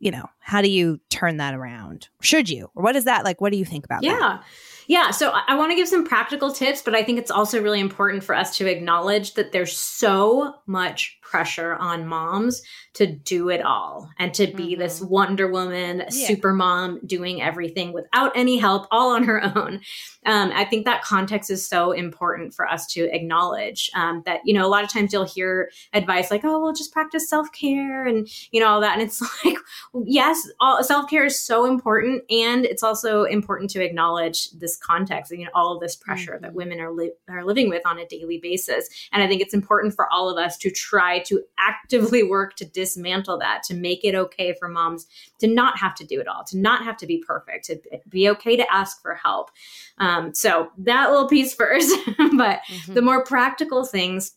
you 0.00 0.10
know, 0.10 0.28
how 0.40 0.60
do 0.60 0.68
you 0.68 0.98
turn 1.08 1.36
that 1.36 1.54
around? 1.54 2.08
Should 2.20 2.50
you? 2.50 2.68
Or 2.74 2.82
what 2.82 2.96
is 2.96 3.04
that 3.04 3.22
like? 3.22 3.40
What 3.40 3.52
do 3.52 3.58
you 3.58 3.64
think 3.64 3.84
about 3.84 4.02
that? 4.18 4.44
Yeah. 4.88 5.10
So 5.10 5.30
I, 5.30 5.42
I 5.48 5.54
want 5.56 5.70
to 5.72 5.76
give 5.76 5.88
some 5.88 6.06
practical 6.06 6.52
tips, 6.52 6.82
but 6.82 6.94
I 6.94 7.02
think 7.02 7.18
it's 7.18 7.30
also 7.30 7.62
really 7.62 7.80
important 7.80 8.22
for 8.24 8.34
us 8.34 8.56
to 8.58 8.66
acknowledge 8.66 9.34
that 9.34 9.52
there's 9.52 9.76
so 9.76 10.54
much 10.66 11.18
pressure 11.22 11.74
on 11.74 12.06
moms 12.06 12.62
to 12.94 13.06
do 13.06 13.48
it 13.48 13.60
all 13.60 14.08
and 14.18 14.32
to 14.32 14.46
be 14.46 14.74
this 14.76 15.00
Wonder 15.00 15.48
Woman, 15.50 15.98
Yeah. 15.98 16.08
super 16.28 16.52
mom, 16.52 17.00
doing 17.04 17.42
everything 17.42 17.92
without 17.92 18.32
any 18.36 18.58
help, 18.58 18.86
all 18.90 19.10
on 19.14 19.24
her 19.24 19.42
own. 19.56 19.80
Um, 20.24 20.52
I 20.54 20.64
think 20.64 20.84
that 20.84 21.02
context 21.02 21.50
is 21.50 21.66
so 21.68 21.90
important 21.92 22.54
for 22.54 22.66
us 22.66 22.86
to 22.92 23.12
acknowledge 23.12 23.90
um, 23.94 24.22
that, 24.24 24.40
you 24.44 24.54
know, 24.54 24.64
a 24.64 24.68
lot 24.68 24.84
of 24.84 24.90
times 24.90 25.12
you'll 25.12 25.24
hear 25.24 25.70
advice 25.92 26.30
like, 26.30 26.44
oh, 26.44 26.60
well, 26.60 26.72
just 26.72 26.92
practice 26.92 27.28
self 27.28 27.50
care 27.52 28.06
and, 28.06 28.28
you 28.52 28.60
know, 28.60 28.68
all 28.68 28.80
that. 28.80 28.94
And 28.94 29.02
it's 29.02 29.20
like, 29.44 29.56
yes, 30.04 30.40
self 30.82 31.10
care 31.10 31.26
is 31.26 31.38
so 31.40 31.66
important. 31.66 32.22
And 32.30 32.64
it's 32.64 32.82
also 32.84 33.24
important 33.24 33.70
to 33.70 33.84
acknowledge 33.84 34.50
this 34.52 34.75
context, 34.78 35.30
you 35.32 35.44
know, 35.44 35.50
all 35.54 35.74
of 35.74 35.80
this 35.80 35.96
pressure 35.96 36.38
that 36.40 36.54
women 36.54 36.80
are, 36.80 36.92
li- 36.92 37.12
are 37.28 37.44
living 37.44 37.68
with 37.68 37.86
on 37.86 37.98
a 37.98 38.06
daily 38.06 38.38
basis. 38.38 38.88
And 39.12 39.22
I 39.22 39.28
think 39.28 39.40
it's 39.40 39.54
important 39.54 39.94
for 39.94 40.12
all 40.12 40.28
of 40.28 40.36
us 40.38 40.56
to 40.58 40.70
try 40.70 41.20
to 41.20 41.42
actively 41.58 42.22
work 42.28 42.54
to 42.56 42.64
dismantle 42.64 43.38
that, 43.38 43.62
to 43.64 43.74
make 43.74 44.04
it 44.04 44.14
okay 44.14 44.54
for 44.58 44.68
moms 44.68 45.06
to 45.40 45.46
not 45.46 45.78
have 45.78 45.94
to 45.96 46.04
do 46.04 46.20
it 46.20 46.28
all, 46.28 46.44
to 46.44 46.56
not 46.58 46.84
have 46.84 46.96
to 46.98 47.06
be 47.06 47.22
perfect, 47.26 47.66
to 47.66 47.78
be 48.08 48.28
okay 48.30 48.56
to 48.56 48.72
ask 48.72 49.00
for 49.02 49.14
help. 49.14 49.50
Um, 49.98 50.34
so 50.34 50.70
that 50.78 51.10
little 51.10 51.28
piece 51.28 51.54
first, 51.62 51.94
but 52.36 52.60
Mhm. 52.68 52.94
the 52.94 53.02
more 53.02 53.24
practical 53.24 53.84
things 53.84 54.32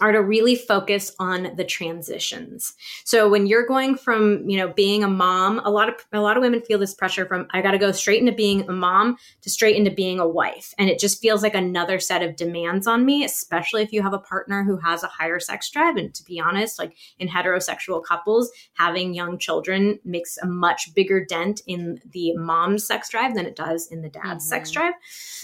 are 0.00 0.12
to 0.12 0.22
really 0.22 0.54
focus 0.56 1.14
on 1.18 1.54
the 1.56 1.64
transitions. 1.64 2.74
So 3.04 3.28
when 3.28 3.46
you're 3.46 3.66
going 3.66 3.96
from, 3.96 4.48
you 4.48 4.56
know, 4.56 4.68
being 4.68 5.02
a 5.04 5.08
mom, 5.08 5.60
a 5.64 5.70
lot 5.70 5.88
of 5.88 5.94
a 6.12 6.20
lot 6.20 6.36
of 6.36 6.42
women 6.42 6.60
feel 6.60 6.78
this 6.78 6.94
pressure 6.94 7.26
from 7.26 7.46
I 7.50 7.62
got 7.62 7.72
to 7.72 7.78
go 7.78 7.92
straight 7.92 8.20
into 8.20 8.32
being 8.32 8.68
a 8.68 8.72
mom 8.72 9.16
to 9.42 9.50
straight 9.50 9.76
into 9.76 9.90
being 9.90 10.20
a 10.20 10.28
wife. 10.28 10.74
And 10.78 10.88
it 10.90 10.98
just 10.98 11.20
feels 11.20 11.42
like 11.42 11.54
another 11.54 11.98
set 11.98 12.22
of 12.22 12.36
demands 12.36 12.86
on 12.86 13.04
me, 13.04 13.24
especially 13.24 13.82
if 13.82 13.92
you 13.92 14.02
have 14.02 14.12
a 14.12 14.18
partner 14.18 14.64
who 14.64 14.76
has 14.78 15.02
a 15.02 15.08
higher 15.08 15.40
sex 15.40 15.70
drive 15.70 15.96
and 15.96 16.14
to 16.14 16.24
be 16.24 16.40
honest, 16.40 16.78
like 16.78 16.96
in 17.18 17.28
heterosexual 17.28 18.02
couples, 18.04 18.50
having 18.74 19.14
young 19.14 19.38
children 19.38 19.98
makes 20.04 20.38
a 20.38 20.46
much 20.46 20.94
bigger 20.94 21.24
dent 21.24 21.62
in 21.66 22.00
the 22.10 22.36
mom's 22.36 22.86
sex 22.86 23.08
drive 23.08 23.34
than 23.34 23.46
it 23.46 23.56
does 23.56 23.86
in 23.88 24.02
the 24.02 24.08
dad's 24.08 24.48
sex 24.48 24.70
Mhm. 24.70 24.74
drive. 24.74 24.94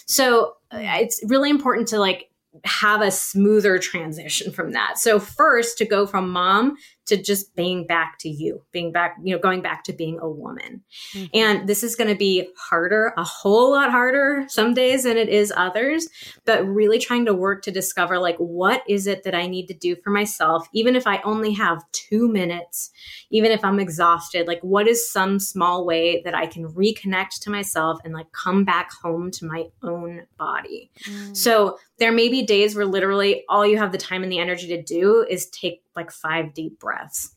So 0.07 0.57
uh, 0.73 0.79
it's 0.81 1.23
really 1.27 1.51
important 1.51 1.89
to 1.89 1.99
like 1.99 2.29
have 2.65 3.01
a 3.01 3.11
smoother 3.11 3.79
transition 3.79 4.53
from 4.53 4.73
that. 4.73 4.99
So 4.99 5.19
first 5.19 5.79
to 5.79 5.85
go 5.85 6.07
from 6.07 6.31
mom 6.31 6.77
to 7.07 7.17
just 7.21 7.55
being 7.57 7.87
back 7.87 8.19
to 8.19 8.29
you, 8.29 8.63
being 8.73 8.93
back, 8.93 9.17
you 9.23 9.35
know, 9.35 9.41
going 9.41 9.61
back 9.61 9.85
to 9.85 9.93
being 9.93 10.19
a 10.21 10.29
woman. 10.29 10.83
Mhm. 11.15 11.31
And 11.35 11.69
this 11.69 11.83
is 11.83 11.97
going 11.97 12.09
to 12.09 12.17
be 12.17 12.49
harder, 12.57 13.13
a 13.17 13.25
whole 13.25 13.73
lot 13.73 13.91
harder 13.91 14.45
some 14.49 14.75
days 14.75 15.03
than 15.05 15.17
it 15.17 15.29
is 15.29 15.53
others, 15.57 16.09
but 16.45 16.67
really 16.67 16.99
trying 16.99 17.25
to 17.27 17.35
work 17.35 17.63
to 17.63 17.71
discover 17.71 18.19
like 18.19 18.37
what 18.37 18.83
is 18.89 19.07
it 19.07 19.25
that 19.25 19.35
I 19.35 19.47
need 19.47 19.67
to 19.69 19.75
do 19.75 19.97
for 19.97 20.11
myself 20.11 20.69
even 20.73 20.97
if 20.97 21.07
I 21.07 21.21
only 21.23 21.53
have 21.53 21.83
2 21.93 22.29
minutes, 22.29 22.91
even 23.31 23.51
if 23.51 23.65
I'm 23.65 23.81
exhausted, 23.81 24.47
like 24.47 24.61
what 24.63 24.89
is 24.89 25.11
some 25.11 25.39
small 25.39 25.85
way 25.85 26.23
that 26.23 26.35
I 26.35 26.47
can 26.47 26.69
reconnect 26.69 27.41
to 27.43 27.51
myself 27.51 27.99
and 28.05 28.15
like 28.15 28.31
come 28.33 28.65
back 28.65 28.93
home 28.93 29.31
to 29.33 29.47
my 29.47 29.67
own 29.83 30.23
body. 30.39 30.91
Mm. 31.05 31.37
So 31.37 31.79
there 31.99 32.13
may 32.13 32.29
be 32.29 32.43
days 32.43 32.75
where 32.75 32.87
literally 32.87 33.45
all 33.49 33.67
you 33.67 33.79
have 33.79 33.93
the 33.93 33.99
time 33.99 34.23
and 34.23 34.33
the 34.33 34.39
energy 34.39 34.69
to 34.69 34.83
do 34.83 35.25
is 35.29 35.47
take 35.47 35.83
like 35.95 36.11
five 36.11 36.55
deep 36.55 36.79
breaths. 36.79 36.92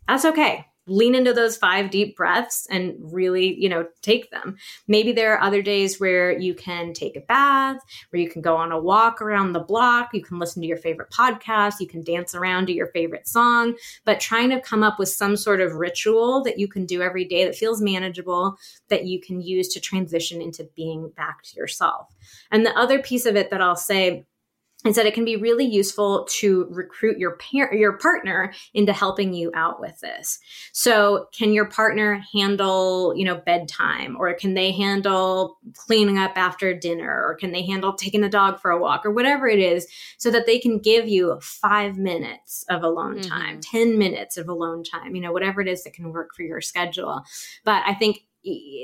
That's 0.07 0.25
okay. 0.25 0.65
Lean 0.87 1.15
into 1.15 1.33
those 1.33 1.57
five 1.57 1.89
deep 1.89 2.15
breaths 2.15 2.67
and 2.69 2.95
really, 2.99 3.59
you 3.59 3.67
know, 3.67 3.87
take 4.03 4.29
them. 4.29 4.55
Maybe 4.87 5.11
there 5.11 5.33
are 5.33 5.41
other 5.41 5.63
days 5.63 5.99
where 5.99 6.31
you 6.31 6.53
can 6.53 6.93
take 6.93 7.15
a 7.15 7.21
bath, 7.21 7.77
where 8.11 8.21
you 8.21 8.29
can 8.29 8.43
go 8.43 8.55
on 8.55 8.71
a 8.71 8.79
walk 8.79 9.19
around 9.19 9.53
the 9.53 9.61
block, 9.61 10.09
you 10.13 10.21
can 10.21 10.37
listen 10.37 10.61
to 10.61 10.67
your 10.67 10.77
favorite 10.77 11.09
podcast, 11.09 11.79
you 11.79 11.87
can 11.87 12.03
dance 12.03 12.35
around 12.35 12.67
to 12.67 12.73
your 12.73 12.85
favorite 12.87 13.27
song, 13.27 13.75
but 14.03 14.19
trying 14.19 14.51
to 14.51 14.61
come 14.61 14.83
up 14.83 14.99
with 14.99 15.09
some 15.09 15.35
sort 15.35 15.59
of 15.59 15.73
ritual 15.73 16.43
that 16.43 16.59
you 16.59 16.67
can 16.67 16.85
do 16.85 17.01
every 17.01 17.25
day 17.25 17.45
that 17.45 17.55
feels 17.55 17.81
manageable, 17.81 18.55
that 18.89 19.05
you 19.05 19.19
can 19.19 19.41
use 19.41 19.69
to 19.69 19.79
transition 19.79 20.39
into 20.39 20.69
being 20.75 21.11
back 21.17 21.41
to 21.41 21.55
yourself. 21.55 22.13
And 22.51 22.63
the 22.63 22.77
other 22.77 23.01
piece 23.01 23.25
of 23.25 23.35
it 23.35 23.49
that 23.49 23.61
I'll 23.61 23.75
say 23.75 24.27
is 24.85 24.95
that 24.95 25.05
it 25.05 25.13
can 25.13 25.25
be 25.25 25.35
really 25.35 25.65
useful 25.65 26.27
to 26.29 26.67
recruit 26.69 27.17
your 27.17 27.37
par- 27.37 27.73
your 27.73 27.93
partner 27.97 28.53
into 28.73 28.93
helping 28.93 29.33
you 29.33 29.51
out 29.55 29.79
with 29.79 29.99
this. 29.99 30.39
So, 30.71 31.27
can 31.33 31.53
your 31.53 31.65
partner 31.65 32.23
handle, 32.33 33.13
you 33.15 33.25
know, 33.25 33.35
bedtime 33.35 34.15
or 34.19 34.33
can 34.33 34.53
they 34.53 34.71
handle 34.71 35.57
cleaning 35.73 36.17
up 36.17 36.33
after 36.37 36.73
dinner 36.73 37.23
or 37.25 37.35
can 37.35 37.51
they 37.51 37.63
handle 37.63 37.93
taking 37.93 38.21
the 38.21 38.29
dog 38.29 38.59
for 38.59 38.71
a 38.71 38.79
walk 38.79 39.05
or 39.05 39.11
whatever 39.11 39.47
it 39.47 39.59
is 39.59 39.87
so 40.17 40.29
that 40.31 40.45
they 40.45 40.59
can 40.59 40.79
give 40.79 41.07
you 41.07 41.37
5 41.41 41.97
minutes 41.97 42.63
of 42.69 42.83
alone 42.83 43.19
Mhm. 43.19 43.27
time, 43.27 43.61
10 43.61 43.97
minutes 43.97 44.37
of 44.37 44.47
alone 44.47 44.83
time, 44.83 45.15
you 45.15 45.21
know, 45.21 45.31
whatever 45.31 45.61
it 45.61 45.67
is 45.67 45.83
that 45.83 45.93
can 45.93 46.11
work 46.11 46.35
for 46.35 46.43
your 46.43 46.61
schedule. 46.61 47.23
But 47.63 47.83
I 47.85 47.93
think 47.93 48.25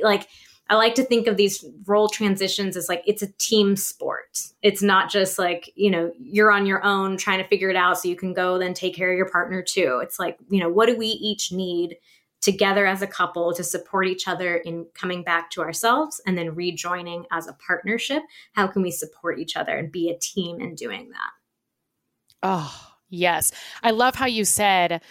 like 0.03 0.27
I 0.71 0.75
like 0.75 0.95
to 0.95 1.03
think 1.03 1.27
of 1.27 1.35
these 1.35 1.65
role 1.85 2.07
transitions 2.07 2.77
as 2.77 2.87
like 2.87 3.03
it's 3.05 3.21
a 3.21 3.27
team 3.33 3.75
sport. 3.75 4.39
It's 4.61 4.81
not 4.81 5.09
just 5.09 5.37
like, 5.37 5.69
you 5.75 5.91
know, 5.91 6.13
you're 6.17 6.49
on 6.49 6.65
your 6.65 6.81
own 6.81 7.17
trying 7.17 7.39
to 7.39 7.47
figure 7.49 7.69
it 7.69 7.75
out 7.75 7.99
so 7.99 8.07
you 8.07 8.15
can 8.15 8.33
go 8.33 8.57
then 8.57 8.73
take 8.73 8.95
care 8.95 9.11
of 9.11 9.17
your 9.17 9.29
partner 9.29 9.61
too. 9.61 9.99
It's 10.01 10.17
like, 10.17 10.37
you 10.49 10.61
know, 10.61 10.69
what 10.69 10.85
do 10.85 10.97
we 10.97 11.07
each 11.07 11.51
need 11.51 11.97
together 12.39 12.85
as 12.87 13.01
a 13.01 13.07
couple 13.07 13.53
to 13.53 13.65
support 13.65 14.07
each 14.07 14.29
other 14.29 14.55
in 14.55 14.85
coming 14.93 15.23
back 15.23 15.51
to 15.51 15.61
ourselves 15.61 16.21
and 16.25 16.37
then 16.37 16.55
rejoining 16.55 17.25
as 17.31 17.47
a 17.47 17.53
partnership? 17.67 18.23
How 18.53 18.65
can 18.67 18.81
we 18.81 18.91
support 18.91 19.39
each 19.39 19.57
other 19.57 19.77
and 19.77 19.91
be 19.91 20.09
a 20.09 20.17
team 20.17 20.61
in 20.61 20.75
doing 20.75 21.09
that? 21.09 21.31
Oh, 22.43 22.93
yes. 23.09 23.51
I 23.83 23.91
love 23.91 24.15
how 24.15 24.25
you 24.25 24.45
said, 24.45 25.01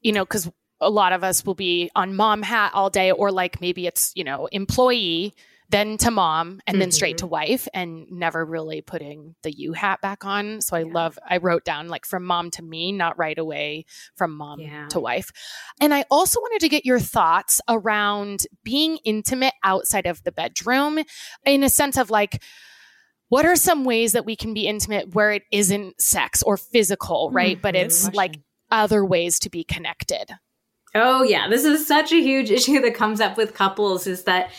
you 0.00 0.12
know, 0.12 0.24
because 0.24 0.50
a 0.80 0.90
lot 0.90 1.12
of 1.12 1.22
us 1.24 1.44
will 1.44 1.54
be 1.54 1.90
on 1.94 2.16
mom 2.16 2.42
hat 2.42 2.72
all 2.74 2.90
day, 2.90 3.10
or 3.12 3.30
like 3.30 3.60
maybe 3.60 3.86
it's, 3.86 4.12
you 4.14 4.24
know, 4.24 4.46
employee, 4.52 5.34
then 5.68 5.96
to 5.98 6.10
mom, 6.10 6.60
and 6.66 6.80
then 6.80 6.90
straight 6.90 7.18
to 7.18 7.28
wife, 7.28 7.68
and 7.72 8.10
never 8.10 8.44
really 8.44 8.80
putting 8.80 9.36
the 9.44 9.52
you 9.52 9.72
hat 9.72 10.00
back 10.00 10.24
on. 10.24 10.60
So 10.60 10.76
I 10.76 10.80
Yeah. 10.80 10.92
love, 10.92 11.18
I 11.24 11.36
wrote 11.36 11.64
down 11.64 11.86
like 11.88 12.04
from 12.04 12.24
mom 12.24 12.50
to 12.52 12.62
me, 12.62 12.90
not 12.90 13.16
right 13.18 13.38
away 13.38 13.84
from 14.16 14.36
mom 14.36 14.58
Yeah. 14.58 14.88
to 14.88 14.98
wife. 14.98 15.30
And 15.80 15.94
I 15.94 16.06
also 16.10 16.40
wanted 16.40 16.60
to 16.62 16.68
get 16.68 16.84
your 16.84 16.98
thoughts 16.98 17.60
around 17.68 18.48
being 18.64 18.98
intimate 19.04 19.54
outside 19.62 20.06
of 20.06 20.24
the 20.24 20.32
bedroom 20.32 20.98
in 21.44 21.62
a 21.62 21.68
sense 21.68 21.96
of 21.96 22.10
like, 22.10 22.42
what 23.28 23.46
are 23.46 23.54
some 23.54 23.84
ways 23.84 24.10
that 24.14 24.24
we 24.24 24.34
can 24.34 24.54
be 24.54 24.66
intimate 24.66 25.14
where 25.14 25.30
it 25.30 25.44
isn't 25.52 26.00
sex 26.00 26.42
or 26.42 26.56
physical, 26.56 27.30
right? 27.30 27.62
But 27.62 27.76
Mhm. 27.76 27.84
it's 27.84 28.12
like 28.12 28.40
other 28.72 29.04
ways 29.04 29.38
to 29.40 29.50
be 29.50 29.62
connected. 29.62 30.32
Oh, 30.94 31.22
yeah. 31.22 31.48
This 31.48 31.64
is 31.64 31.86
such 31.86 32.12
a 32.12 32.20
huge 32.20 32.50
issue 32.58 32.80
that 32.80 32.94
comes 32.94 33.20
up 33.20 33.36
with 33.36 33.54
couples 33.54 34.06
is 34.06 34.24
that, 34.24 34.50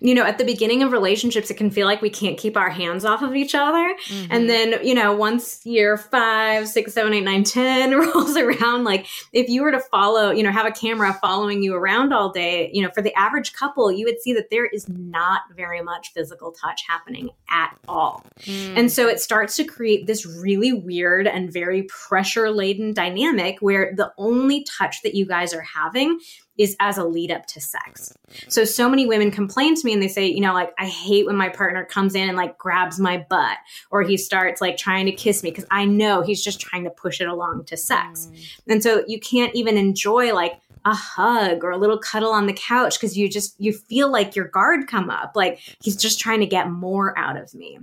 you 0.00 0.14
know, 0.14 0.24
at 0.24 0.38
the 0.38 0.44
beginning 0.44 0.82
of 0.82 0.92
relationships, 0.92 1.50
it 1.50 1.54
can 1.54 1.70
feel 1.70 1.86
like 1.86 2.00
we 2.00 2.10
can't 2.10 2.38
keep 2.38 2.56
our 2.56 2.70
hands 2.70 3.04
off 3.04 3.22
of 3.22 3.34
each 3.34 3.54
other. 3.54 3.96
And 4.30 4.48
then, 4.48 4.84
you 4.84 4.94
know, 4.94 5.14
once 5.14 5.64
year 5.66 5.96
five, 5.96 6.68
six, 6.68 6.94
seven, 6.94 7.12
eight, 7.12 7.24
nine, 7.24 7.44
ten 7.44 7.90
rolls 7.98 8.36
around, 8.36 8.84
like 8.84 9.06
if 9.32 9.48
you 9.48 9.62
were 9.62 9.72
to 9.72 9.80
follow, 9.80 10.30
you 10.30 10.42
know, 10.42 10.50
have 10.50 10.66
a 10.66 10.70
camera 10.70 11.12
following 11.20 11.62
you 11.62 11.74
around 11.74 12.12
all 12.12 12.30
day, 12.30 12.70
you 12.72 12.82
know, 12.82 12.90
for 12.94 13.02
the 13.02 13.14
average 13.14 13.52
couple, 13.52 13.92
you 13.92 14.06
would 14.06 14.20
see 14.20 14.32
that 14.32 14.50
there 14.50 14.66
is 14.66 14.88
not 14.88 15.42
very 15.54 15.82
much 15.82 16.12
physical 16.12 16.52
touch 16.52 16.82
happening 16.88 17.30
at 17.50 17.76
all. 17.86 18.24
Mm. 18.40 18.76
And 18.76 18.92
so 18.92 19.06
it 19.08 19.20
starts 19.20 19.56
to 19.56 19.64
create 19.64 20.06
this 20.06 20.24
really 20.24 20.72
weird 20.72 21.26
and 21.26 21.52
very 21.52 21.82
pressure 21.84 22.50
laden 22.50 22.94
dynamic 22.94 23.58
where 23.60 23.92
the 23.94 24.12
only 24.16 24.64
touch 24.64 25.02
that 25.02 25.14
you 25.14 25.26
guys 25.26 25.52
are 25.52 25.60
having 25.60 26.18
is 26.60 26.76
as 26.78 26.98
a 26.98 27.04
lead 27.04 27.30
up 27.30 27.46
to 27.46 27.60
sex. 27.60 28.12
So, 28.48 28.64
so 28.64 28.88
many 28.88 29.06
women 29.06 29.30
complain 29.30 29.74
to 29.74 29.80
me 29.84 29.94
and 29.94 30.02
they 30.02 30.08
say, 30.08 30.26
you 30.26 30.40
know, 30.40 30.52
like, 30.52 30.72
I 30.78 30.86
hate 30.86 31.24
when 31.24 31.36
my 31.36 31.48
partner 31.48 31.84
comes 31.86 32.14
in 32.14 32.28
and 32.28 32.36
like 32.36 32.58
grabs 32.58 33.00
my 33.00 33.24
butt 33.30 33.56
or 33.90 34.02
he 34.02 34.18
starts 34.18 34.60
like 34.60 34.76
trying 34.76 35.06
to 35.06 35.12
kiss 35.12 35.42
me 35.42 35.50
because 35.50 35.64
I 35.70 35.86
know 35.86 36.20
he's 36.20 36.44
just 36.44 36.60
trying 36.60 36.84
to 36.84 36.90
push 36.90 37.20
it 37.20 37.28
along 37.28 37.64
to 37.66 37.76
sex. 37.76 38.28
Mm. 38.30 38.72
And 38.72 38.82
so 38.82 39.04
you 39.06 39.18
can't 39.18 39.54
even 39.54 39.76
enjoy 39.76 40.34
like, 40.34 40.60
a 40.86 40.94
hug 40.94 41.62
or 41.62 41.72
a 41.72 41.76
little 41.76 41.98
cuddle 41.98 42.30
on 42.30 42.46
the 42.46 42.54
couch 42.54 42.98
because 42.98 43.14
you 43.14 43.28
just 43.28 43.54
you 43.60 43.70
feel 43.70 44.10
like 44.10 44.34
your 44.34 44.46
guard 44.46 44.88
come 44.88 45.10
up 45.10 45.32
like 45.34 45.58
he's 45.82 45.94
just 45.94 46.18
trying 46.18 46.40
to 46.40 46.46
get 46.46 46.70
more 46.70 47.12
out 47.18 47.36
of 47.36 47.54
me 47.54 47.78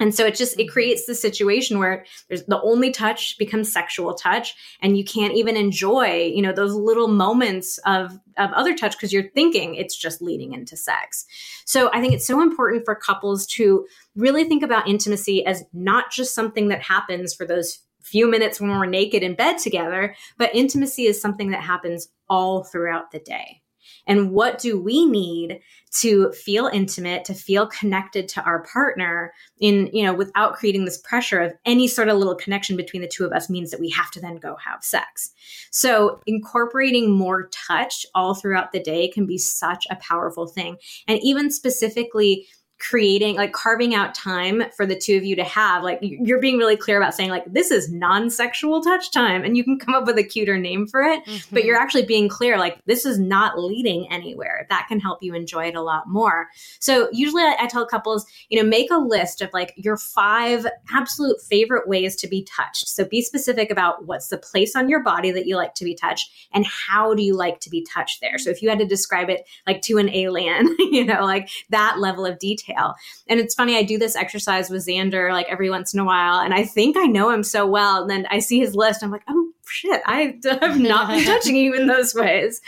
And 0.00 0.14
so 0.14 0.24
it 0.26 0.34
just 0.34 0.58
it 0.58 0.64
mm-hmm. 0.64 0.72
creates 0.72 1.06
the 1.06 1.14
situation 1.14 1.78
where 1.78 2.04
there's 2.28 2.44
the 2.44 2.60
only 2.62 2.90
touch 2.90 3.36
becomes 3.38 3.70
sexual 3.70 4.14
touch 4.14 4.54
and 4.80 4.96
you 4.96 5.04
can't 5.04 5.34
even 5.34 5.56
enjoy, 5.56 6.32
you 6.34 6.42
know, 6.42 6.52
those 6.52 6.74
little 6.74 7.08
moments 7.08 7.78
of 7.86 8.18
of 8.38 8.50
other 8.52 8.74
touch 8.74 8.92
because 8.96 9.12
you're 9.12 9.30
thinking 9.30 9.74
it's 9.74 9.96
just 9.96 10.22
leading 10.22 10.54
into 10.54 10.76
sex. 10.76 11.26
So 11.66 11.90
I 11.92 12.00
think 12.00 12.14
it's 12.14 12.26
so 12.26 12.40
important 12.40 12.84
for 12.84 12.94
couples 12.94 13.46
to 13.48 13.86
really 14.16 14.44
think 14.44 14.62
about 14.62 14.88
intimacy 14.88 15.44
as 15.44 15.62
not 15.72 16.10
just 16.10 16.34
something 16.34 16.68
that 16.68 16.82
happens 16.82 17.34
for 17.34 17.46
those 17.46 17.78
few 18.02 18.28
minutes 18.28 18.60
when 18.60 18.70
we're 18.70 18.86
naked 18.86 19.22
in 19.22 19.34
bed 19.34 19.58
together, 19.58 20.16
but 20.38 20.54
intimacy 20.54 21.04
is 21.04 21.20
something 21.20 21.50
that 21.50 21.62
happens 21.62 22.08
all 22.28 22.64
throughout 22.64 23.10
the 23.10 23.20
day. 23.20 23.60
And 24.06 24.30
what 24.32 24.58
do 24.58 24.80
we 24.80 25.06
need 25.06 25.60
to 25.92 26.30
feel 26.32 26.66
intimate, 26.66 27.24
to 27.24 27.34
feel 27.34 27.66
connected 27.66 28.28
to 28.28 28.42
our 28.42 28.62
partner 28.64 29.32
in, 29.58 29.90
you 29.92 30.04
know, 30.04 30.14
without 30.14 30.54
creating 30.54 30.84
this 30.84 30.98
pressure 30.98 31.40
of 31.40 31.52
any 31.64 31.88
sort 31.88 32.08
of 32.08 32.16
little 32.16 32.36
connection 32.36 32.76
between 32.76 33.02
the 33.02 33.08
two 33.08 33.24
of 33.24 33.32
us 33.32 33.50
means 33.50 33.70
that 33.70 33.80
we 33.80 33.90
have 33.90 34.10
to 34.12 34.20
then 34.20 34.36
go 34.36 34.56
have 34.64 34.84
sex. 34.84 35.32
So 35.72 36.20
incorporating 36.26 37.10
more 37.10 37.48
touch 37.48 38.06
all 38.14 38.34
throughout 38.34 38.72
the 38.72 38.82
day 38.82 39.08
can 39.08 39.26
be 39.26 39.38
such 39.38 39.86
a 39.90 39.96
powerful 39.96 40.46
thing. 40.46 40.76
And 41.08 41.18
even 41.22 41.50
specifically 41.50 42.46
creating 42.80 43.36
like 43.36 43.52
carving 43.52 43.94
out 43.94 44.14
time 44.14 44.62
for 44.74 44.86
the 44.86 44.96
two 44.96 45.16
of 45.16 45.22
you 45.22 45.36
to 45.36 45.44
have 45.44 45.84
like 45.84 45.98
you're 46.00 46.40
being 46.40 46.56
really 46.56 46.76
clear 46.76 46.96
about 46.96 47.14
saying 47.14 47.28
like 47.28 47.44
this 47.46 47.70
is 47.70 47.92
non-sexual 47.92 48.80
touch 48.82 49.12
time 49.12 49.44
and 49.44 49.56
you 49.56 49.62
can 49.62 49.78
come 49.78 49.94
up 49.94 50.06
with 50.06 50.16
a 50.16 50.24
cuter 50.24 50.56
name 50.56 50.86
for 50.86 51.02
it 51.02 51.24
mm-hmm. 51.26 51.54
but 51.54 51.64
you're 51.64 51.76
actually 51.76 52.04
being 52.04 52.28
clear 52.28 52.58
like 52.58 52.80
this 52.86 53.04
is 53.04 53.18
not 53.18 53.58
leading 53.58 54.10
anywhere. 54.10 54.66
That 54.70 54.86
can 54.88 54.98
help 54.98 55.22
you 55.22 55.34
enjoy 55.34 55.66
it 55.66 55.74
a 55.74 55.82
lot 55.82 56.08
more. 56.08 56.48
So 56.78 57.08
usually 57.12 57.42
I, 57.42 57.56
I 57.60 57.66
tell 57.66 57.86
couples 57.86 58.24
you 58.48 58.60
know 58.60 58.66
make 58.66 58.90
a 58.90 58.96
list 58.96 59.42
of 59.42 59.50
like 59.52 59.74
your 59.76 59.98
five 59.98 60.66
absolute 60.92 61.40
favorite 61.42 61.86
ways 61.86 62.16
to 62.16 62.28
be 62.28 62.44
touched. 62.44 62.88
So 62.88 63.04
be 63.04 63.20
specific 63.20 63.70
about 63.70 64.06
what's 64.06 64.28
the 64.28 64.38
place 64.38 64.74
on 64.74 64.88
your 64.88 65.02
body 65.02 65.30
that 65.32 65.46
you 65.46 65.56
like 65.56 65.74
to 65.74 65.84
be 65.84 65.94
touched 65.94 66.30
and 66.52 66.64
how 66.66 67.14
do 67.14 67.22
you 67.22 67.36
like 67.36 67.60
to 67.60 67.70
be 67.70 67.82
touched 67.84 68.22
there? 68.22 68.38
So 68.38 68.48
if 68.48 68.62
you 68.62 68.70
had 68.70 68.78
to 68.78 68.86
describe 68.86 69.28
it 69.28 69.46
like 69.66 69.82
to 69.82 69.98
an 69.98 70.08
alien 70.08 70.74
you 70.78 71.04
know 71.04 71.24
like 71.24 71.50
that 71.68 71.98
level 71.98 72.24
of 72.24 72.38
detail 72.38 72.69
detail. 72.70 72.94
And 73.28 73.40
it's 73.40 73.54
funny, 73.54 73.76
I 73.76 73.82
do 73.82 73.98
this 73.98 74.16
exercise 74.16 74.70
with 74.70 74.86
Xander 74.86 75.32
like 75.32 75.46
every 75.48 75.70
once 75.70 75.94
in 75.94 76.00
a 76.00 76.04
while, 76.04 76.40
and 76.40 76.54
I 76.54 76.64
think 76.64 76.96
I 76.96 77.04
know 77.04 77.30
him 77.30 77.42
so 77.42 77.66
well. 77.66 78.02
And 78.02 78.10
then 78.10 78.26
I 78.30 78.38
see 78.38 78.60
his 78.60 78.74
list, 78.74 79.02
I'm 79.02 79.10
like, 79.10 79.24
oh 79.28 79.48
shit, 79.66 80.02
I 80.06 80.38
have 80.60 80.78
not 80.78 81.08
been 81.08 81.24
touching 81.24 81.56
you 81.56 81.74
in 81.74 81.86
those 81.86 82.14
ways. 82.14 82.60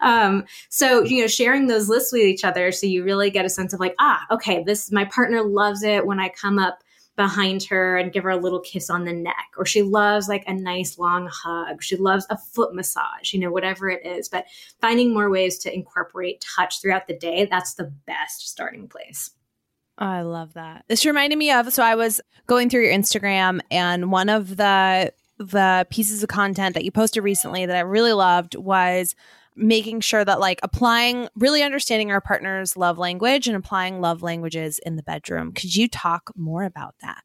Um, 0.00 0.44
so, 0.68 1.02
you 1.02 1.22
know, 1.22 1.26
sharing 1.26 1.66
those 1.66 1.88
lists 1.88 2.12
with 2.12 2.22
each 2.22 2.44
other 2.44 2.72
so 2.72 2.86
you 2.86 3.04
really 3.04 3.30
get 3.30 3.44
a 3.44 3.50
sense 3.50 3.72
of 3.72 3.80
like, 3.80 3.94
ah, 3.98 4.24
okay, 4.30 4.62
this, 4.64 4.90
my 4.90 5.04
partner 5.06 5.42
loves 5.42 5.82
it 5.82 6.06
when 6.06 6.20
I 6.20 6.28
come 6.28 6.58
up 6.58 6.80
behind 7.16 7.62
her 7.64 7.98
and 7.98 8.12
give 8.12 8.24
her 8.24 8.30
a 8.30 8.36
little 8.36 8.60
kiss 8.60 8.88
on 8.88 9.04
the 9.04 9.12
neck 9.12 9.48
or 9.58 9.66
she 9.66 9.82
loves 9.82 10.26
like 10.26 10.42
a 10.46 10.54
nice 10.54 10.96
long 10.96 11.28
hug 11.30 11.82
she 11.82 11.94
loves 11.96 12.26
a 12.30 12.38
foot 12.38 12.74
massage 12.74 13.34
you 13.34 13.38
know 13.38 13.50
whatever 13.50 13.90
it 13.90 14.06
is 14.06 14.26
but 14.26 14.46
finding 14.80 15.12
more 15.12 15.28
ways 15.28 15.58
to 15.58 15.74
incorporate 15.74 16.42
touch 16.56 16.80
throughout 16.80 17.06
the 17.06 17.18
day 17.18 17.46
that's 17.50 17.74
the 17.74 17.92
best 18.06 18.48
starting 18.48 18.88
place 18.88 19.32
I 20.00 20.22
love 20.22 20.54
that. 20.54 20.84
This 20.88 21.04
reminded 21.04 21.38
me 21.38 21.50
of 21.52 21.72
so 21.72 21.82
I 21.82 21.94
was 21.94 22.20
going 22.46 22.70
through 22.70 22.84
your 22.84 22.92
Instagram 22.92 23.60
and 23.70 24.10
one 24.10 24.28
of 24.28 24.56
the 24.56 25.12
the 25.38 25.86
pieces 25.90 26.22
of 26.22 26.28
content 26.28 26.74
that 26.74 26.84
you 26.84 26.90
posted 26.90 27.22
recently 27.22 27.64
that 27.64 27.76
I 27.76 27.80
really 27.80 28.12
loved 28.12 28.54
was 28.56 29.14
making 29.56 30.00
sure 30.00 30.24
that 30.24 30.40
like 30.40 30.60
applying 30.62 31.28
really 31.34 31.62
understanding 31.62 32.10
our 32.10 32.20
partner's 32.20 32.76
love 32.76 32.98
language 32.98 33.46
and 33.46 33.56
applying 33.56 34.00
love 34.00 34.22
languages 34.22 34.78
in 34.84 34.96
the 34.96 35.02
bedroom. 35.02 35.52
Could 35.52 35.74
you 35.74 35.88
talk 35.88 36.30
more 36.36 36.64
about 36.64 36.94
that? 37.00 37.22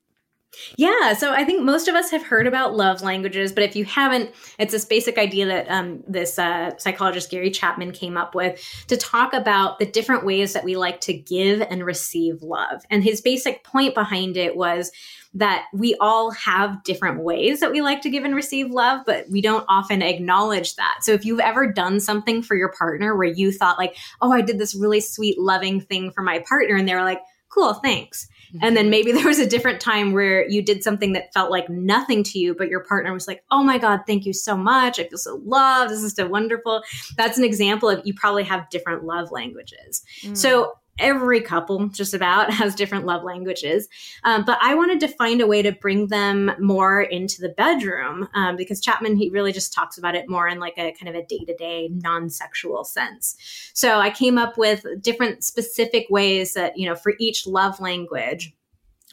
Yeah, 0.78 1.14
so 1.14 1.32
I 1.32 1.43
think 1.43 1.64
most 1.64 1.88
of 1.88 1.95
us 1.95 2.12
have 2.12 2.24
heard 2.24 2.47
about 2.47 2.76
love 2.76 3.01
languages, 3.01 3.51
but 3.51 3.64
if 3.64 3.76
you 3.76 3.86
haven't, 3.86 4.32
it's 4.60 4.72
this 4.72 4.86
basic 4.86 5.18
idea 5.18 5.45
that 5.45 5.68
um, 5.70 6.03
this 6.08 6.38
uh, 6.38 6.78
psychologist 6.78 7.30
Gary 7.30 7.51
Chapman 7.51 7.91
came 7.91 8.18
up 8.18 8.36
with 8.36 8.62
to 8.88 8.97
talk 8.97 9.34
about 9.34 9.80
the 9.80 9.86
different 9.86 10.26
ways 10.26 10.53
that 10.53 10.64
we 10.64 10.76
like 10.76 11.01
to 11.01 11.14
give 11.14 11.62
and 11.62 11.86
receive 11.86 12.41
love. 12.41 12.84
And 12.89 13.03
his 13.03 13.22
basic 13.22 13.64
point 13.64 13.93
behind 13.93 14.38
it 14.38 14.56
was 14.56 14.91
that 15.34 15.66
we 15.74 15.95
all 15.99 16.32
have 16.32 16.84
different 16.84 17.22
ways 17.22 17.60
that 17.60 17.72
we 17.72 17.82
like 17.82 18.01
to 18.01 18.10
give 18.10 18.24
and 18.24 18.34
receive 18.34 18.72
love, 18.72 19.01
but 19.06 19.30
we 19.30 19.41
don't 19.41 19.66
often 19.68 20.01
acknowledge 20.01 20.76
that. 20.76 20.99
So 21.01 21.12
if 21.12 21.26
you've 21.26 21.41
ever 21.41 21.72
done 21.72 21.99
something 21.99 22.41
for 22.41 22.56
your 22.56 22.72
partner 22.72 23.16
where 23.16 23.28
you 23.28 23.51
thought 23.51 23.78
like, 23.78 23.97
oh, 24.22 24.32
I 24.32 24.41
did 24.41 24.60
this 24.60 24.76
really 24.76 25.01
sweet, 25.01 25.38
loving 25.38 25.82
thing 25.82 26.12
for 26.12 26.24
my 26.24 26.39
partner, 26.47 26.76
and 26.76 26.88
they 26.88 26.95
were 26.95 27.03
like, 27.03 27.22
cool, 27.49 27.74
thanks 27.74 28.28
and 28.62 28.76
then 28.76 28.89
maybe 28.89 29.12
there 29.14 29.28
was 29.28 29.39
a 29.39 29.48
different 29.48 29.80
time 29.80 30.14
where 30.14 30.48
you 30.48 30.62
did 30.62 30.84
something 30.84 31.14
that 31.14 31.34
felt 31.34 31.52
like 31.52 31.70
nothing 31.70 32.24
to 32.24 32.39
you, 32.39 32.56
but 32.56 32.70
your 32.70 32.82
partner 32.82 33.14
was 33.14 33.28
like, 33.28 33.43
oh 33.52 33.64
my 33.64 33.78
God, 33.78 34.02
thank 34.08 34.26
you 34.26 34.34
so 34.34 34.56
much. 34.56 35.00
I 35.00 35.08
feel 35.08 35.18
so 35.18 35.41
loved. 35.46 35.91
This 35.91 36.04
is 36.04 36.14
so 36.14 36.28
wonderful. 36.28 36.84
That's 37.18 37.38
an 37.38 37.43
example 37.43 37.89
of 37.89 38.06
you 38.06 38.14
probably 38.14 38.43
have 38.43 38.70
different 38.70 39.04
love 39.04 39.32
languages. 39.32 40.04
Mm. 40.24 40.38
So 40.38 40.74
every 41.00 41.41
couple 41.41 41.88
just 41.88 42.14
about 42.14 42.52
has 42.54 42.76
different 42.76 43.06
love 43.06 43.24
languages. 43.24 43.88
Um, 44.24 44.43
but 44.46 44.58
i 44.62 44.74
wanted 44.76 45.00
to 45.02 45.08
find 45.08 45.41
a 45.41 45.48
way 45.48 45.62
to 45.62 45.72
bring 45.72 46.08
them 46.08 46.52
more 46.60 47.02
into 47.02 47.41
the 47.41 47.50
bedroom 47.50 48.28
um, 48.34 48.56
because 48.56 48.82
chapman 48.82 49.16
he 49.16 49.30
really 49.30 49.52
just 49.52 49.74
talks 49.74 49.98
about 49.98 50.16
it 50.16 50.30
more 50.30 50.48
in 50.48 50.60
like 50.60 50.78
a 50.78 50.93
kind 50.93 51.10
of 51.10 51.16
a 51.16 51.26
day-to-day 51.26 51.89
non-sexual 51.91 52.84
sense. 52.84 53.36
So 53.74 54.00
i 54.00 54.10
came 54.10 54.38
up 54.38 54.58
with 54.58 54.86
different 55.02 55.43
specific 55.43 56.08
ways 56.10 56.54
that 56.54 56.78
you 56.78 56.88
know 56.88 56.96
for 56.96 57.14
each 57.20 57.48
love 57.48 57.80
language 57.80 58.54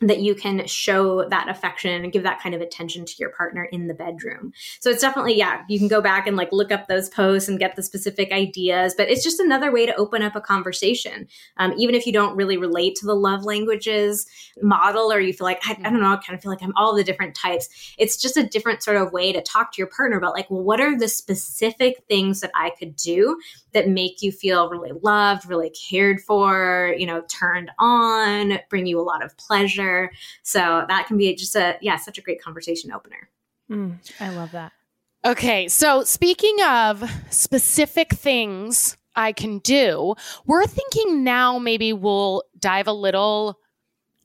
that 0.09 0.21
you 0.21 0.35
can 0.35 0.67
show 0.67 1.29
that 1.29 1.49
affection 1.49 2.03
and 2.03 2.13
give 2.13 2.23
that 2.25 2.41
kind 2.41 2.55
of 2.55 2.61
attention 2.61 3.05
to 3.05 3.15
your 3.19 3.31
partner 3.31 3.65
in 3.65 3.87
the 3.87 3.95
bedroom. 3.95 4.53
So 4.81 4.91
it's 4.91 5.01
definitely, 5.01 5.37
yeah, 5.37 5.63
you 5.69 5.79
can 5.79 5.89
go 5.89 6.01
back 6.01 6.27
and 6.27 6.37
like 6.37 6.51
look 6.53 6.73
up 6.73 6.89
those 6.89 7.09
posts 7.09 7.49
and 7.49 7.59
get 7.59 7.77
the 7.77 7.83
specific 7.83 8.33
ideas, 8.33 8.95
but 8.97 9.09
it's 9.09 9.23
just 9.23 9.39
another 9.39 9.73
way 9.73 9.87
to 9.87 9.95
open 9.97 10.23
up 10.23 10.35
a 10.35 10.41
conversation. 10.41 11.29
Um, 11.57 11.73
even 11.79 11.95
if 11.95 12.07
you 12.07 12.13
don't 12.13 12.37
really 12.37 12.57
relate 12.57 12.97
to 12.97 13.07
the 13.07 13.15
love 13.15 13.45
languages 13.45 14.27
model 14.61 15.13
or 15.13 15.21
you 15.21 15.33
feel 15.33 15.45
like, 15.45 15.61
I, 15.65 15.73
I 15.85 15.91
don't 15.91 16.01
know, 16.01 16.13
I 16.13 16.17
kind 16.17 16.37
of 16.37 16.43
feel 16.43 16.51
like 16.51 16.63
I'm 16.63 16.75
all 16.77 16.95
the 16.95 17.05
different 17.05 17.35
types. 17.35 17.69
It's 17.99 18.17
just 18.17 18.37
a 18.37 18.47
different 18.47 18.83
sort 18.83 18.97
of 18.97 19.13
way 19.13 19.33
to 19.33 19.41
talk 19.41 19.73
to 19.73 19.79
your 19.79 19.89
partner 19.89 20.19
about 20.19 20.35
like, 20.35 20.51
well, 20.51 20.63
what 20.63 20.81
are 20.81 20.99
the 20.99 21.09
specific 21.09 22.03
things 22.09 22.41
that 22.41 22.51
I 22.55 22.71
could 22.79 22.97
do 22.97 23.41
that 23.73 23.89
make 23.89 24.21
you 24.21 24.33
feel 24.33 24.69
really 24.69 24.93
loved, 25.03 25.49
really 25.49 25.71
cared 25.71 26.21
for, 26.21 26.95
you 26.99 27.07
know, 27.07 27.23
turned 27.29 27.71
on, 27.79 28.59
bring 28.69 28.87
you 28.87 29.01
a 29.01 29.03
lot 29.03 29.25
of 29.25 29.37
pleasure 29.37 29.92
so 30.43 30.85
that 30.89 31.07
can 31.07 31.17
be 31.17 31.35
just 31.35 31.57
a, 31.57 31.77
yeah, 31.81 31.97
such 31.97 32.19
a 32.19 32.23
great 32.23 32.43
conversation 32.43 32.93
opener. 32.93 33.29
Mm, 33.71 33.97
I 34.21 34.31
love 34.31 34.53
that. 34.53 34.73
Okay. 35.25 35.69
So 35.69 36.03
speaking 36.03 36.57
of 36.67 37.09
specific 37.31 38.11
things 38.11 38.97
I 39.15 39.33
can 39.33 39.59
do, 39.59 40.15
we're 40.47 40.67
thinking 40.67 41.23
now 41.23 41.59
maybe 41.59 41.93
we'll 41.93 42.43
dive 42.59 42.89
a 42.89 42.93
little 42.93 43.59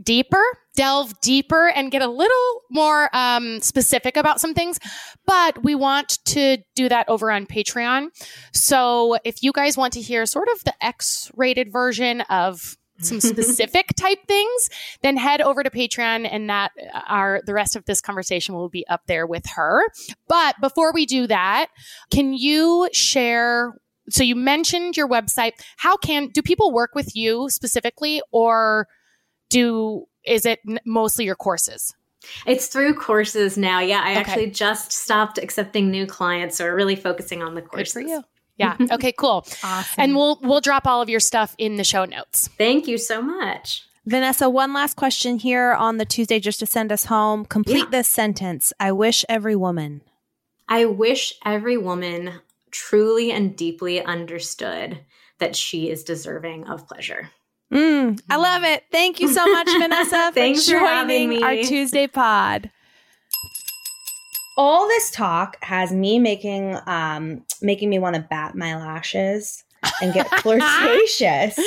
deeper, 0.02 0.44
delve 0.76 1.20
deeper, 1.22 1.70
and 1.70 1.92
get 1.92 2.02
a 2.02 2.08
little 2.08 2.62
more 2.70 3.10
um, 3.16 3.60
specific 3.62 4.18
about 4.18 4.40
some 4.40 4.54
things. 4.54 4.80
But 5.26 5.64
we 5.64 5.76
want 5.76 6.20
to 6.26 6.58
do 6.76 6.90
that 6.90 7.10
over 7.10 7.32
on 7.32 7.46
Patreon. 7.46 8.10
So 8.54 9.18
if 9.24 9.44
you 9.44 9.52
guys 9.52 9.78
want 9.78 9.94
to 9.94 10.02
hear 10.02 10.26
sort 10.26 10.48
of 10.50 10.64
the 10.64 10.74
X 10.84 11.32
rated 11.36 11.72
version 11.72 12.22
of 12.22 12.78
some 13.00 13.20
specific 13.20 13.94
type 13.96 14.20
things, 14.28 14.70
then 15.02 15.18
head 15.18 15.42
over 15.42 15.64
to 15.64 15.70
Patreon 15.70 16.28
and 16.30 16.50
that 16.50 16.72
are 17.08 17.42
the 17.46 17.54
rest 17.54 17.76
of 17.76 17.86
this 17.86 18.02
conversation 18.02 18.56
will 18.56 18.70
be 18.70 18.88
up 18.88 19.02
there 19.08 19.28
with 19.28 19.46
her. 19.56 19.84
But 20.28 20.56
before 20.62 20.94
we 20.94 21.06
do 21.06 21.28
that, 21.28 21.68
can 22.12 22.34
you 22.34 22.90
share 22.94 23.74
so 24.10 24.24
you 24.24 24.36
mentioned 24.36 24.96
your 24.96 25.08
website. 25.08 25.52
How 25.76 25.98
can 25.98 26.30
do 26.30 26.42
people 26.42 26.72
work 26.72 26.96
with 26.96 27.14
you 27.16 27.50
specifically 27.50 28.22
or 28.32 28.88
do 29.50 30.06
is 30.24 30.46
it 30.46 30.60
mostly 30.86 31.26
your 31.26 31.36
courses? 31.36 31.94
It's 32.46 32.68
through 32.68 32.96
courses 32.96 33.58
now. 33.58 33.80
Yeah, 33.80 34.02
I 34.04 34.12
okay. 34.12 34.20
actually 34.20 34.52
just 34.52 34.92
stopped 34.92 35.38
accepting 35.38 35.92
new 35.92 36.06
clients, 36.06 36.58
so 36.58 36.66
we're 36.66 36.76
really 36.76 36.96
focusing 36.96 37.42
on 37.42 37.56
the 37.56 37.62
courses. 37.62 37.94
Good 37.94 38.02
for 38.02 38.08
you. 38.08 38.24
Yeah. 38.58 38.76
Okay, 38.92 39.12
cool. 39.12 39.46
awesome. 39.64 39.86
And 39.98 40.16
we'll 40.16 40.40
we'll 40.42 40.62
drop 40.62 40.88
all 40.88 41.02
of 41.02 41.10
your 41.10 41.20
stuff 41.20 41.56
in 41.58 41.76
the 41.76 41.84
show 41.84 42.06
notes. 42.06 42.50
Thank 42.58 42.88
you 42.88 42.98
so 42.98 43.22
much. 43.22 43.84
Vanessa, 44.06 44.50
one 44.50 44.74
last 44.74 44.96
question 44.96 45.38
here 45.38 45.74
on 45.74 45.98
the 45.98 46.06
Tuesday 46.06 46.40
just 46.40 46.60
to 46.60 46.66
send 46.66 46.92
us 46.92 47.06
home. 47.06 47.46
Complete 47.46 47.86
yeah. 47.86 47.90
this 47.92 48.08
sentence. 48.08 48.72
I 48.80 48.94
wish 48.94 49.26
every 49.28 49.56
woman. 49.56 50.02
I 50.70 50.86
wish 50.86 51.34
every 51.46 51.78
woman 51.78 52.40
truly 52.72 53.32
and 53.32 53.56
deeply 53.56 54.04
understood 54.04 55.00
that 55.40 55.56
she 55.56 55.90
is 55.90 56.04
deserving 56.04 56.68
of 56.68 56.88
pleasure. 56.88 57.30
Mm, 57.72 58.20
I 58.30 58.38
love 58.38 58.64
it. 58.64 58.86
Thank 58.92 59.20
you 59.20 59.28
so 59.28 59.46
much, 59.46 59.68
Vanessa, 59.78 60.32
Thanks 60.34 60.66
for 60.66 60.80
joining 60.80 61.40
for 61.40 61.46
our 61.46 61.56
Tuesday 61.56 62.08
pod 62.08 62.72
all 64.58 64.88
this 64.88 65.12
talk 65.12 65.56
has 65.64 65.94
me 65.94 66.20
making 66.20 66.78
um 66.88 67.44
making 67.62 67.90
me 67.90 68.00
want 68.00 68.16
to 68.16 68.22
bat 68.22 68.56
my 68.56 68.76
lashes 68.76 69.64
and 70.02 70.14
get 70.14 70.28
flirtatious 70.42 71.58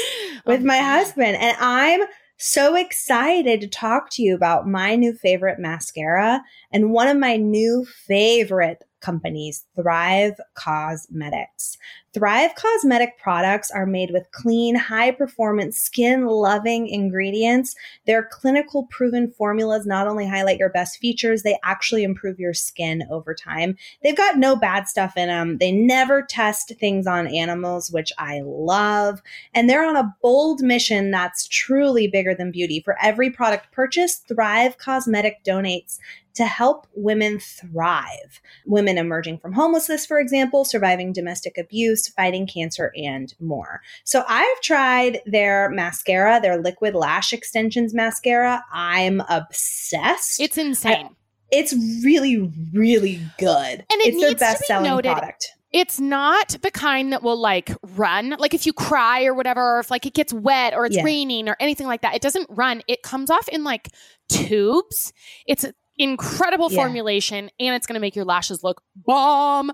with 0.45 0.63
my 0.63 0.79
husband 0.79 1.37
and 1.37 1.57
i'm 1.61 2.01
So 2.43 2.75
excited 2.75 3.61
to 3.61 3.69
talk 3.69 4.09
to 4.13 4.23
you 4.23 4.35
about 4.35 4.67
my 4.67 4.97
new 4.97 5.13
favorite 5.13 5.59
mascara 5.59 6.43
and 6.73 6.91
one 6.91 7.07
of 7.07 7.19
my 7.19 7.37
new 7.37 7.85
favorite 8.07 8.83
companies, 9.01 9.67
Thrive 9.77 10.41
Causemetics. 10.57 11.77
Thrive 12.13 12.51
Causemetics 12.57 13.17
products 13.23 13.71
are 13.71 13.87
made 13.87 14.11
with 14.11 14.29
clean, 14.33 14.75
high 14.75 15.13
performance, 15.13 15.79
skin 15.79 16.27
loving 16.27 16.89
ingredients. 16.89 17.77
Their 18.05 18.25
clinical 18.25 18.89
proven 18.91 19.31
formulas 19.31 19.87
not 19.87 20.09
only 20.09 20.27
highlight 20.27 20.59
your 20.59 20.71
best 20.71 20.99
features, 20.99 21.45
they 21.45 21.57
actually 21.63 22.03
improve 22.03 22.41
your 22.41 22.53
skin 22.53 23.05
over 23.13 23.33
time. 23.33 23.77
They've 24.03 24.17
got 24.17 24.39
no 24.39 24.57
bad 24.57 24.89
stuff 24.89 25.17
in 25.17 25.29
them. 25.29 25.59
They 25.59 25.71
never 25.71 26.23
test 26.23 26.73
things 26.81 27.07
on 27.07 27.29
animals, 27.29 27.93
which 27.93 28.11
I 28.19 28.41
love. 28.45 29.23
And 29.55 29.71
they're 29.71 29.89
on 29.89 29.95
a 29.95 30.13
bold 30.21 30.63
mission 30.63 31.13
that's 31.13 31.47
truly 31.47 32.09
bigger 32.09 32.35
than 32.35 32.51
beauty. 32.51 32.81
For 32.81 32.97
every 33.01 33.31
product 33.31 33.71
purchased, 33.71 34.27
Thrive 34.27 34.79
Causemetics 34.79 35.45
donates 35.47 35.99
to 36.41 36.47
help 36.47 36.87
women 36.95 37.39
thrive. 37.39 38.41
Women 38.65 38.97
emerging 38.97 39.37
from 39.41 39.53
homelessness, 39.53 40.07
for 40.07 40.19
example, 40.19 40.65
surviving 40.65 41.13
domestic 41.13 41.59
abuse, 41.59 42.09
fighting 42.09 42.47
cancer, 42.47 42.93
and 42.97 43.35
more. 43.41 43.83
So 44.05 44.25
I've 44.27 44.61
tried 44.63 45.21
their 45.27 45.69
mascara, 45.69 46.41
their 46.41 46.57
liquid 46.57 46.95
lash 46.95 47.35
extensions 47.35 47.93
mascara. 47.93 48.65
I'm 48.73 49.21
obsessed. 49.29 50.41
It's 50.41 50.57
insane. 50.57 51.09
I, 51.09 51.11
it's 51.51 51.75
really, 52.03 52.51
really 52.73 53.21
good. 53.39 53.85
And 53.91 54.01
it 54.01 54.15
it's 54.15 54.21
their 54.23 54.35
best 54.35 54.65
selling 54.65 55.03
product 55.03 55.53
it's 55.73 56.01
not 56.01 56.57
the 56.63 56.71
kind 56.71 57.13
that 57.13 57.23
will 57.23 57.39
like 57.39 57.71
run 57.95 58.31
like 58.39 58.55
if 58.55 58.67
you 58.67 58.73
cry 58.73 59.25
or 59.25 59.35
whatever 59.35 59.77
or 59.77 59.81
if 59.81 59.91
like 59.91 60.05
it 60.05 60.15
gets 60.15 60.33
wet 60.33 60.75
or 60.75 60.85
it's 60.85 60.97
yeah. 60.97 61.05
raining 61.05 61.49
or 61.49 61.57
anything 61.61 61.87
like 61.87 62.03
that 62.03 62.15
it 62.15 62.23
doesn't 62.23 62.49
run 62.51 62.83
it 62.89 63.03
comes 63.03 63.31
off 63.31 63.49
in 63.49 63.63
like 63.63 63.89
tubes 64.29 65.13
it's 65.47 65.65
incredible 66.01 66.73
yeah. 66.73 66.77
formulation 66.77 67.51
and 67.61 67.75
it's 67.77 67.87
going 67.87 67.95
to 67.95 68.01
make 68.01 68.17
your 68.17 68.25
lashes 68.25 68.65
look 68.65 68.83
bomb. 68.97 69.71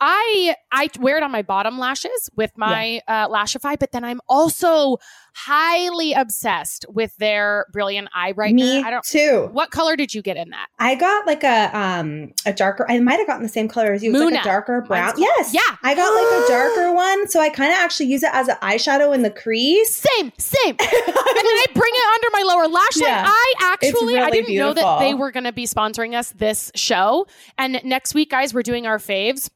I 0.00 0.54
I 0.70 0.88
wear 1.00 1.16
it 1.16 1.22
on 1.22 1.30
my 1.30 1.42
bottom 1.42 1.78
lashes 1.78 2.30
with 2.36 2.52
my 2.56 3.00
yeah. 3.08 3.24
uh, 3.24 3.28
Lashify, 3.28 3.78
but 3.78 3.92
then 3.92 4.04
I'm 4.04 4.20
also 4.28 4.98
highly 5.34 6.12
obsessed 6.12 6.84
with 6.88 7.16
their 7.16 7.66
brilliant 7.72 8.08
eye 8.14 8.32
brightener. 8.32 8.54
Me 8.54 8.82
I 8.82 8.90
don't, 8.90 9.04
too. 9.04 9.48
What 9.52 9.70
color 9.70 9.96
did 9.96 10.14
you 10.14 10.22
get 10.22 10.36
in 10.36 10.50
that? 10.50 10.66
I 10.78 10.94
got 10.94 11.26
like 11.26 11.44
a 11.44 11.76
um 11.76 12.32
a 12.46 12.52
darker. 12.52 12.86
I 12.88 13.00
might 13.00 13.18
have 13.18 13.26
gotten 13.26 13.42
the 13.42 13.48
same 13.48 13.68
color 13.68 13.92
as 13.92 14.02
you. 14.02 14.10
It's 14.10 14.20
like 14.20 14.40
a 14.40 14.44
darker 14.44 14.82
brown. 14.82 15.06
Mine's, 15.06 15.20
yes. 15.20 15.54
Yeah. 15.54 15.76
I 15.82 15.94
got 15.94 16.10
like 16.14 16.44
a 16.44 16.48
darker 16.48 16.92
one, 16.94 17.28
so 17.28 17.40
I 17.40 17.48
kind 17.48 17.72
of 17.72 17.78
actually 17.78 18.06
use 18.06 18.22
it 18.22 18.30
as 18.32 18.48
an 18.48 18.56
eyeshadow 18.62 19.14
in 19.14 19.22
the 19.22 19.30
crease. 19.30 19.94
Same, 19.94 20.32
same. 20.38 20.76
and 20.78 20.78
then 20.78 20.88
I 20.90 21.66
bring 21.74 21.92
it 21.94 22.14
under 22.14 22.28
my 22.32 22.42
lower 22.46 22.68
lash 22.68 22.96
line. 22.96 23.10
Yeah. 23.10 23.24
I 23.26 23.52
actually 23.60 24.14
really 24.14 24.20
I 24.20 24.30
didn't 24.30 24.46
beautiful. 24.46 24.74
know 24.74 24.74
that 24.74 25.00
they 25.00 25.14
were 25.14 25.32
going 25.32 25.44
to 25.44 25.52
be 25.52 25.66
sponsoring 25.66 26.16
us 26.16 26.30
this 26.32 26.70
show. 26.74 27.26
And 27.56 27.80
next 27.84 28.14
week, 28.14 28.30
guys, 28.30 28.54
we're 28.54 28.62
doing 28.62 28.86
our 28.86 28.98
faves 28.98 29.50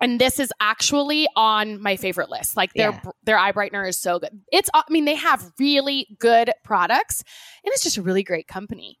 and 0.00 0.20
this 0.20 0.40
is 0.40 0.52
actually 0.60 1.28
on 1.36 1.80
my 1.80 1.96
favorite 1.96 2.30
list. 2.30 2.56
Like 2.56 2.72
their 2.74 2.90
yeah. 2.90 3.10
their 3.24 3.38
eye 3.38 3.52
brightener 3.52 3.88
is 3.88 3.98
so 3.98 4.18
good. 4.18 4.40
It's 4.52 4.70
uh, 4.74 4.82
I 4.86 4.92
mean 4.92 5.04
they 5.04 5.14
have 5.14 5.52
really 5.58 6.16
good 6.18 6.52
products 6.64 7.22
and 7.64 7.72
it's 7.72 7.82
just 7.82 7.96
a 7.96 8.02
really 8.02 8.22
great 8.22 8.48
company. 8.48 8.98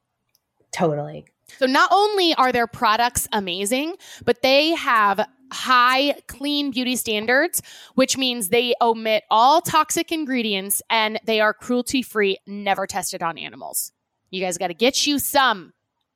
Totally. 0.72 1.24
So 1.58 1.66
not 1.66 1.90
only 1.92 2.34
are 2.34 2.52
their 2.52 2.68
products 2.68 3.26
amazing, 3.32 3.96
but 4.24 4.42
they 4.42 4.70
have 4.70 5.26
high 5.52 6.14
clean 6.28 6.70
beauty 6.70 6.94
standards, 6.94 7.60
which 7.94 8.16
means 8.16 8.48
they 8.48 8.74
omit 8.80 9.24
all 9.30 9.60
toxic 9.60 10.12
ingredients 10.12 10.80
and 10.88 11.18
they 11.24 11.40
are 11.40 11.52
cruelty 11.52 12.02
free, 12.02 12.38
never 12.46 12.86
tested 12.86 13.22
on 13.22 13.36
animals. 13.36 13.90
You 14.30 14.40
guys 14.40 14.58
got 14.58 14.68
to 14.68 14.74
get 14.74 15.06
you 15.06 15.18
some. 15.18 15.72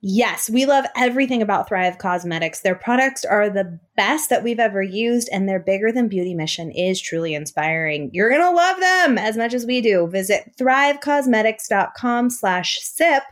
Yes, 0.07 0.51
we 0.51 0.67
love 0.67 0.85
everything 0.95 1.41
about 1.41 1.67
Thrive 1.67 1.97
Causemetics. 1.97 2.61
Their 2.61 2.75
products 2.75 3.25
are 3.25 3.49
the 3.49 3.81
best 3.97 4.29
that 4.29 4.45
we've 4.45 4.61
ever 4.61 4.83
used, 4.83 5.31
and 5.33 5.49
their 5.49 5.59
bigger 5.59 5.91
than 5.91 6.09
beauty 6.09 6.35
mission 6.35 6.71
is 6.71 7.01
truly 7.01 7.33
inspiring. 7.33 8.11
You're 8.13 8.29
gonna 8.29 8.55
love 8.55 8.79
them 8.81 9.17
as 9.17 9.39
much 9.39 9.55
as 9.55 9.65
we 9.65 9.81
do. 9.81 10.07
Visit 10.09 10.53
thrivecausemetics.com 10.61 12.29
slash 12.29 12.81
sip 12.83 13.23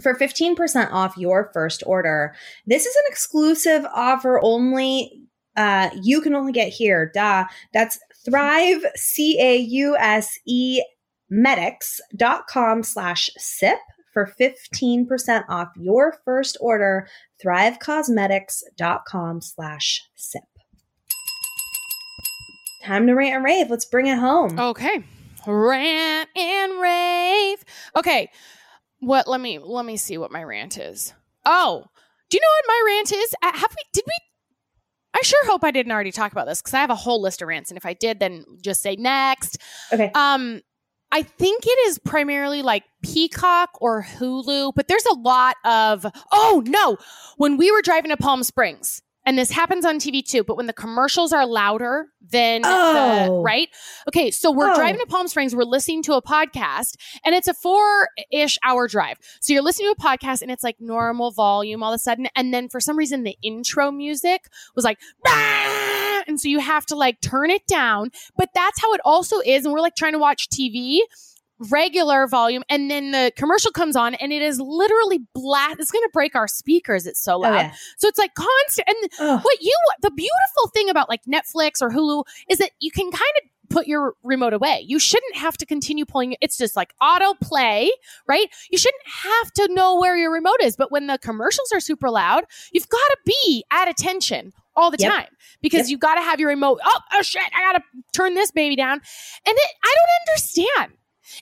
for 0.00 0.14
15% 0.14 0.90
off 0.90 1.18
your 1.18 1.50
first 1.52 1.82
order. 1.84 2.34
This 2.64 2.86
is 2.86 2.96
an 2.96 3.04
exclusive 3.08 3.84
offer 3.94 4.40
only 4.42 5.12
uh, 5.54 5.90
you 6.02 6.22
can 6.22 6.34
only 6.34 6.52
get 6.52 6.72
here. 6.72 7.10
Duh. 7.14 7.44
That's 7.74 7.98
Thrive, 8.24 8.86
C 8.94 9.38
A 9.38 9.58
U 9.58 9.98
S 9.98 10.38
E 10.46 10.82
medics.com 11.28 12.82
slash 12.82 13.28
sip 13.36 13.78
for 14.14 14.32
15% 14.40 15.44
off 15.50 15.68
your 15.76 16.16
first 16.24 16.56
order, 16.60 17.06
thrivecausemetics.com 17.44 19.42
slash 19.42 20.02
sip. 20.14 20.42
Time 22.82 23.06
to 23.06 23.14
rant 23.14 23.34
and 23.36 23.44
rave. 23.44 23.68
Let's 23.70 23.84
bring 23.84 24.06
it 24.06 24.18
home. 24.18 24.58
Okay. 24.58 25.04
Rant 25.46 26.28
and 26.36 26.80
rave. 26.80 27.64
Okay. 27.96 28.30
What 29.00 29.28
let 29.28 29.40
me 29.40 29.58
let 29.58 29.84
me 29.84 29.98
see 29.98 30.16
what 30.16 30.30
my 30.30 30.42
rant 30.42 30.78
is. 30.78 31.12
Oh, 31.44 31.84
do 32.30 32.36
you 32.36 32.40
know 32.40 32.48
what 32.56 32.64
my 32.68 32.82
rant 32.86 33.12
is? 33.12 33.34
Uh, 33.42 33.52
have 33.52 33.70
we 33.70 33.82
did 33.92 34.04
we 34.06 34.14
I 35.14 35.22
sure 35.22 35.46
hope 35.46 35.62
I 35.62 35.70
didn't 35.70 35.92
already 35.92 36.10
talk 36.10 36.32
about 36.32 36.46
this 36.46 36.60
because 36.60 36.74
I 36.74 36.80
have 36.80 36.90
a 36.90 36.94
whole 36.96 37.22
list 37.22 37.40
of 37.40 37.48
rants, 37.48 37.70
and 37.70 37.78
if 37.78 37.86
I 37.86 37.94
did, 37.94 38.18
then 38.18 38.44
just 38.60 38.82
say 38.82 38.96
next. 38.96 39.58
Okay. 39.92 40.10
Um, 40.14 40.60
I 41.14 41.22
think 41.22 41.62
it 41.64 41.78
is 41.86 42.00
primarily 42.00 42.62
like 42.62 42.82
Peacock 43.04 43.70
or 43.80 44.02
Hulu, 44.02 44.72
but 44.74 44.88
there's 44.88 45.06
a 45.06 45.14
lot 45.14 45.54
of, 45.64 46.04
oh 46.32 46.60
no, 46.66 46.96
when 47.36 47.56
we 47.56 47.70
were 47.70 47.82
driving 47.82 48.10
to 48.10 48.16
Palm 48.16 48.42
Springs, 48.42 49.00
and 49.24 49.38
this 49.38 49.52
happens 49.52 49.84
on 49.84 50.00
TV 50.00 50.26
too, 50.26 50.42
but 50.42 50.56
when 50.56 50.66
the 50.66 50.72
commercials 50.72 51.32
are 51.32 51.46
louder 51.46 52.08
than 52.32 52.62
oh. 52.64 53.26
the, 53.26 53.32
right? 53.32 53.68
Okay, 54.08 54.32
so 54.32 54.50
we're 54.50 54.72
oh. 54.72 54.74
driving 54.74 55.00
to 55.02 55.06
Palm 55.06 55.28
Springs, 55.28 55.54
we're 55.54 55.62
listening 55.62 56.02
to 56.02 56.14
a 56.14 56.20
podcast, 56.20 56.96
and 57.24 57.32
it's 57.32 57.46
a 57.46 57.54
four 57.54 58.08
ish 58.32 58.58
hour 58.64 58.88
drive. 58.88 59.18
So 59.40 59.52
you're 59.52 59.62
listening 59.62 59.94
to 59.94 60.02
a 60.02 60.16
podcast 60.16 60.42
and 60.42 60.50
it's 60.50 60.64
like 60.64 60.80
normal 60.80 61.30
volume 61.30 61.84
all 61.84 61.92
of 61.92 61.96
a 61.96 62.00
sudden. 62.00 62.26
And 62.34 62.52
then 62.52 62.68
for 62.68 62.80
some 62.80 62.98
reason, 62.98 63.22
the 63.22 63.36
intro 63.40 63.92
music 63.92 64.48
was 64.74 64.84
like, 64.84 64.98
bah! 65.22 66.03
And 66.26 66.40
so 66.40 66.48
you 66.48 66.58
have 66.58 66.86
to 66.86 66.96
like 66.96 67.20
turn 67.20 67.50
it 67.50 67.66
down. 67.66 68.10
But 68.36 68.50
that's 68.54 68.80
how 68.80 68.92
it 68.94 69.00
also 69.04 69.40
is. 69.40 69.64
And 69.64 69.72
we're 69.72 69.80
like 69.80 69.96
trying 69.96 70.12
to 70.12 70.18
watch 70.18 70.48
TV 70.48 71.00
regular 71.70 72.26
volume 72.26 72.64
and 72.68 72.90
then 72.90 73.12
the 73.12 73.32
commercial 73.36 73.70
comes 73.70 73.94
on 73.94 74.14
and 74.14 74.32
it 74.32 74.42
is 74.42 74.60
literally 74.60 75.20
blast 75.34 75.76
it's 75.78 75.90
going 75.90 76.02
to 76.02 76.10
break 76.12 76.34
our 76.34 76.48
speakers 76.48 77.06
it's 77.06 77.22
so 77.22 77.34
oh, 77.34 77.38
loud 77.38 77.52
oh, 77.52 77.56
yeah. 77.56 77.72
so 77.96 78.08
it's 78.08 78.18
like 78.18 78.34
constant 78.34 78.88
and 78.88 79.10
Ugh. 79.20 79.40
what 79.42 79.62
you 79.62 79.76
the 80.02 80.10
beautiful 80.10 80.68
thing 80.74 80.90
about 80.90 81.08
like 81.08 81.22
netflix 81.24 81.80
or 81.80 81.90
hulu 81.90 82.24
is 82.50 82.58
that 82.58 82.70
you 82.80 82.90
can 82.90 83.10
kind 83.10 83.22
of 83.42 83.50
put 83.70 83.86
your 83.86 84.14
remote 84.24 84.52
away 84.52 84.84
you 84.86 84.98
shouldn't 84.98 85.36
have 85.36 85.56
to 85.56 85.64
continue 85.64 86.04
pulling 86.04 86.36
it's 86.40 86.58
just 86.58 86.76
like 86.76 86.92
auto 87.00 87.34
play 87.40 87.90
right 88.28 88.48
you 88.70 88.76
shouldn't 88.76 89.02
have 89.06 89.52
to 89.52 89.72
know 89.72 89.98
where 89.98 90.16
your 90.16 90.32
remote 90.32 90.60
is 90.60 90.76
but 90.76 90.90
when 90.90 91.06
the 91.06 91.18
commercials 91.18 91.70
are 91.72 91.80
super 91.80 92.10
loud 92.10 92.44
you've 92.72 92.88
got 92.88 92.98
to 92.98 93.18
be 93.24 93.64
at 93.70 93.88
attention 93.88 94.52
all 94.76 94.90
the 94.90 94.98
yep. 94.98 95.12
time 95.12 95.28
because 95.62 95.82
yep. 95.82 95.88
you 95.90 95.98
got 95.98 96.14
to 96.16 96.20
have 96.20 96.40
your 96.40 96.48
remote. 96.48 96.80
Oh, 96.84 97.00
oh 97.12 97.22
shit! 97.22 97.42
I 97.56 97.72
got 97.72 97.78
to 97.78 97.84
turn 98.12 98.34
this 98.34 98.50
baby 98.50 98.76
down, 98.76 98.92
and 98.94 99.56
it, 99.56 99.70
I 99.82 99.94
don't 99.94 100.30
understand 100.30 100.92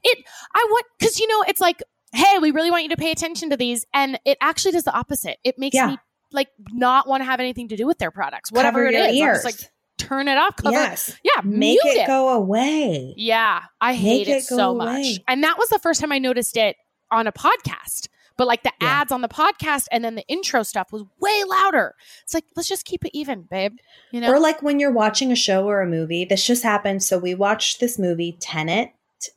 it. 0.05 0.25
I 0.55 0.67
want 0.71 0.87
because 0.99 1.19
you 1.19 1.27
know 1.29 1.45
it's 1.49 1.61
like, 1.61 1.83
hey, 2.13 2.39
we 2.41 2.51
really 2.51 2.71
want 2.71 2.85
you 2.85 2.91
to 2.91 2.97
pay 2.97 3.11
attention 3.11 3.51
to 3.51 3.57
these, 3.57 3.87
and 3.95 4.19
it 4.25 4.39
actually 4.41 4.73
does 4.73 4.85
the 4.85 4.95
opposite. 4.95 5.39
It 5.45 5.59
makes 5.59 5.75
yeah. 5.75 5.89
me 5.89 5.99
like 6.33 6.49
not 6.73 7.09
want 7.09 7.21
to 7.21 7.25
have 7.25 7.41
anything 7.41 7.69
to 7.69 7.77
do 7.77 7.87
with 7.87 7.99
their 7.99 8.11
products, 8.11 8.51
whatever 8.51 8.87
it 8.87 8.95
is. 8.95 9.15
Ears. 9.15 9.45
like 9.45 9.57
turn 9.99 10.29
it 10.29 10.37
off. 10.37 10.57
Cover, 10.57 10.73
yes. 10.73 11.19
Yeah. 11.23 11.41
Make 11.45 11.79
it, 11.85 12.03
it, 12.03 12.07
go 12.07 12.31
away. 12.31 13.15
Yeah. 13.17 13.63
I 13.81 13.95
hate 13.95 14.29
it, 14.29 14.39
it 14.39 14.45
so 14.45 14.71
away. 14.71 14.85
much. 14.85 15.21
And 15.29 15.45
that 15.45 15.59
was 15.59 15.69
the 15.69 15.79
first 15.79 16.01
time 16.01 16.13
I 16.13 16.19
noticed 16.19 16.57
it 16.57 16.77
on 17.11 17.27
a 17.27 17.33
podcast. 17.33 18.09
But 18.37 18.47
like 18.47 18.63
the 18.63 18.73
yeah. 18.81 19.01
ads 19.01 19.13
on 19.13 19.21
the 19.21 19.29
podcast 19.29 19.87
and 19.91 20.05
then 20.05 20.15
the 20.15 20.27
intro 20.29 20.63
stuff 20.63 20.93
was 20.93 21.05
way 21.21 21.45
louder. 21.45 21.95
It's 22.23 22.35
like, 22.35 22.45
let's 22.57 22.69
just 22.69 22.85
keep 22.85 23.05
it 23.05 23.11
even, 23.15 23.43
babe. 23.43 23.77
You 24.11 24.21
know? 24.21 24.33
Or 24.33 24.41
like 24.41 24.63
when 24.63 24.81
you're 24.81 24.93
watching 24.93 25.33
a 25.33 25.37
show 25.37 25.67
or 25.67 25.81
a 25.81 25.87
movie, 25.87 26.25
this 26.25 26.47
just 26.47 26.63
happened. 26.63 27.03
So 27.03 27.19
we 27.19 27.35
watched 27.35 27.81
this 27.81 27.99
movie, 27.99 28.37
Tenet, 28.41 28.93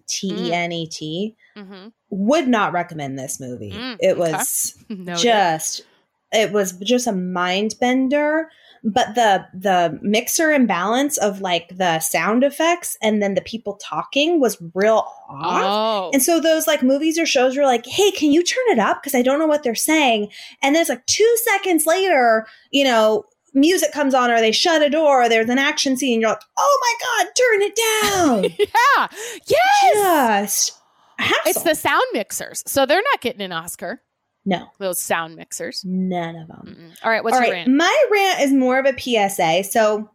T 0.08 0.34
E 0.34 0.54
N 0.54 0.72
E 0.72 0.88
T. 0.88 1.36
Mm-hmm. 1.56 1.90
Would 2.10 2.48
not 2.48 2.74
recommend 2.74 3.18
this 3.18 3.40
movie. 3.40 3.72
Mm, 3.72 3.98
it 4.00 4.18
was 4.18 4.76
okay. 4.92 5.16
just, 5.16 5.86
it 6.32 6.52
was 6.52 6.74
just 6.74 7.08
a 7.08 7.12
mind 7.12 7.76
bender 7.80 8.50
but 8.86 9.16
the 9.16 9.46
the 9.52 9.98
mixer 10.04 10.52
and 10.52 10.68
balance 10.68 11.18
of 11.18 11.42
like 11.42 11.76
the 11.76 12.00
sound 12.00 12.44
effects 12.44 12.96
and 13.02 13.22
then 13.22 13.34
the 13.34 13.42
people 13.42 13.80
talking 13.82 14.40
was 14.40 14.62
real 14.76 15.08
off. 15.28 15.64
Oh. 15.64 16.10
And 16.14 16.22
so 16.22 16.40
those 16.40 16.68
like 16.68 16.84
movies 16.84 17.18
or 17.18 17.26
shows 17.26 17.58
were 17.58 17.64
like, 17.64 17.86
hey, 17.88 18.12
can 18.12 18.32
you 18.32 18.44
turn 18.44 18.64
it 18.68 18.80
up? 18.80 19.02
Because 19.02 19.16
I 19.16 19.24
don't 19.24 19.40
know 19.40 19.48
what 19.48 19.64
they're 19.64 19.74
saying. 19.74 20.30
And 20.62 20.76
then 20.76 20.82
it's 20.82 20.90
like 20.90 21.06
two 21.08 21.38
seconds 21.46 21.88
later, 21.88 22.46
you 22.70 22.84
know, 22.84 23.26
music 23.56 23.92
comes 23.92 24.14
on 24.14 24.30
or 24.30 24.40
they 24.40 24.52
shut 24.52 24.84
a 24.84 24.90
door 24.90 25.24
or 25.24 25.30
there's 25.30 25.50
an 25.50 25.58
action 25.58 25.98
scene. 25.98 26.14
And 26.14 26.22
you're 26.22 26.32
like, 26.32 26.44
oh 26.58 26.80
my 26.82 27.24
God, 27.24 27.32
turn 27.36 27.62
it 27.64 27.76
down. 27.76 28.44
yeah. 28.60 29.08
Yes. 29.48 30.68
Just 30.68 30.82
hassle. 31.18 31.42
It's 31.48 31.64
the 31.64 31.74
sound 31.76 32.06
mixers. 32.14 32.64
So 32.68 32.86
they're 32.86 33.02
not 33.02 33.22
getting 33.22 33.42
an 33.42 33.52
Oscar, 33.52 34.04
no, 34.46 34.68
those 34.78 35.00
sound 35.00 35.36
mixers. 35.36 35.84
none 35.86 36.36
of 36.36 36.48
them. 36.48 36.76
Mm-mm. 36.80 36.98
All 37.04 37.10
right, 37.12 37.24
what's 37.24 37.36
All 37.36 37.42
your 37.44 37.52
right, 37.52 37.68
rant? 37.68 37.72
my 37.76 38.06
rant 38.12 38.42
is 38.42 38.54
more 38.54 38.78
of 38.80 38.86
a 38.86 38.98
PSA. 39.00 39.64
So, 39.70 40.10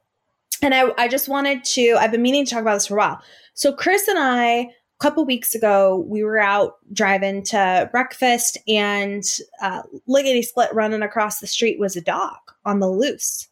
and 0.62 0.74
I, 0.74 0.92
I 0.98 1.08
just 1.08 1.28
wanted 1.28 1.64
to. 1.64 1.96
I've 1.98 2.12
been 2.12 2.22
meaning 2.22 2.44
to 2.44 2.50
talk 2.50 2.60
about 2.62 2.74
this 2.74 2.86
for 2.86 2.94
a 2.94 2.98
while. 2.98 3.22
So, 3.54 3.72
Chris 3.72 4.06
and 4.08 4.18
I, 4.18 4.46
a 4.52 4.68
couple 5.00 5.24
weeks 5.24 5.54
ago, 5.54 6.04
we 6.06 6.22
were 6.22 6.38
out 6.38 6.74
driving 6.92 7.42
to 7.44 7.88
breakfast, 7.90 8.58
and 8.68 9.24
uh, 9.62 9.82
lickety 10.06 10.42
split 10.42 10.72
running 10.74 11.02
across 11.02 11.40
the 11.40 11.46
street 11.46 11.78
was 11.80 11.96
a 11.96 12.00
dog 12.02 12.36
on 12.64 12.80
the 12.80 12.88
loose. 12.90 13.48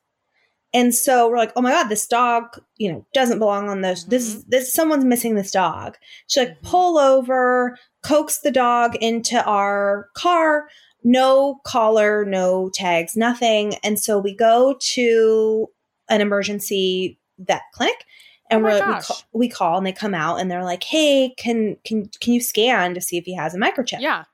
And 0.74 0.94
so 0.94 1.30
we're 1.30 1.38
like, 1.38 1.52
oh 1.56 1.62
my 1.62 1.70
god, 1.70 1.88
this 1.88 2.06
dog, 2.06 2.44
you 2.76 2.92
know, 2.92 3.06
doesn't 3.14 3.38
belong 3.38 3.70
on 3.70 3.80
those. 3.80 4.04
This 4.04 4.26
is 4.34 4.44
this 4.44 4.70
someone's 4.72 5.04
missing 5.06 5.34
this 5.34 5.50
dog. 5.50 5.96
She 6.26 6.40
like 6.40 6.60
Mhm. 6.60 6.62
pull 6.62 6.98
over, 6.98 7.78
coax 8.08 8.38
the 8.38 8.50
dog 8.50 8.96
into 8.96 9.42
our 9.44 10.08
car. 10.14 10.68
No 11.04 11.60
collar, 11.64 12.24
no 12.24 12.70
tags, 12.70 13.16
nothing. 13.16 13.74
And 13.84 14.00
so 14.00 14.18
we 14.18 14.34
go 14.34 14.76
to 14.80 15.68
an 16.08 16.20
emergency 16.20 17.18
vet 17.38 17.62
clinic, 17.72 18.04
and 18.50 18.62
Oh 18.62 18.64
we're 18.64 18.74
we 18.74 19.00
call, 19.00 19.16
we 19.32 19.48
call 19.48 19.78
and 19.78 19.86
they 19.86 19.92
come 19.92 20.14
out 20.14 20.40
and 20.40 20.50
they're 20.50 20.64
like, 20.64 20.82
hey, 20.82 21.34
can 21.36 21.76
can 21.84 22.10
can 22.20 22.32
you 22.32 22.40
scan 22.40 22.94
to 22.94 23.00
see 23.00 23.18
if 23.18 23.24
he 23.24 23.34
has 23.34 23.54
a 23.54 23.58
microchip? 23.58 24.00
Yeah. 24.00 24.24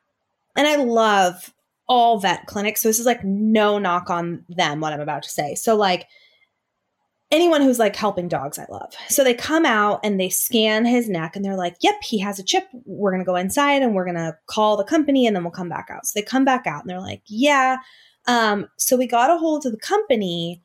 And 0.56 0.66
I 0.66 0.76
love 0.76 1.52
all 1.86 2.18
vet 2.18 2.46
clinics. 2.46 2.80
So 2.80 2.88
this 2.88 2.98
is 2.98 3.06
like 3.06 3.24
no 3.24 3.78
knock 3.78 4.08
on 4.08 4.44
them, 4.48 4.80
what 4.80 4.92
I'm 4.92 5.00
about 5.00 5.22
to 5.24 5.28
say. 5.28 5.54
So, 5.54 5.76
like, 5.76 6.06
anyone 7.34 7.62
who's 7.62 7.80
like 7.80 7.96
helping 7.96 8.28
dogs, 8.28 8.58
I 8.60 8.66
love. 8.70 8.94
So 9.08 9.24
they 9.24 9.34
come 9.34 9.66
out 9.66 9.98
and 10.04 10.20
they 10.20 10.28
scan 10.28 10.84
his 10.84 11.08
neck 11.08 11.34
and 11.34 11.44
they're 11.44 11.56
like, 11.56 11.76
yep, 11.80 11.96
he 12.02 12.20
has 12.20 12.38
a 12.38 12.44
chip. 12.44 12.64
We're 12.84 13.10
going 13.10 13.22
to 13.22 13.26
go 13.26 13.34
inside 13.34 13.82
and 13.82 13.92
we're 13.92 14.04
going 14.04 14.14
to 14.14 14.36
call 14.46 14.76
the 14.76 14.84
company 14.84 15.26
and 15.26 15.34
then 15.34 15.42
we'll 15.42 15.50
come 15.50 15.68
back 15.68 15.88
out. 15.90 16.06
So 16.06 16.18
they 16.18 16.24
come 16.24 16.44
back 16.44 16.66
out 16.66 16.82
and 16.82 16.88
they're 16.88 17.00
like, 17.00 17.22
yeah. 17.26 17.78
Um, 18.26 18.68
so 18.78 18.96
we 18.96 19.08
got 19.08 19.30
a 19.30 19.36
hold 19.36 19.66
of 19.66 19.72
the 19.72 19.78
company, 19.78 20.62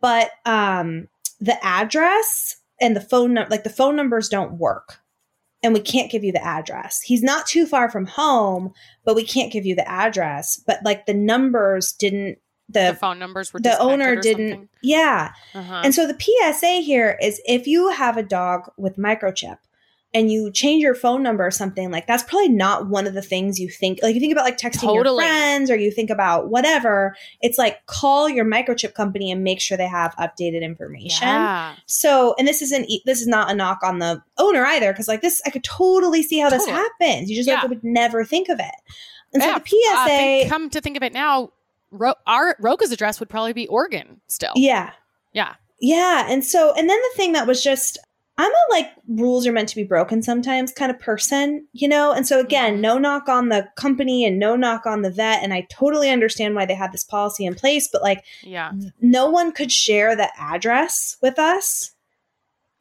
but 0.00 0.30
um, 0.46 1.08
the 1.40 1.62
address 1.64 2.56
and 2.80 2.94
the 2.94 3.00
phone 3.00 3.34
number, 3.34 3.50
like 3.50 3.64
the 3.64 3.70
phone 3.70 3.96
numbers 3.96 4.28
don't 4.28 4.58
work. 4.58 4.98
And 5.64 5.74
we 5.74 5.80
can't 5.80 6.10
give 6.10 6.24
you 6.24 6.32
the 6.32 6.44
address. 6.44 7.00
He's 7.00 7.22
not 7.22 7.46
too 7.46 7.66
far 7.66 7.88
from 7.90 8.06
home, 8.06 8.72
but 9.04 9.14
we 9.14 9.24
can't 9.24 9.52
give 9.52 9.66
you 9.66 9.74
the 9.76 9.88
address. 9.88 10.60
But 10.66 10.78
like 10.84 11.06
the 11.06 11.14
numbers 11.14 11.92
didn't, 11.92 12.38
The 12.72 12.90
the, 12.92 12.94
phone 12.94 13.18
numbers 13.18 13.52
were 13.52 13.60
the 13.60 13.78
owner 13.78 14.16
didn't, 14.16 14.68
yeah. 14.82 15.32
Uh-huh. 15.54 15.82
And 15.84 15.94
so 15.94 16.06
the 16.06 16.18
PSA 16.18 16.80
here 16.80 17.18
is 17.22 17.40
if 17.46 17.66
you 17.66 17.90
have 17.90 18.16
a 18.16 18.22
dog 18.22 18.70
with 18.76 18.96
microchip 18.96 19.58
and 20.14 20.30
you 20.30 20.50
change 20.52 20.82
your 20.82 20.94
phone 20.94 21.22
number 21.22 21.46
or 21.46 21.50
something, 21.50 21.90
like 21.90 22.06
that's 22.06 22.22
probably 22.24 22.50
not 22.50 22.86
one 22.88 23.06
of 23.06 23.14
the 23.14 23.22
things 23.22 23.58
you 23.58 23.70
think. 23.70 23.98
Like 24.02 24.14
you 24.14 24.20
think 24.20 24.32
about 24.32 24.44
like 24.44 24.58
texting 24.58 24.94
your 24.94 25.04
friends 25.16 25.70
or 25.70 25.76
you 25.76 25.90
think 25.90 26.10
about 26.10 26.50
whatever. 26.50 27.16
It's 27.40 27.56
like 27.56 27.86
call 27.86 28.28
your 28.28 28.44
microchip 28.44 28.92
company 28.92 29.30
and 29.32 29.42
make 29.42 29.58
sure 29.58 29.78
they 29.78 29.88
have 29.88 30.14
updated 30.16 30.60
information. 30.62 31.26
yeah. 31.26 31.76
So, 31.86 32.34
and 32.38 32.46
this 32.46 32.60
isn't 32.60 32.90
this 33.06 33.22
is 33.22 33.26
not 33.26 33.50
a 33.50 33.54
knock 33.54 33.78
on 33.82 34.00
the 34.00 34.22
owner 34.36 34.66
either, 34.66 34.92
because 34.92 35.08
like 35.08 35.22
this, 35.22 35.40
I 35.46 35.50
could 35.50 35.64
totally 35.64 36.22
see 36.22 36.38
how 36.40 36.50
this 36.50 36.66
happens. 36.66 37.30
You 37.30 37.36
just 37.36 37.48
like 37.48 37.66
would 37.70 37.82
never 37.82 38.22
think 38.22 38.50
of 38.50 38.58
it. 38.60 38.74
And 39.32 39.42
Yeah, 39.42 39.54
so 39.54 39.60
the 39.60 39.66
PSA, 39.66 39.94
Uh, 39.98 40.06
think- 40.06 40.50
come 40.50 40.68
to 40.68 40.80
think 40.82 40.98
of 40.98 41.02
it 41.02 41.14
now, 41.14 41.52
Ro- 41.92 42.14
our 42.26 42.56
Roka's 42.60 42.90
address 42.90 43.20
would 43.20 43.28
probably 43.28 43.52
be 43.52 43.68
Oregon 43.68 44.20
still. 44.26 44.52
yeah, 44.56 44.90
Yeah. 45.32 45.54
Yeah. 45.80 46.26
And 46.28 46.44
so, 46.44 46.72
and 46.74 46.88
then 46.90 46.98
the 47.00 47.16
thing 47.16 47.32
that 47.32 47.46
was 47.46 47.62
just, 47.62 47.98
I'm 48.38 48.50
a 48.50 48.56
like 48.70 48.90
rules 49.08 49.46
are 49.46 49.52
meant 49.52 49.68
to 49.70 49.76
be 49.76 49.84
broken 49.84 50.22
sometimes 50.22 50.72
kind 50.72 50.90
of 50.90 50.98
person, 50.98 51.66
you 51.72 51.86
know? 51.88 52.12
And 52.12 52.26
so, 52.26 52.40
again, 52.40 52.76
Mhm. 52.78 52.80
no 52.80 52.98
knock 52.98 53.28
on 53.28 53.48
the 53.50 53.68
company 53.76 54.24
and 54.24 54.38
no 54.38 54.56
knock 54.56 54.86
on 54.86 55.02
the 55.02 55.10
vet. 55.10 55.42
And 55.42 55.52
I 55.52 55.66
totally 55.70 56.08
understand 56.08 56.54
why 56.54 56.64
they 56.66 56.74
had 56.74 56.92
this 56.92 57.04
policy 57.04 57.44
in 57.44 57.54
place, 57.54 57.88
but 57.92 58.00
like, 58.00 58.24
Yeah. 58.42 58.72
no 59.00 59.28
one 59.28 59.52
could 59.52 59.70
share 59.72 60.14
the 60.16 60.30
address 60.40 61.16
with 61.20 61.38
us. 61.38 61.90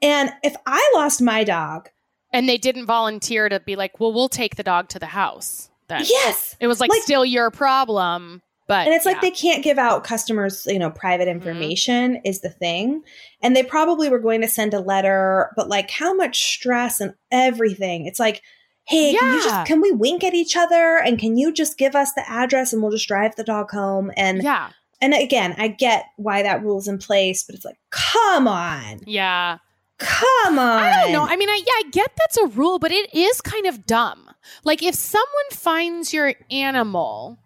And 0.02 0.32
if 0.44 0.56
I 0.66 0.92
lost 0.96 1.22
my 1.22 1.44
dog, 1.44 1.90
And 2.34 2.48
they 2.48 2.58
didn't 2.58 2.86
volunteer 2.86 3.50
to 3.50 3.60
be 3.60 3.76
like, 3.76 4.00
well, 4.00 4.14
we'll 4.14 4.30
take 4.30 4.56
the 4.56 4.64
dog 4.64 4.88
to 4.90 5.00
the 5.00 5.08
house. 5.08 5.70
Then. 5.90 6.06
yes. 6.08 6.56
It 6.62 6.68
was 6.68 6.80
like, 6.80 6.90
Like- 6.90 7.02
still 7.02 7.26
your 7.26 7.52
problem. 7.52 8.42
But 8.68 8.88
And 8.88 8.96
it's 8.96 9.06
like 9.06 9.22
they 9.22 9.32
can't 9.32 9.64
give 9.64 9.78
out 9.78 10.04
customers, 10.04 10.66
you 10.68 10.80
know, 10.80 10.90
private 10.90 11.28
mm-hmm. 11.28 11.38
information 11.38 12.22
is 12.24 12.42
the 12.42 12.50
thing. 12.50 13.04
And 13.42 13.56
they 13.56 13.64
probably 13.64 14.10
were 14.10 14.20
going 14.20 14.42
to 14.42 14.48
send 14.48 14.74
a 14.74 14.80
letter, 14.80 15.52
but 15.56 15.68
like 15.68 15.90
how 15.90 16.14
much 16.14 16.54
stress 16.54 17.02
and 17.02 17.14
everything. 17.32 18.06
It's 18.06 18.20
like, 18.20 18.42
hey, 18.86 19.14
can 19.14 19.34
you 19.34 19.44
just 19.44 19.66
can 19.68 19.82
we 19.82 19.92
wink 19.92 20.24
at 20.24 20.34
each 20.34 20.56
other 20.56 20.98
and 20.98 21.20
can 21.20 21.38
you 21.38 21.52
just 21.52 21.78
give 21.78 21.96
us 21.96 22.14
the 22.14 22.24
address 22.30 22.72
and 22.72 22.82
we'll 22.82 22.92
just 22.92 23.08
drive 23.08 23.36
the 23.36 23.44
dog 23.44 23.72
home? 23.72 24.12
And 24.16 24.44
yeah. 24.44 24.70
and 25.02 25.14
again, 25.14 25.56
I 25.58 25.68
get 25.68 26.06
why 26.18 26.44
that 26.44 26.64
rule's 26.64 26.88
in 26.88 26.98
place, 26.98 27.44
but 27.44 27.56
it's 27.56 27.66
like, 27.66 27.80
come 27.90 28.48
on. 28.48 29.00
Yeah. 29.06 29.58
Come 29.98 30.58
on. 30.58 30.80
I 30.80 31.04
don't 31.04 31.12
know. 31.12 31.28
I 31.28 31.36
mean, 31.36 31.50
I, 31.50 31.62
yeah, 31.66 31.74
I 31.74 31.84
get 31.92 32.12
that's 32.18 32.38
a 32.38 32.48
rule, 32.48 32.80
but 32.80 32.92
it 32.92 33.14
is 33.14 33.40
kind 33.42 33.68
of 33.68 33.86
dumb. 33.86 34.32
Like 34.64 34.82
if 34.82 34.96
someone 34.96 35.52
finds 35.52 36.12
your 36.12 36.34
animal, 36.50 37.38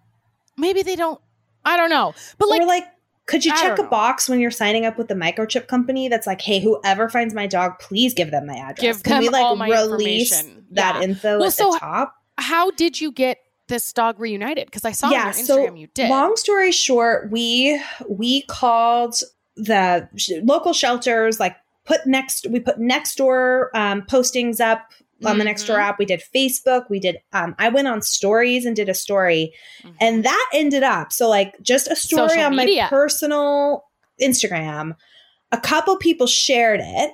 maybe 0.58 0.82
they 0.84 0.95
don't. 0.95 1.20
I 1.64 1.78
don't 1.78 1.89
know. 1.89 2.14
But 2.38 2.49
like, 2.49 2.62
or 2.62 2.66
like 2.68 2.86
could 3.26 3.43
you 3.43 3.51
I 3.53 3.60
check 3.62 3.80
a 3.80 3.84
know. 3.84 3.89
box 3.89 4.30
when 4.30 4.39
you're 4.39 4.51
signing 4.51 4.86
up 4.86 4.97
with 4.97 5.08
the 5.08 5.16
microchip 5.16 5.68
company 5.68 6.08
that's 6.08 6.28
like, 6.28 6.41
hey, 6.41 6.60
whoever 6.60 7.10
finds 7.10 7.34
my 7.34 7.47
dog, 7.47 7.80
please 7.80 8.14
give 8.14 8.30
them 8.32 8.45
my 8.45 8.56
address. 8.56 8.80
Give 8.80 9.03
Can 9.03 9.22
we 9.22 9.30
like 9.30 9.58
release 9.89 10.43
that 10.72 10.95
Yeah. 10.97 11.01
info 11.01 11.38
Well, 11.39 11.47
at 11.47 11.53
so- 11.53 11.72
the 11.72 11.80
top? 11.80 12.14
how 12.38 12.70
did 12.72 12.99
you 13.01 13.12
get 13.12 13.39
this 13.68 13.91
dog 13.93 14.20
reunited? 14.20 14.66
Because 14.68 14.86
I 14.86 14.91
saw 14.91 15.08
on 15.08 15.14
your 15.14 15.22
Instagram 15.22 15.80
you 15.80 15.88
did. 15.95 16.10
long 16.10 16.36
story 16.36 16.72
short, 16.72 17.32
we 17.32 17.82
we 18.08 18.43
called 18.43 19.16
the 19.56 20.08
sh- 20.18 20.32
local 20.43 20.74
shelters, 20.74 21.39
like 21.39 21.56
put 21.86 22.06
next 22.06 22.45
we 22.51 22.60
put 22.60 22.78
next 22.78 23.16
door 23.16 23.72
um, 23.74 24.03
postings 24.03 24.60
up 24.60 24.91
on 25.24 25.38
the 25.38 25.43
next 25.45 25.63
door 25.66 25.78
Mhm. 25.78 25.82
app. 25.84 25.99
We 25.99 26.05
did 26.05 26.22
Facebook. 26.36 26.89
We 26.89 26.99
did. 26.99 27.18
Um, 27.32 27.55
I 27.57 27.70
went 27.70 27.88
on 27.88 28.01
stories 28.01 28.66
and 28.66 28.76
did 28.76 28.89
a 28.89 28.93
story, 28.93 29.53
Mhm. 29.84 29.93
and 30.01 30.24
that 30.26 30.49
ended 30.53 30.84
up 30.84 31.13
so 31.13 31.30
like 31.30 31.53
just 31.61 31.88
a 31.88 31.95
story 31.95 32.30
Social 32.30 32.43
on 32.45 32.55
media. 32.55 32.84
my 32.84 32.89
personal 32.89 33.86
Instagram. 34.22 34.95
A 35.51 35.57
couple 35.59 35.95
people 35.97 36.28
shared 36.28 36.82
it. 36.84 37.11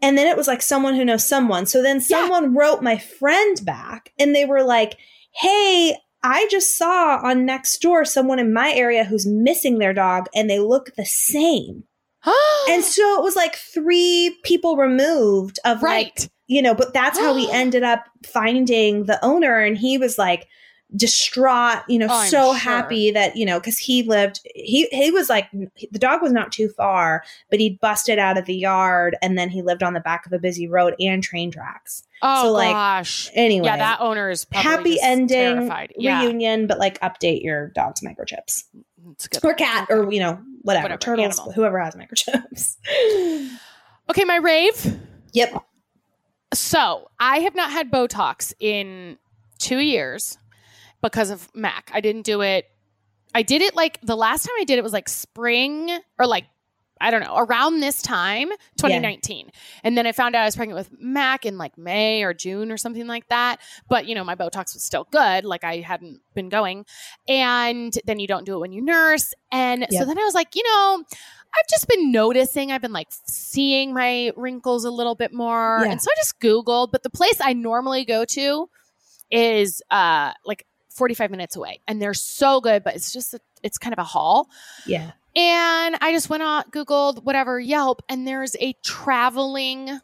And 0.00 0.18
then 0.18 0.26
it 0.26 0.36
was 0.36 0.48
like 0.48 0.62
someone 0.62 0.94
who 0.94 1.04
knows 1.04 1.26
someone. 1.26 1.66
So 1.66 1.82
then 1.82 1.96
Yeah. 1.96 2.18
someone 2.18 2.54
wrote 2.54 2.82
my 2.82 2.98
friend 2.98 3.64
back 3.64 4.12
and 4.18 4.34
they 4.34 4.44
were 4.44 4.62
like, 4.62 4.96
Hey, 5.34 5.96
I 6.24 6.46
just 6.50 6.76
saw 6.76 7.18
on 7.22 7.44
next 7.46 7.80
door 7.80 8.04
someone 8.04 8.38
in 8.38 8.52
my 8.52 8.72
area 8.72 9.04
who's 9.04 9.26
missing 9.26 9.78
their 9.78 9.92
dog 9.94 10.26
and 10.34 10.48
they 10.50 10.58
look 10.58 10.94
the 10.96 11.04
same. 11.06 11.84
And 12.68 12.84
so 12.84 13.16
it 13.18 13.22
was 13.24 13.34
like 13.36 13.56
three 13.56 14.38
people 14.44 14.76
removed 14.76 15.58
of 15.64 15.82
like 15.82 15.82
right. 15.82 16.28
You 16.52 16.62
know, 16.62 16.74
but 16.74 16.92
that's 16.92 17.18
how 17.18 17.34
we 17.34 17.50
ended 17.52 17.82
up 17.82 18.04
finding 18.26 19.04
the 19.04 19.18
owner. 19.24 19.58
And 19.58 19.76
he 19.78 19.98
was 19.98 20.18
like 20.18 20.48
distraught, 20.94 21.82
you 21.88 21.98
know, 21.98 22.06
Oh, 22.10 22.24
so 22.24 22.42
sure. 22.50 22.54
happy 22.54 23.10
that, 23.12 23.34
you 23.36 23.46
know, 23.46 23.58
because 23.58 23.78
he 23.78 24.02
lived, 24.02 24.40
he, 24.54 24.86
he 24.92 25.10
was 25.10 25.30
like, 25.30 25.50
the 25.52 25.98
dog 25.98 26.20
was 26.20 26.32
not 26.32 26.52
too 26.52 26.68
far, 26.68 27.24
but 27.50 27.58
he 27.60 27.78
busted 27.80 28.18
out 28.18 28.36
of 28.36 28.44
the 28.44 28.54
yard 28.54 29.16
and 29.22 29.38
then 29.38 29.48
he 29.48 29.62
lived 29.62 29.82
on 29.82 29.94
the 29.94 30.00
back 30.00 30.26
of 30.26 30.32
a 30.34 30.38
busy 30.38 30.68
road 30.68 30.94
and 31.00 31.22
train 31.22 31.50
tracks. 31.50 32.06
Oh 32.20 32.48
so, 32.48 32.52
like, 32.52 32.74
gosh. 32.74 33.30
Anyway, 33.32 33.64
yeah, 33.66 33.78
that 33.78 34.00
owner 34.00 34.28
is 34.28 34.44
probably 34.44 34.98
happy 34.98 34.98
ending. 35.02 35.72
Yeah, 35.96 36.20
reunion, 36.22 36.66
but 36.66 36.78
like 36.78 37.00
update 37.00 37.42
your 37.42 37.68
dog's 37.68 38.02
microchips 38.02 38.64
it's 39.12 39.26
good. 39.28 39.44
or 39.44 39.54
cat 39.54 39.86
or, 39.90 40.12
you 40.12 40.20
know, 40.20 40.38
whatever, 40.60 40.84
Whatever, 40.84 40.98
turtles, 41.00 41.38
animal. 41.38 41.52
whoever 41.52 41.80
has 41.80 41.94
microchips. 41.94 42.76
Okay, 44.10 44.24
my 44.24 44.36
rave. 44.36 44.98
yep. 45.32 45.54
So 46.52 47.10
I 47.18 47.38
have 47.40 47.54
not 47.54 47.70
had 47.70 47.90
Botox 47.90 48.52
in 48.60 49.18
two 49.58 49.78
years 49.78 50.38
because 51.00 51.30
of 51.30 51.48
Mac. 51.54 51.90
I 51.94 52.00
didn't 52.00 52.22
do 52.22 52.42
it. 52.42 52.66
I 53.34 53.42
did 53.42 53.62
it 53.62 53.74
like 53.74 53.98
the 54.02 54.16
last 54.16 54.44
time 54.44 54.54
I 54.60 54.64
did 54.64 54.78
it 54.78 54.82
was 54.82 54.92
like 54.92 55.08
spring 55.08 55.90
or 56.18 56.26
like 56.26 56.44
I 57.00 57.10
don't 57.10 57.24
know 57.24 57.36
around 57.36 57.80
this 57.80 58.00
time, 58.00 58.48
2019, 58.76 59.50
and 59.82 59.98
then 59.98 60.06
I 60.06 60.12
found 60.12 60.36
out 60.36 60.42
I 60.42 60.44
was 60.44 60.54
pregnant 60.54 60.78
with 60.78 61.00
Mac 61.00 61.44
in 61.44 61.58
like 61.58 61.76
May 61.76 62.22
or 62.22 62.32
June 62.32 62.70
or 62.70 62.76
something 62.76 63.08
like 63.08 63.26
that. 63.28 63.60
But 63.88 64.06
you 64.06 64.14
know 64.14 64.22
my 64.22 64.36
Botox 64.36 64.74
was 64.74 64.84
still 64.84 65.08
good, 65.10 65.44
like 65.44 65.64
I 65.64 65.78
hadn't 65.80 66.20
been 66.34 66.48
going, 66.48 66.86
and 67.26 67.92
then 68.04 68.20
you 68.20 68.28
don't 68.28 68.44
do 68.46 68.54
it 68.54 68.60
when 68.60 68.72
you 68.72 68.82
nurse, 68.82 69.34
and 69.50 69.84
so 69.90 70.04
then 70.04 70.18
I 70.18 70.22
was 70.22 70.34
like, 70.34 70.54
you 70.54 70.62
know. 70.62 71.04
I've 71.54 71.68
just 71.68 71.86
been 71.88 72.10
noticing, 72.10 72.72
I've 72.72 72.80
been 72.82 72.92
like 72.92 73.08
seeing 73.26 73.92
my 73.92 74.32
wrinkles 74.36 74.84
a 74.84 74.90
little 74.90 75.14
bit 75.14 75.32
more. 75.32 75.80
Yeah. 75.84 75.92
And 75.92 76.00
so 76.00 76.08
I 76.10 76.14
just 76.18 76.40
Googled, 76.40 76.92
but 76.92 77.02
the 77.02 77.10
place 77.10 77.40
I 77.40 77.52
normally 77.52 78.04
go 78.04 78.24
to 78.24 78.68
is 79.30 79.82
uh 79.90 80.32
like 80.44 80.66
45 80.90 81.30
minutes 81.30 81.56
away. 81.56 81.80
And 81.86 82.00
they're 82.00 82.14
so 82.14 82.60
good, 82.60 82.84
but 82.84 82.94
it's 82.96 83.12
just, 83.12 83.34
a, 83.34 83.40
it's 83.62 83.78
kind 83.78 83.92
of 83.92 83.98
a 83.98 84.04
haul. 84.04 84.48
Yeah. 84.86 85.12
And 85.34 85.96
I 86.00 86.12
just 86.12 86.28
went 86.28 86.42
on, 86.42 86.64
Googled 86.70 87.22
whatever, 87.24 87.58
Yelp, 87.58 88.02
and 88.08 88.26
there's 88.26 88.54
a 88.60 88.74
traveling 88.84 90.00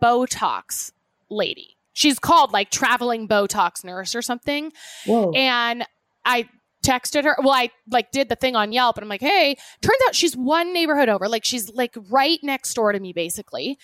Botox 0.00 0.92
lady. 1.28 1.76
she's 1.92 2.18
called 2.20 2.52
like 2.52 2.70
traveling 2.70 3.26
Botox 3.26 3.82
nurse 3.84 4.14
or 4.14 4.22
something. 4.22 4.72
Whoa. 5.06 5.32
And 5.32 5.84
I 6.24 6.48
texted 6.88 7.24
her. 7.24 7.36
Well, 7.38 7.52
I 7.52 7.70
like 7.90 8.10
did 8.10 8.28
the 8.28 8.36
thing 8.36 8.56
on 8.56 8.72
Yelp 8.72 8.96
and 8.96 9.04
I'm 9.04 9.08
like, 9.08 9.20
hey, 9.20 9.56
turns 9.82 9.98
out 10.06 10.14
she's 10.14 10.36
one 10.36 10.72
neighborhood 10.72 11.08
over. 11.08 11.28
Like 11.28 11.44
she's 11.44 11.70
like 11.70 11.94
right 12.08 12.38
next 12.42 12.72
door 12.74 12.92
to 12.92 13.00
me, 13.00 13.12
basically. 13.12 13.78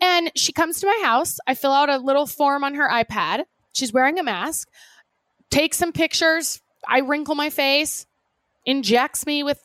And 0.00 0.30
she 0.34 0.52
comes 0.52 0.80
to 0.80 0.86
my 0.86 1.00
house. 1.04 1.38
I 1.46 1.54
fill 1.54 1.72
out 1.72 1.88
a 1.88 1.98
little 1.98 2.26
form 2.26 2.64
on 2.64 2.74
her 2.74 2.88
iPad. 2.88 3.44
She's 3.72 3.92
wearing 3.92 4.18
a 4.18 4.22
mask, 4.22 4.68
take 5.50 5.74
some 5.74 5.92
pictures. 5.92 6.60
I 6.86 7.00
wrinkle 7.00 7.34
my 7.34 7.50
face, 7.50 8.06
injects 8.64 9.26
me 9.26 9.42
with 9.42 9.60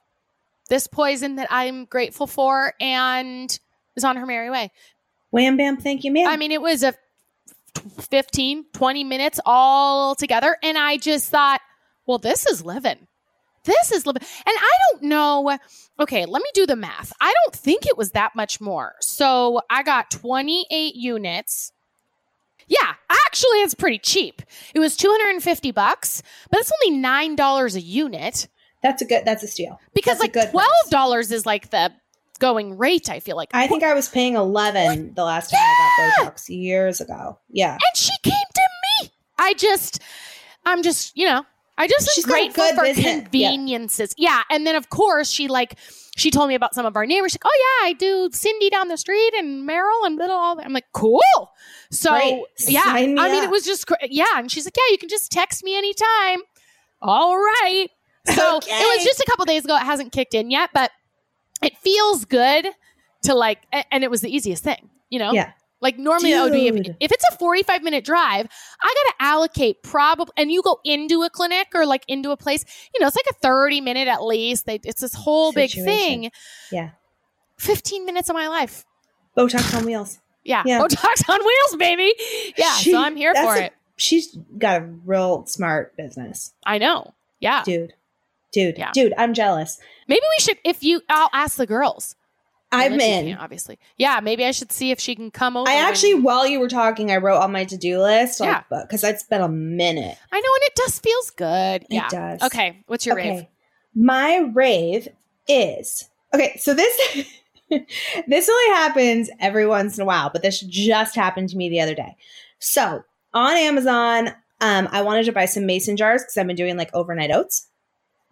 this 0.69 0.87
poison 0.87 1.35
that 1.35 1.47
I'm 1.49 1.85
grateful 1.85 2.27
for, 2.27 2.73
and 2.79 3.59
is 3.95 4.03
on 4.03 4.17
her 4.17 4.25
merry 4.25 4.49
way. 4.49 4.71
Wham 5.31 5.57
bam, 5.57 5.77
thank 5.77 6.03
you, 6.03 6.11
ma'am. 6.11 6.27
I 6.27 6.37
mean, 6.37 6.51
it 6.51 6.61
was 6.61 6.83
a 6.83 6.93
15, 8.09 8.65
20 8.73 9.03
minutes 9.03 9.39
all 9.45 10.15
together. 10.15 10.57
And 10.63 10.77
I 10.77 10.97
just 10.97 11.29
thought, 11.29 11.61
well, 12.05 12.17
this 12.17 12.45
is 12.45 12.63
living. 12.65 13.07
This 13.63 13.91
is 13.91 14.05
living. 14.05 14.21
And 14.21 14.55
I 14.57 14.71
don't 14.91 15.03
know. 15.03 15.57
Okay, 15.99 16.25
let 16.25 16.41
me 16.41 16.49
do 16.53 16.65
the 16.65 16.75
math. 16.75 17.13
I 17.21 17.33
don't 17.43 17.55
think 17.55 17.85
it 17.85 17.97
was 17.97 18.11
that 18.11 18.35
much 18.35 18.59
more. 18.59 18.95
So 18.99 19.61
I 19.69 19.83
got 19.83 20.11
28 20.11 20.95
units. 20.95 21.71
Yeah, 22.67 22.93
actually, 23.09 23.61
it's 23.61 23.73
pretty 23.73 23.99
cheap. 23.99 24.41
It 24.73 24.79
was 24.79 24.95
250 24.97 25.71
bucks, 25.71 26.23
but 26.49 26.59
it's 26.59 26.71
only 26.83 27.01
$9 27.01 27.75
a 27.75 27.81
unit 27.81 28.47
that's 28.83 29.01
a 29.01 29.05
good. 29.05 29.23
That's 29.25 29.41
a 29.41 29.47
steal. 29.47 29.79
because 29.95 30.19
That's 30.19 30.35
like 30.35 30.53
good 30.53 30.63
$12 30.91 31.31
is 31.31 31.45
like 31.45 31.69
the 31.71 31.91
going 32.39 32.77
rate, 32.77 33.09
I 33.09 33.21
feel 33.21 33.37
like. 33.37 33.49
I 33.53 33.65
think 33.65 33.81
I 33.81 33.93
was 33.93 34.09
paying 34.09 34.35
eleven 34.35 35.13
the 35.13 35.23
last 35.23 35.49
time 35.49 35.59
I 35.61 36.13
got 36.17 36.33
Botox 36.33 36.49
years 36.49 36.99
ago. 36.99 37.39
Yeah, 37.49 37.73
and 37.73 37.97
she 37.97 38.11
came 38.21 38.33
to 38.33 38.61
me. 39.01 39.11
I 39.39 39.53
just, 39.53 40.01
I'm 40.65 40.83
just, 40.83 41.17
you 41.17 41.25
know, 41.25 41.45
I 41.77 41.87
just 41.87 42.09
She's 42.13 42.25
am 42.25 42.29
grateful 42.31 42.67
for 42.75 42.83
business. 42.83 43.21
Conveniences. 43.23 44.13
Yeah. 44.17 44.43
And 44.49 44.65
then 44.67 44.75
of 44.75 44.89
course 44.89 45.29
she 45.31 45.47
like, 45.47 45.77
she 46.15 46.29
told 46.29 46.47
me 46.47 46.53
about 46.55 46.75
some 46.75 46.85
of 46.85 46.95
our 46.95 47.05
neighbors. 47.07 47.31
She's 47.31 47.39
like, 47.43 47.51
oh 47.51 47.81
yeah, 47.81 47.87
I 47.89 47.93
do 47.93 48.29
Cindy 48.31 48.69
down 48.69 48.87
the 48.89 48.97
street 48.97 49.33
and 49.35 49.67
Meryl 49.67 50.05
and 50.05 50.15
little 50.15 50.35
all 50.37 50.55
that. 50.57 50.65
I'm 50.65 50.73
like, 50.73 50.85
cool. 50.93 51.19
So 51.89 52.11
Great. 52.11 52.43
yeah, 52.67 52.83
Sign 52.83 53.15
me 53.15 53.21
I 53.21 53.27
mean, 53.31 53.39
up. 53.39 53.45
it 53.45 53.49
was 53.49 53.63
just, 53.65 53.85
yeah. 54.03 54.25
And 54.35 54.51
she's 54.51 54.65
like, 54.65 54.75
yeah, 54.77 54.91
you 54.91 54.97
can 54.99 55.09
just 55.09 55.31
text 55.31 55.63
me 55.63 55.75
anytime. 55.75 56.41
All 57.01 57.35
right. 57.37 57.87
So 58.27 58.57
Okay. 58.57 58.71
it 58.71 58.95
was 58.97 59.03
just 59.03 59.19
a 59.19 59.25
couple 59.27 59.43
days 59.45 59.65
ago. 59.65 59.75
It 59.75 59.79
hasn't 59.83 60.11
kicked 60.11 60.33
in 60.35 60.51
yet, 60.51 60.69
but 60.73 60.91
it 61.63 61.75
feels 61.79 62.25
good 62.25 62.67
to 63.23 63.33
like, 63.33 63.59
and 63.91 64.03
it 64.03 64.11
was 64.11 64.21
the 64.21 64.33
easiest 64.33 64.63
thing, 64.63 64.89
you 65.09 65.17
know? 65.17 65.31
Yeah. 65.33 65.51
Like 65.83 65.99
normally 65.99 66.31
that 66.31 66.43
would 66.43 66.53
be 66.53 66.67
if, 66.67 66.87
if 67.01 67.11
it's 67.11 67.25
a 67.29 67.35
45 67.37 67.83
minute 67.83 68.05
drive, 68.05 68.47
I 68.81 68.87
got 69.05 69.11
to 69.11 69.15
allocate 69.19 69.83
probably, 69.83 70.31
and 70.37 70.49
you 70.49 70.61
go 70.63 70.79
into 70.85 71.23
a 71.23 71.29
clinic 71.29 71.67
or 71.75 71.85
like 71.85 72.05
into 72.07 72.31
a 72.31 72.37
place, 72.37 72.63
you 72.95 73.01
know, 73.01 73.07
it's 73.07 73.17
like 73.17 73.25
a 73.29 73.33
30 73.33 73.81
minute 73.81 74.07
at 74.07 74.23
least. 74.23 74.65
They, 74.65 74.79
it's 74.85 75.01
this 75.01 75.13
whole 75.13 75.51
big 75.51 75.71
thing. 75.71 76.31
Yeah. 76.71 76.91
15 77.57 78.05
minutes 78.05 78.29
of 78.29 78.33
my 78.35 78.47
life. 78.47 78.85
Botox 79.37 79.75
on 79.77 79.85
wheels. 79.85 80.19
Yeah. 80.45 80.63
Yeah. 80.65 80.79
Botox 80.79 81.29
on 81.29 81.39
wheels, 81.45 81.75
baby. 81.77 82.13
Yeah. 82.57 82.73
She- 82.75 82.91
so 82.91 83.01
I'm 83.01 83.15
here 83.17 83.33
for 83.35 83.55
a- 83.55 83.63
it. 83.65 83.73
She's 83.97 84.35
got 84.57 84.81
a 84.81 84.85
real 85.05 85.45
smart 85.45 85.95
business, 85.97 86.53
I 86.65 86.77
know. 86.79 87.13
Yeah. 87.39 87.63
dude. 87.63 87.93
Dude, 88.53 88.77
Yeah. 88.77 88.91
dude, 88.93 89.13
I'm 89.17 89.33
jealous. 89.33 89.79
Maybe 90.07 90.21
we 90.37 90.43
should, 90.43 90.57
if 90.63 90.81
you, 90.83 91.01
I'll 91.09 91.29
ask 91.33 91.57
the 91.57 91.67
girls. 91.67 92.15
I'm 92.73 92.99
in. 92.99 93.37
obviously. 93.37 93.79
Yeah. 93.97 94.19
Maybe 94.21 94.45
I 94.45 94.51
should 94.51 94.71
see 94.71 94.91
if 94.91 94.99
she 94.99 95.15
can 95.15 95.31
come 95.31 95.55
over. 95.57 95.69
I 95.69 95.73
and- 95.73 95.87
actually, 95.87 96.15
while 96.15 96.45
you 96.47 96.59
were 96.59 96.69
talking, 96.69 97.11
I 97.11 97.17
wrote 97.17 97.39
on 97.41 97.51
my 97.51 97.63
to 97.65 97.77
do 97.77 97.99
list, 98.01 98.39
Yeah. 98.39 98.63
because 98.69 99.03
it's 99.03 99.23
been 99.23 99.41
a 99.41 99.49
minute. 99.49 100.17
I 100.31 100.39
know. 100.39 100.49
And 100.55 100.63
it 100.63 100.75
just 100.77 101.03
feels 101.03 101.29
good. 101.31 101.85
Yeah. 101.89 102.05
It 102.05 102.09
does. 102.11 102.41
Okay. 102.43 102.83
What's 102.87 103.05
your 103.05 103.15
rave? 103.15 103.45
My 103.95 104.49
rave 104.53 105.07
is 105.47 106.09
okay. 106.33 106.57
So 106.57 106.73
this 106.73 106.97
this 108.27 108.49
only 108.49 108.75
happens 108.75 109.29
every 109.39 109.65
once 109.67 109.97
in 109.97 110.01
a 110.03 110.05
while, 110.05 110.29
but 110.31 110.41
this 110.41 110.59
just 110.61 111.15
happened 111.15 111.49
to 111.49 111.57
me 111.57 111.69
the 111.69 111.81
other 111.81 111.95
day. 111.95 112.15
So 112.59 113.03
on 113.33 113.55
Amazon, 113.55 114.29
um, 114.61 114.87
I 114.91 115.01
wanted 115.01 115.25
to 115.25 115.31
buy 115.31 115.45
some 115.45 115.65
mason 115.65 115.97
jars 115.97 116.21
because 116.23 116.37
I've 116.37 116.47
been 116.47 116.55
doing 116.55 116.77
like 116.77 116.89
overnight 116.93 117.31
oats, 117.31 117.67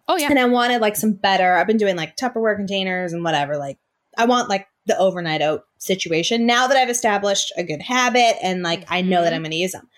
Oh, 0.08 0.16
yeah. 0.16 0.28
and 0.30 0.38
I 0.38 0.44
wanted 0.46 0.80
like 0.80 0.96
some 0.96 1.12
better. 1.12 1.54
I've 1.54 1.66
been 1.66 1.76
doing 1.76 1.96
like 1.96 2.16
Tupperware 2.16 2.56
containers 2.56 3.12
and 3.12 3.22
whatever. 3.24 3.56
Like 3.56 3.78
I 4.18 4.24
want 4.26 4.48
like 4.48 4.66
the 4.86 4.98
overnight 4.98 5.42
oat 5.42 5.62
situation 5.78 6.44
now 6.46 6.66
that 6.66 6.76
I've 6.76 6.90
established 6.90 7.52
a 7.56 7.62
good 7.64 7.82
habit 7.82 8.36
and 8.42 8.62
like 8.62 8.84
I 8.88 9.00
know 9.02 9.22
that 9.22 9.32
Mhm. 9.32 9.36
I'm 9.36 9.42
going 9.42 9.50
to 9.52 9.56
use 9.56 9.72
them. 9.72 9.88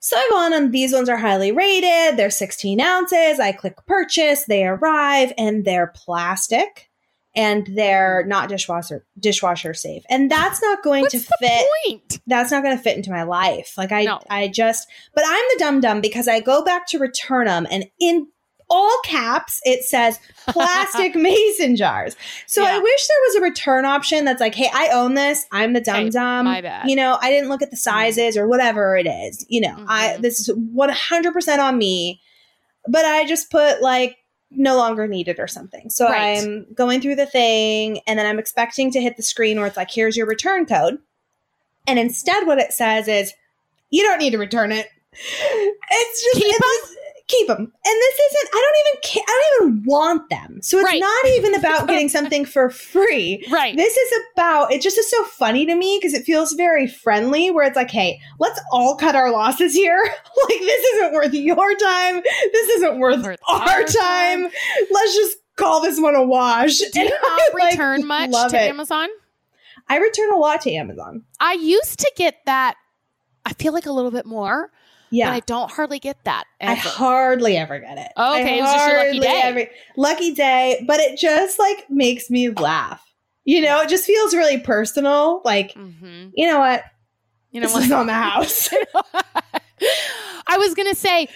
So 0.00 0.16
I 0.16 0.26
go 0.30 0.36
on 0.36 0.52
and 0.52 0.72
these 0.72 0.92
ones 0.92 1.08
are 1.08 1.16
highly 1.16 1.50
rated. 1.52 2.18
They're 2.18 2.30
16 2.30 2.80
ounces. 2.80 3.40
I 3.40 3.52
click 3.52 3.76
purchase. 3.86 4.44
They 4.44 4.64
arrive 4.66 5.32
and 5.38 5.64
they're 5.64 5.92
plastic 5.94 6.90
and 7.36 7.66
they're 7.74 8.24
not 8.26 8.48
dishwasher 8.48 9.04
dishwasher 9.18 9.72
safe. 9.74 10.04
And 10.10 10.30
that's 10.30 10.60
not 10.62 10.82
going 10.82 11.02
What's 11.02 11.14
to 11.14 11.20
fit 11.40 11.66
point? 11.86 12.20
that's 12.26 12.50
not 12.50 12.62
going 12.62 12.76
to 12.76 12.82
fit 12.82 12.96
into 12.96 13.10
my 13.10 13.22
life. 13.24 13.74
Like 13.76 13.92
I, 13.92 14.04
No. 14.04 14.20
I 14.30 14.48
just, 14.48 14.86
but 15.14 15.24
I'm 15.26 15.44
the 15.54 15.56
dumb 15.58 15.80
dumb 15.80 16.00
because 16.00 16.28
I 16.28 16.40
go 16.40 16.62
back 16.62 16.86
to 16.88 16.98
return 16.98 17.46
them, 17.46 17.66
and 17.70 17.86
in 17.98 18.28
all 18.74 18.98
caps 19.04 19.60
it 19.64 19.84
says 19.84 20.18
plastic 20.48 21.14
mason 21.28 21.76
jars. 21.76 22.16
So 22.46 22.64
I 22.64 22.78
wish 22.78 23.06
there 23.08 23.18
was 23.28 23.34
a 23.36 23.40
return 23.42 23.84
option 23.84 24.24
that's 24.24 24.40
like, 24.40 24.54
hey, 24.54 24.68
I 24.72 24.88
own 24.92 25.14
this. 25.14 25.46
I'm 25.52 25.72
the 25.74 25.80
dumb 25.80 25.96
Hey, 26.06 26.10
dumb. 26.10 26.44
my 26.46 26.60
bad. 26.60 26.88
You 26.90 26.96
know, 26.96 27.18
I 27.22 27.30
didn't 27.30 27.48
look 27.50 27.62
at 27.62 27.70
the 27.70 27.76
sizes 27.76 28.36
or 28.36 28.48
whatever 28.48 28.96
it 28.96 29.06
is. 29.06 29.46
You 29.48 29.60
know, 29.60 29.84
I 29.88 30.08
Mhm. 30.18 30.22
this 30.22 30.40
is 30.40 30.50
100 30.54 31.32
percent 31.32 31.60
on 31.60 31.78
me. 31.78 32.20
But 32.88 33.04
I 33.04 33.24
just 33.26 33.50
put 33.50 33.80
like 33.80 34.16
no 34.50 34.76
longer 34.76 35.06
needed 35.06 35.38
or 35.38 35.46
something. 35.48 35.88
So 35.90 36.08
Right. 36.08 36.38
I'm 36.38 36.66
going 36.74 37.00
through 37.00 37.16
the 37.16 37.26
thing 37.26 38.00
and 38.06 38.18
then 38.18 38.26
I'm 38.26 38.38
expecting 38.38 38.90
to 38.92 39.00
hit 39.00 39.16
the 39.16 39.22
screen 39.22 39.56
where 39.58 39.66
it's 39.66 39.76
like, 39.76 39.90
here's 39.90 40.16
your 40.16 40.26
return 40.26 40.66
code. 40.66 40.98
And 41.86 41.98
instead, 41.98 42.46
what 42.46 42.58
it 42.58 42.72
says 42.72 43.08
is, 43.08 43.32
you 43.90 44.02
don't 44.02 44.18
need 44.18 44.30
to 44.30 44.38
return 44.38 44.72
it. 44.72 44.88
It's 45.52 46.24
just 46.24 46.36
Keep 46.36 46.54
it's, 46.58 46.96
keep 47.26 47.46
them. 47.48 47.58
And 47.58 47.68
this 47.84 48.18
isn't. 48.20 48.48
I 48.52 48.62
don't 48.62 48.80
even. 48.86 49.00
Ca- 49.04 49.32
I 49.32 49.40
don't 49.58 49.68
even 49.68 49.82
want 49.86 50.28
them. 50.30 50.60
So 50.62 50.78
it's 50.78 50.84
Right. 50.86 51.00
not 51.00 51.26
even 51.26 51.54
about 51.54 51.88
getting 51.88 52.08
something 52.08 52.44
for 52.44 52.70
free. 52.70 53.44
Right. 53.50 53.76
This 53.76 53.96
is 53.96 54.20
about. 54.34 54.72
It 54.72 54.82
just 54.82 54.98
is 54.98 55.10
so 55.10 55.24
funny 55.24 55.64
to 55.66 55.74
me 55.74 55.98
because 56.00 56.14
it 56.14 56.24
feels 56.24 56.52
very 56.52 56.86
friendly. 56.86 57.50
Where 57.50 57.64
it's 57.66 57.76
like, 57.76 57.90
hey, 57.90 58.20
let's 58.38 58.60
all 58.72 58.96
cut 58.96 59.14
our 59.14 59.30
losses 59.30 59.74
here. 59.74 60.02
like 60.48 60.58
this 60.60 60.84
isn't 60.94 61.12
worth 61.14 61.32
your 61.34 61.76
time. 61.76 62.22
This 62.52 62.68
isn't 62.70 62.98
worth 62.98 63.22
Worth 63.24 63.40
our 63.48 63.60
our 63.60 63.84
time. 63.84 64.42
time. 64.42 64.50
Let's 64.90 65.14
just 65.16 65.36
call 65.56 65.80
this 65.80 66.00
one 66.00 66.14
a 66.14 66.22
wash. 66.24 66.78
Do 66.78 66.84
you 67.00 67.00
And 67.06 67.10
not 67.10 67.40
I, 67.40 67.50
like, 67.54 67.72
return 67.72 68.06
much 68.06 68.30
love 68.30 68.50
to 68.50 68.56
it. 68.62 68.68
Amazon? 68.68 69.08
I 69.88 69.98
return 69.98 70.32
a 70.32 70.36
lot 70.36 70.62
to 70.62 70.72
Amazon. 70.72 71.24
I 71.40 71.52
used 71.54 71.98
to 72.00 72.12
get 72.16 72.36
that. 72.46 72.74
I 73.46 73.52
feel 73.52 73.72
like 73.74 73.84
a 73.86 73.92
little 73.92 74.10
bit 74.10 74.24
more, 74.24 74.70
Yeah. 75.14 75.28
but 75.30 75.34
I 75.36 75.40
don't 75.40 75.70
hardly 75.70 75.98
get 75.98 76.22
that. 76.24 76.44
I 76.60 76.74
hardly 76.74 77.56
ever 77.56 77.78
get 77.78 77.98
it. 77.98 78.08
Oh, 78.16 78.34
okay, 78.40 78.54
I 78.54 78.56
it 78.58 78.60
was 78.62 78.72
just 78.72 78.88
your 78.88 79.04
lucky 79.06 79.20
day. 79.20 79.40
ever- 79.44 79.70
lucky 79.96 80.34
day, 80.34 80.84
but 80.86 81.00
it 81.00 81.18
just 81.18 81.58
like 81.58 81.88
makes 81.90 82.30
me 82.30 82.50
laugh. 82.50 83.02
You 83.44 83.60
know, 83.60 83.80
it 83.82 83.88
just 83.88 84.04
feels 84.06 84.34
really 84.34 84.58
personal. 84.60 85.42
Like, 85.44 85.74
Mhm. 85.74 86.32
you 86.34 86.46
know 86.46 86.58
what? 86.60 86.82
You 87.52 87.60
know 87.60 87.66
this 87.66 87.74
what? 87.74 87.84
is 87.84 87.92
on 87.92 88.06
the 88.06 88.12
house. 88.28 88.68
I 90.46 90.58
was 90.58 90.74
gonna 90.74 90.94
say 90.94 91.28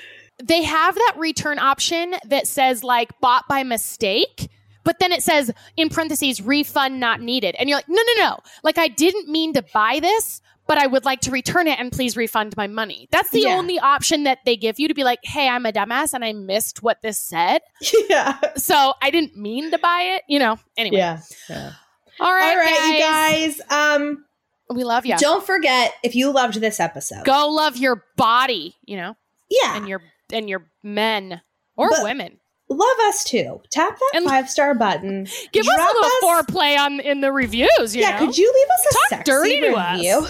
they 0.43 0.63
have 0.63 0.95
that 0.95 1.15
return 1.17 1.59
option 1.59 2.15
that 2.27 2.47
says 2.47 2.85
like 2.85 3.11
bought 3.21 3.45
by 3.49 3.63
mistake, 3.63 4.49
but 4.85 4.99
then 5.01 5.13
it 5.13 5.23
says 5.23 5.51
in 5.77 5.89
parentheses 5.89 6.41
refund 6.41 7.01
not 7.01 7.21
needed, 7.21 7.57
and 7.59 7.69
you're 7.69 7.79
like, 7.79 7.89
no, 7.89 8.01
no, 8.17 8.23
no, 8.25 8.39
like 8.63 8.79
I 8.79 8.89
didn't 8.89 9.29
mean 9.29 9.53
to 9.55 9.63
buy 9.75 9.99
this. 10.01 10.41
But 10.69 10.79
I 10.79 10.87
would 10.87 11.05
like 11.07 11.23
to 11.23 11.31
return 11.31 11.67
it 11.67 11.81
and 11.81 11.91
please 11.91 12.17
refund 12.17 12.55
my 12.57 12.67
money. 12.67 13.09
That's 13.11 13.31
the 13.31 13.41
Yeah. 13.41 13.57
only 13.57 13.79
option 13.79 14.25
that 14.25 14.39
they 14.45 14.55
give 14.57 14.79
you 14.79 14.87
to 14.87 14.95
be 14.95 15.03
like, 15.03 15.19
hey, 15.25 15.49
I'm 15.49 15.65
a 15.67 15.73
dumbass 15.73 16.13
and 16.13 16.23
I 16.25 16.33
missed 16.35 16.83
what 16.83 16.99
this 17.03 17.19
said. 17.19 17.63
yeah. 18.11 18.39
So 18.57 18.93
I 19.03 19.11
didn't 19.11 19.35
mean 19.37 19.71
to 19.71 19.79
buy 19.79 20.03
it. 20.17 20.23
You 20.29 20.39
know, 20.39 20.59
anyway. 20.77 20.99
Yeah. 20.99 21.21
yeah. 21.49 21.73
All 22.21 22.33
right, 22.35 22.51
All 22.51 22.57
right, 22.59 23.01
guys. 23.01 23.57
you 23.57 23.65
guys. 23.65 23.97
Um, 23.97 24.25
We 24.71 24.85
love 24.85 25.07
you. 25.07 25.17
don't 25.17 25.45
forget 25.47 25.95
if 26.03 26.15
you 26.15 26.31
loved 26.33 26.61
this 26.61 26.81
episode. 26.81 27.25
Go 27.25 27.49
love 27.49 27.77
your 27.79 28.05
body, 28.17 28.77
you 28.85 28.97
know, 28.99 29.17
yeah. 29.49 29.77
and 29.77 29.89
your 29.89 30.03
and 30.33 30.51
your 30.51 30.71
men 30.83 31.41
or 31.77 31.89
But- 31.91 32.03
women. 32.03 32.41
Love 32.69 32.99
us 33.07 33.25
too. 33.25 33.61
Tap 33.71 33.99
that 33.99 34.11
And- 34.15 34.27
five 34.27 34.49
star 34.51 34.75
button. 34.75 35.27
Give 35.53 35.67
us 35.67 35.75
a 35.75 35.83
little 35.83 36.05
us- 36.05 36.13
foreplay 36.23 36.79
on 36.79 37.01
in 37.01 37.21
the 37.21 37.33
reviews. 37.33 37.95
You 37.95 38.03
yeah, 38.03 38.13
know? 38.13 38.27
could 38.27 38.37
you 38.39 38.53
leave 38.55 38.69
us 38.69 38.87
a 38.87 38.93
Talk 38.95 39.09
sexy 39.09 39.33
dirty 39.33 39.61
to 39.61 39.75
us. 39.75 39.97
review? 39.97 40.27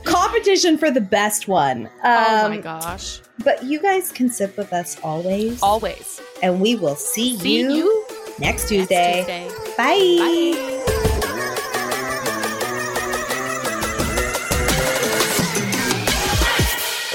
Competition 0.04 0.76
for 0.78 0.90
the 0.90 1.00
best 1.00 1.48
one. 1.48 1.86
Um, 1.86 1.90
oh 2.04 2.48
my 2.48 2.58
gosh! 2.58 3.20
But 3.44 3.62
you 3.64 3.80
guys 3.80 4.10
can 4.12 4.28
sip 4.30 4.56
with 4.56 4.72
us 4.72 4.98
always, 5.02 5.62
Always 5.62 6.20
and 6.42 6.60
we 6.60 6.76
will 6.76 6.96
see, 6.96 7.38
see 7.38 7.60
you, 7.60 7.72
you 7.72 8.04
next 8.38 8.40
next 8.40 8.68
Tuesday. 8.68 9.18
Tuesday. 9.26 9.48
Bye. 9.76 10.76
Bye. 10.76 10.86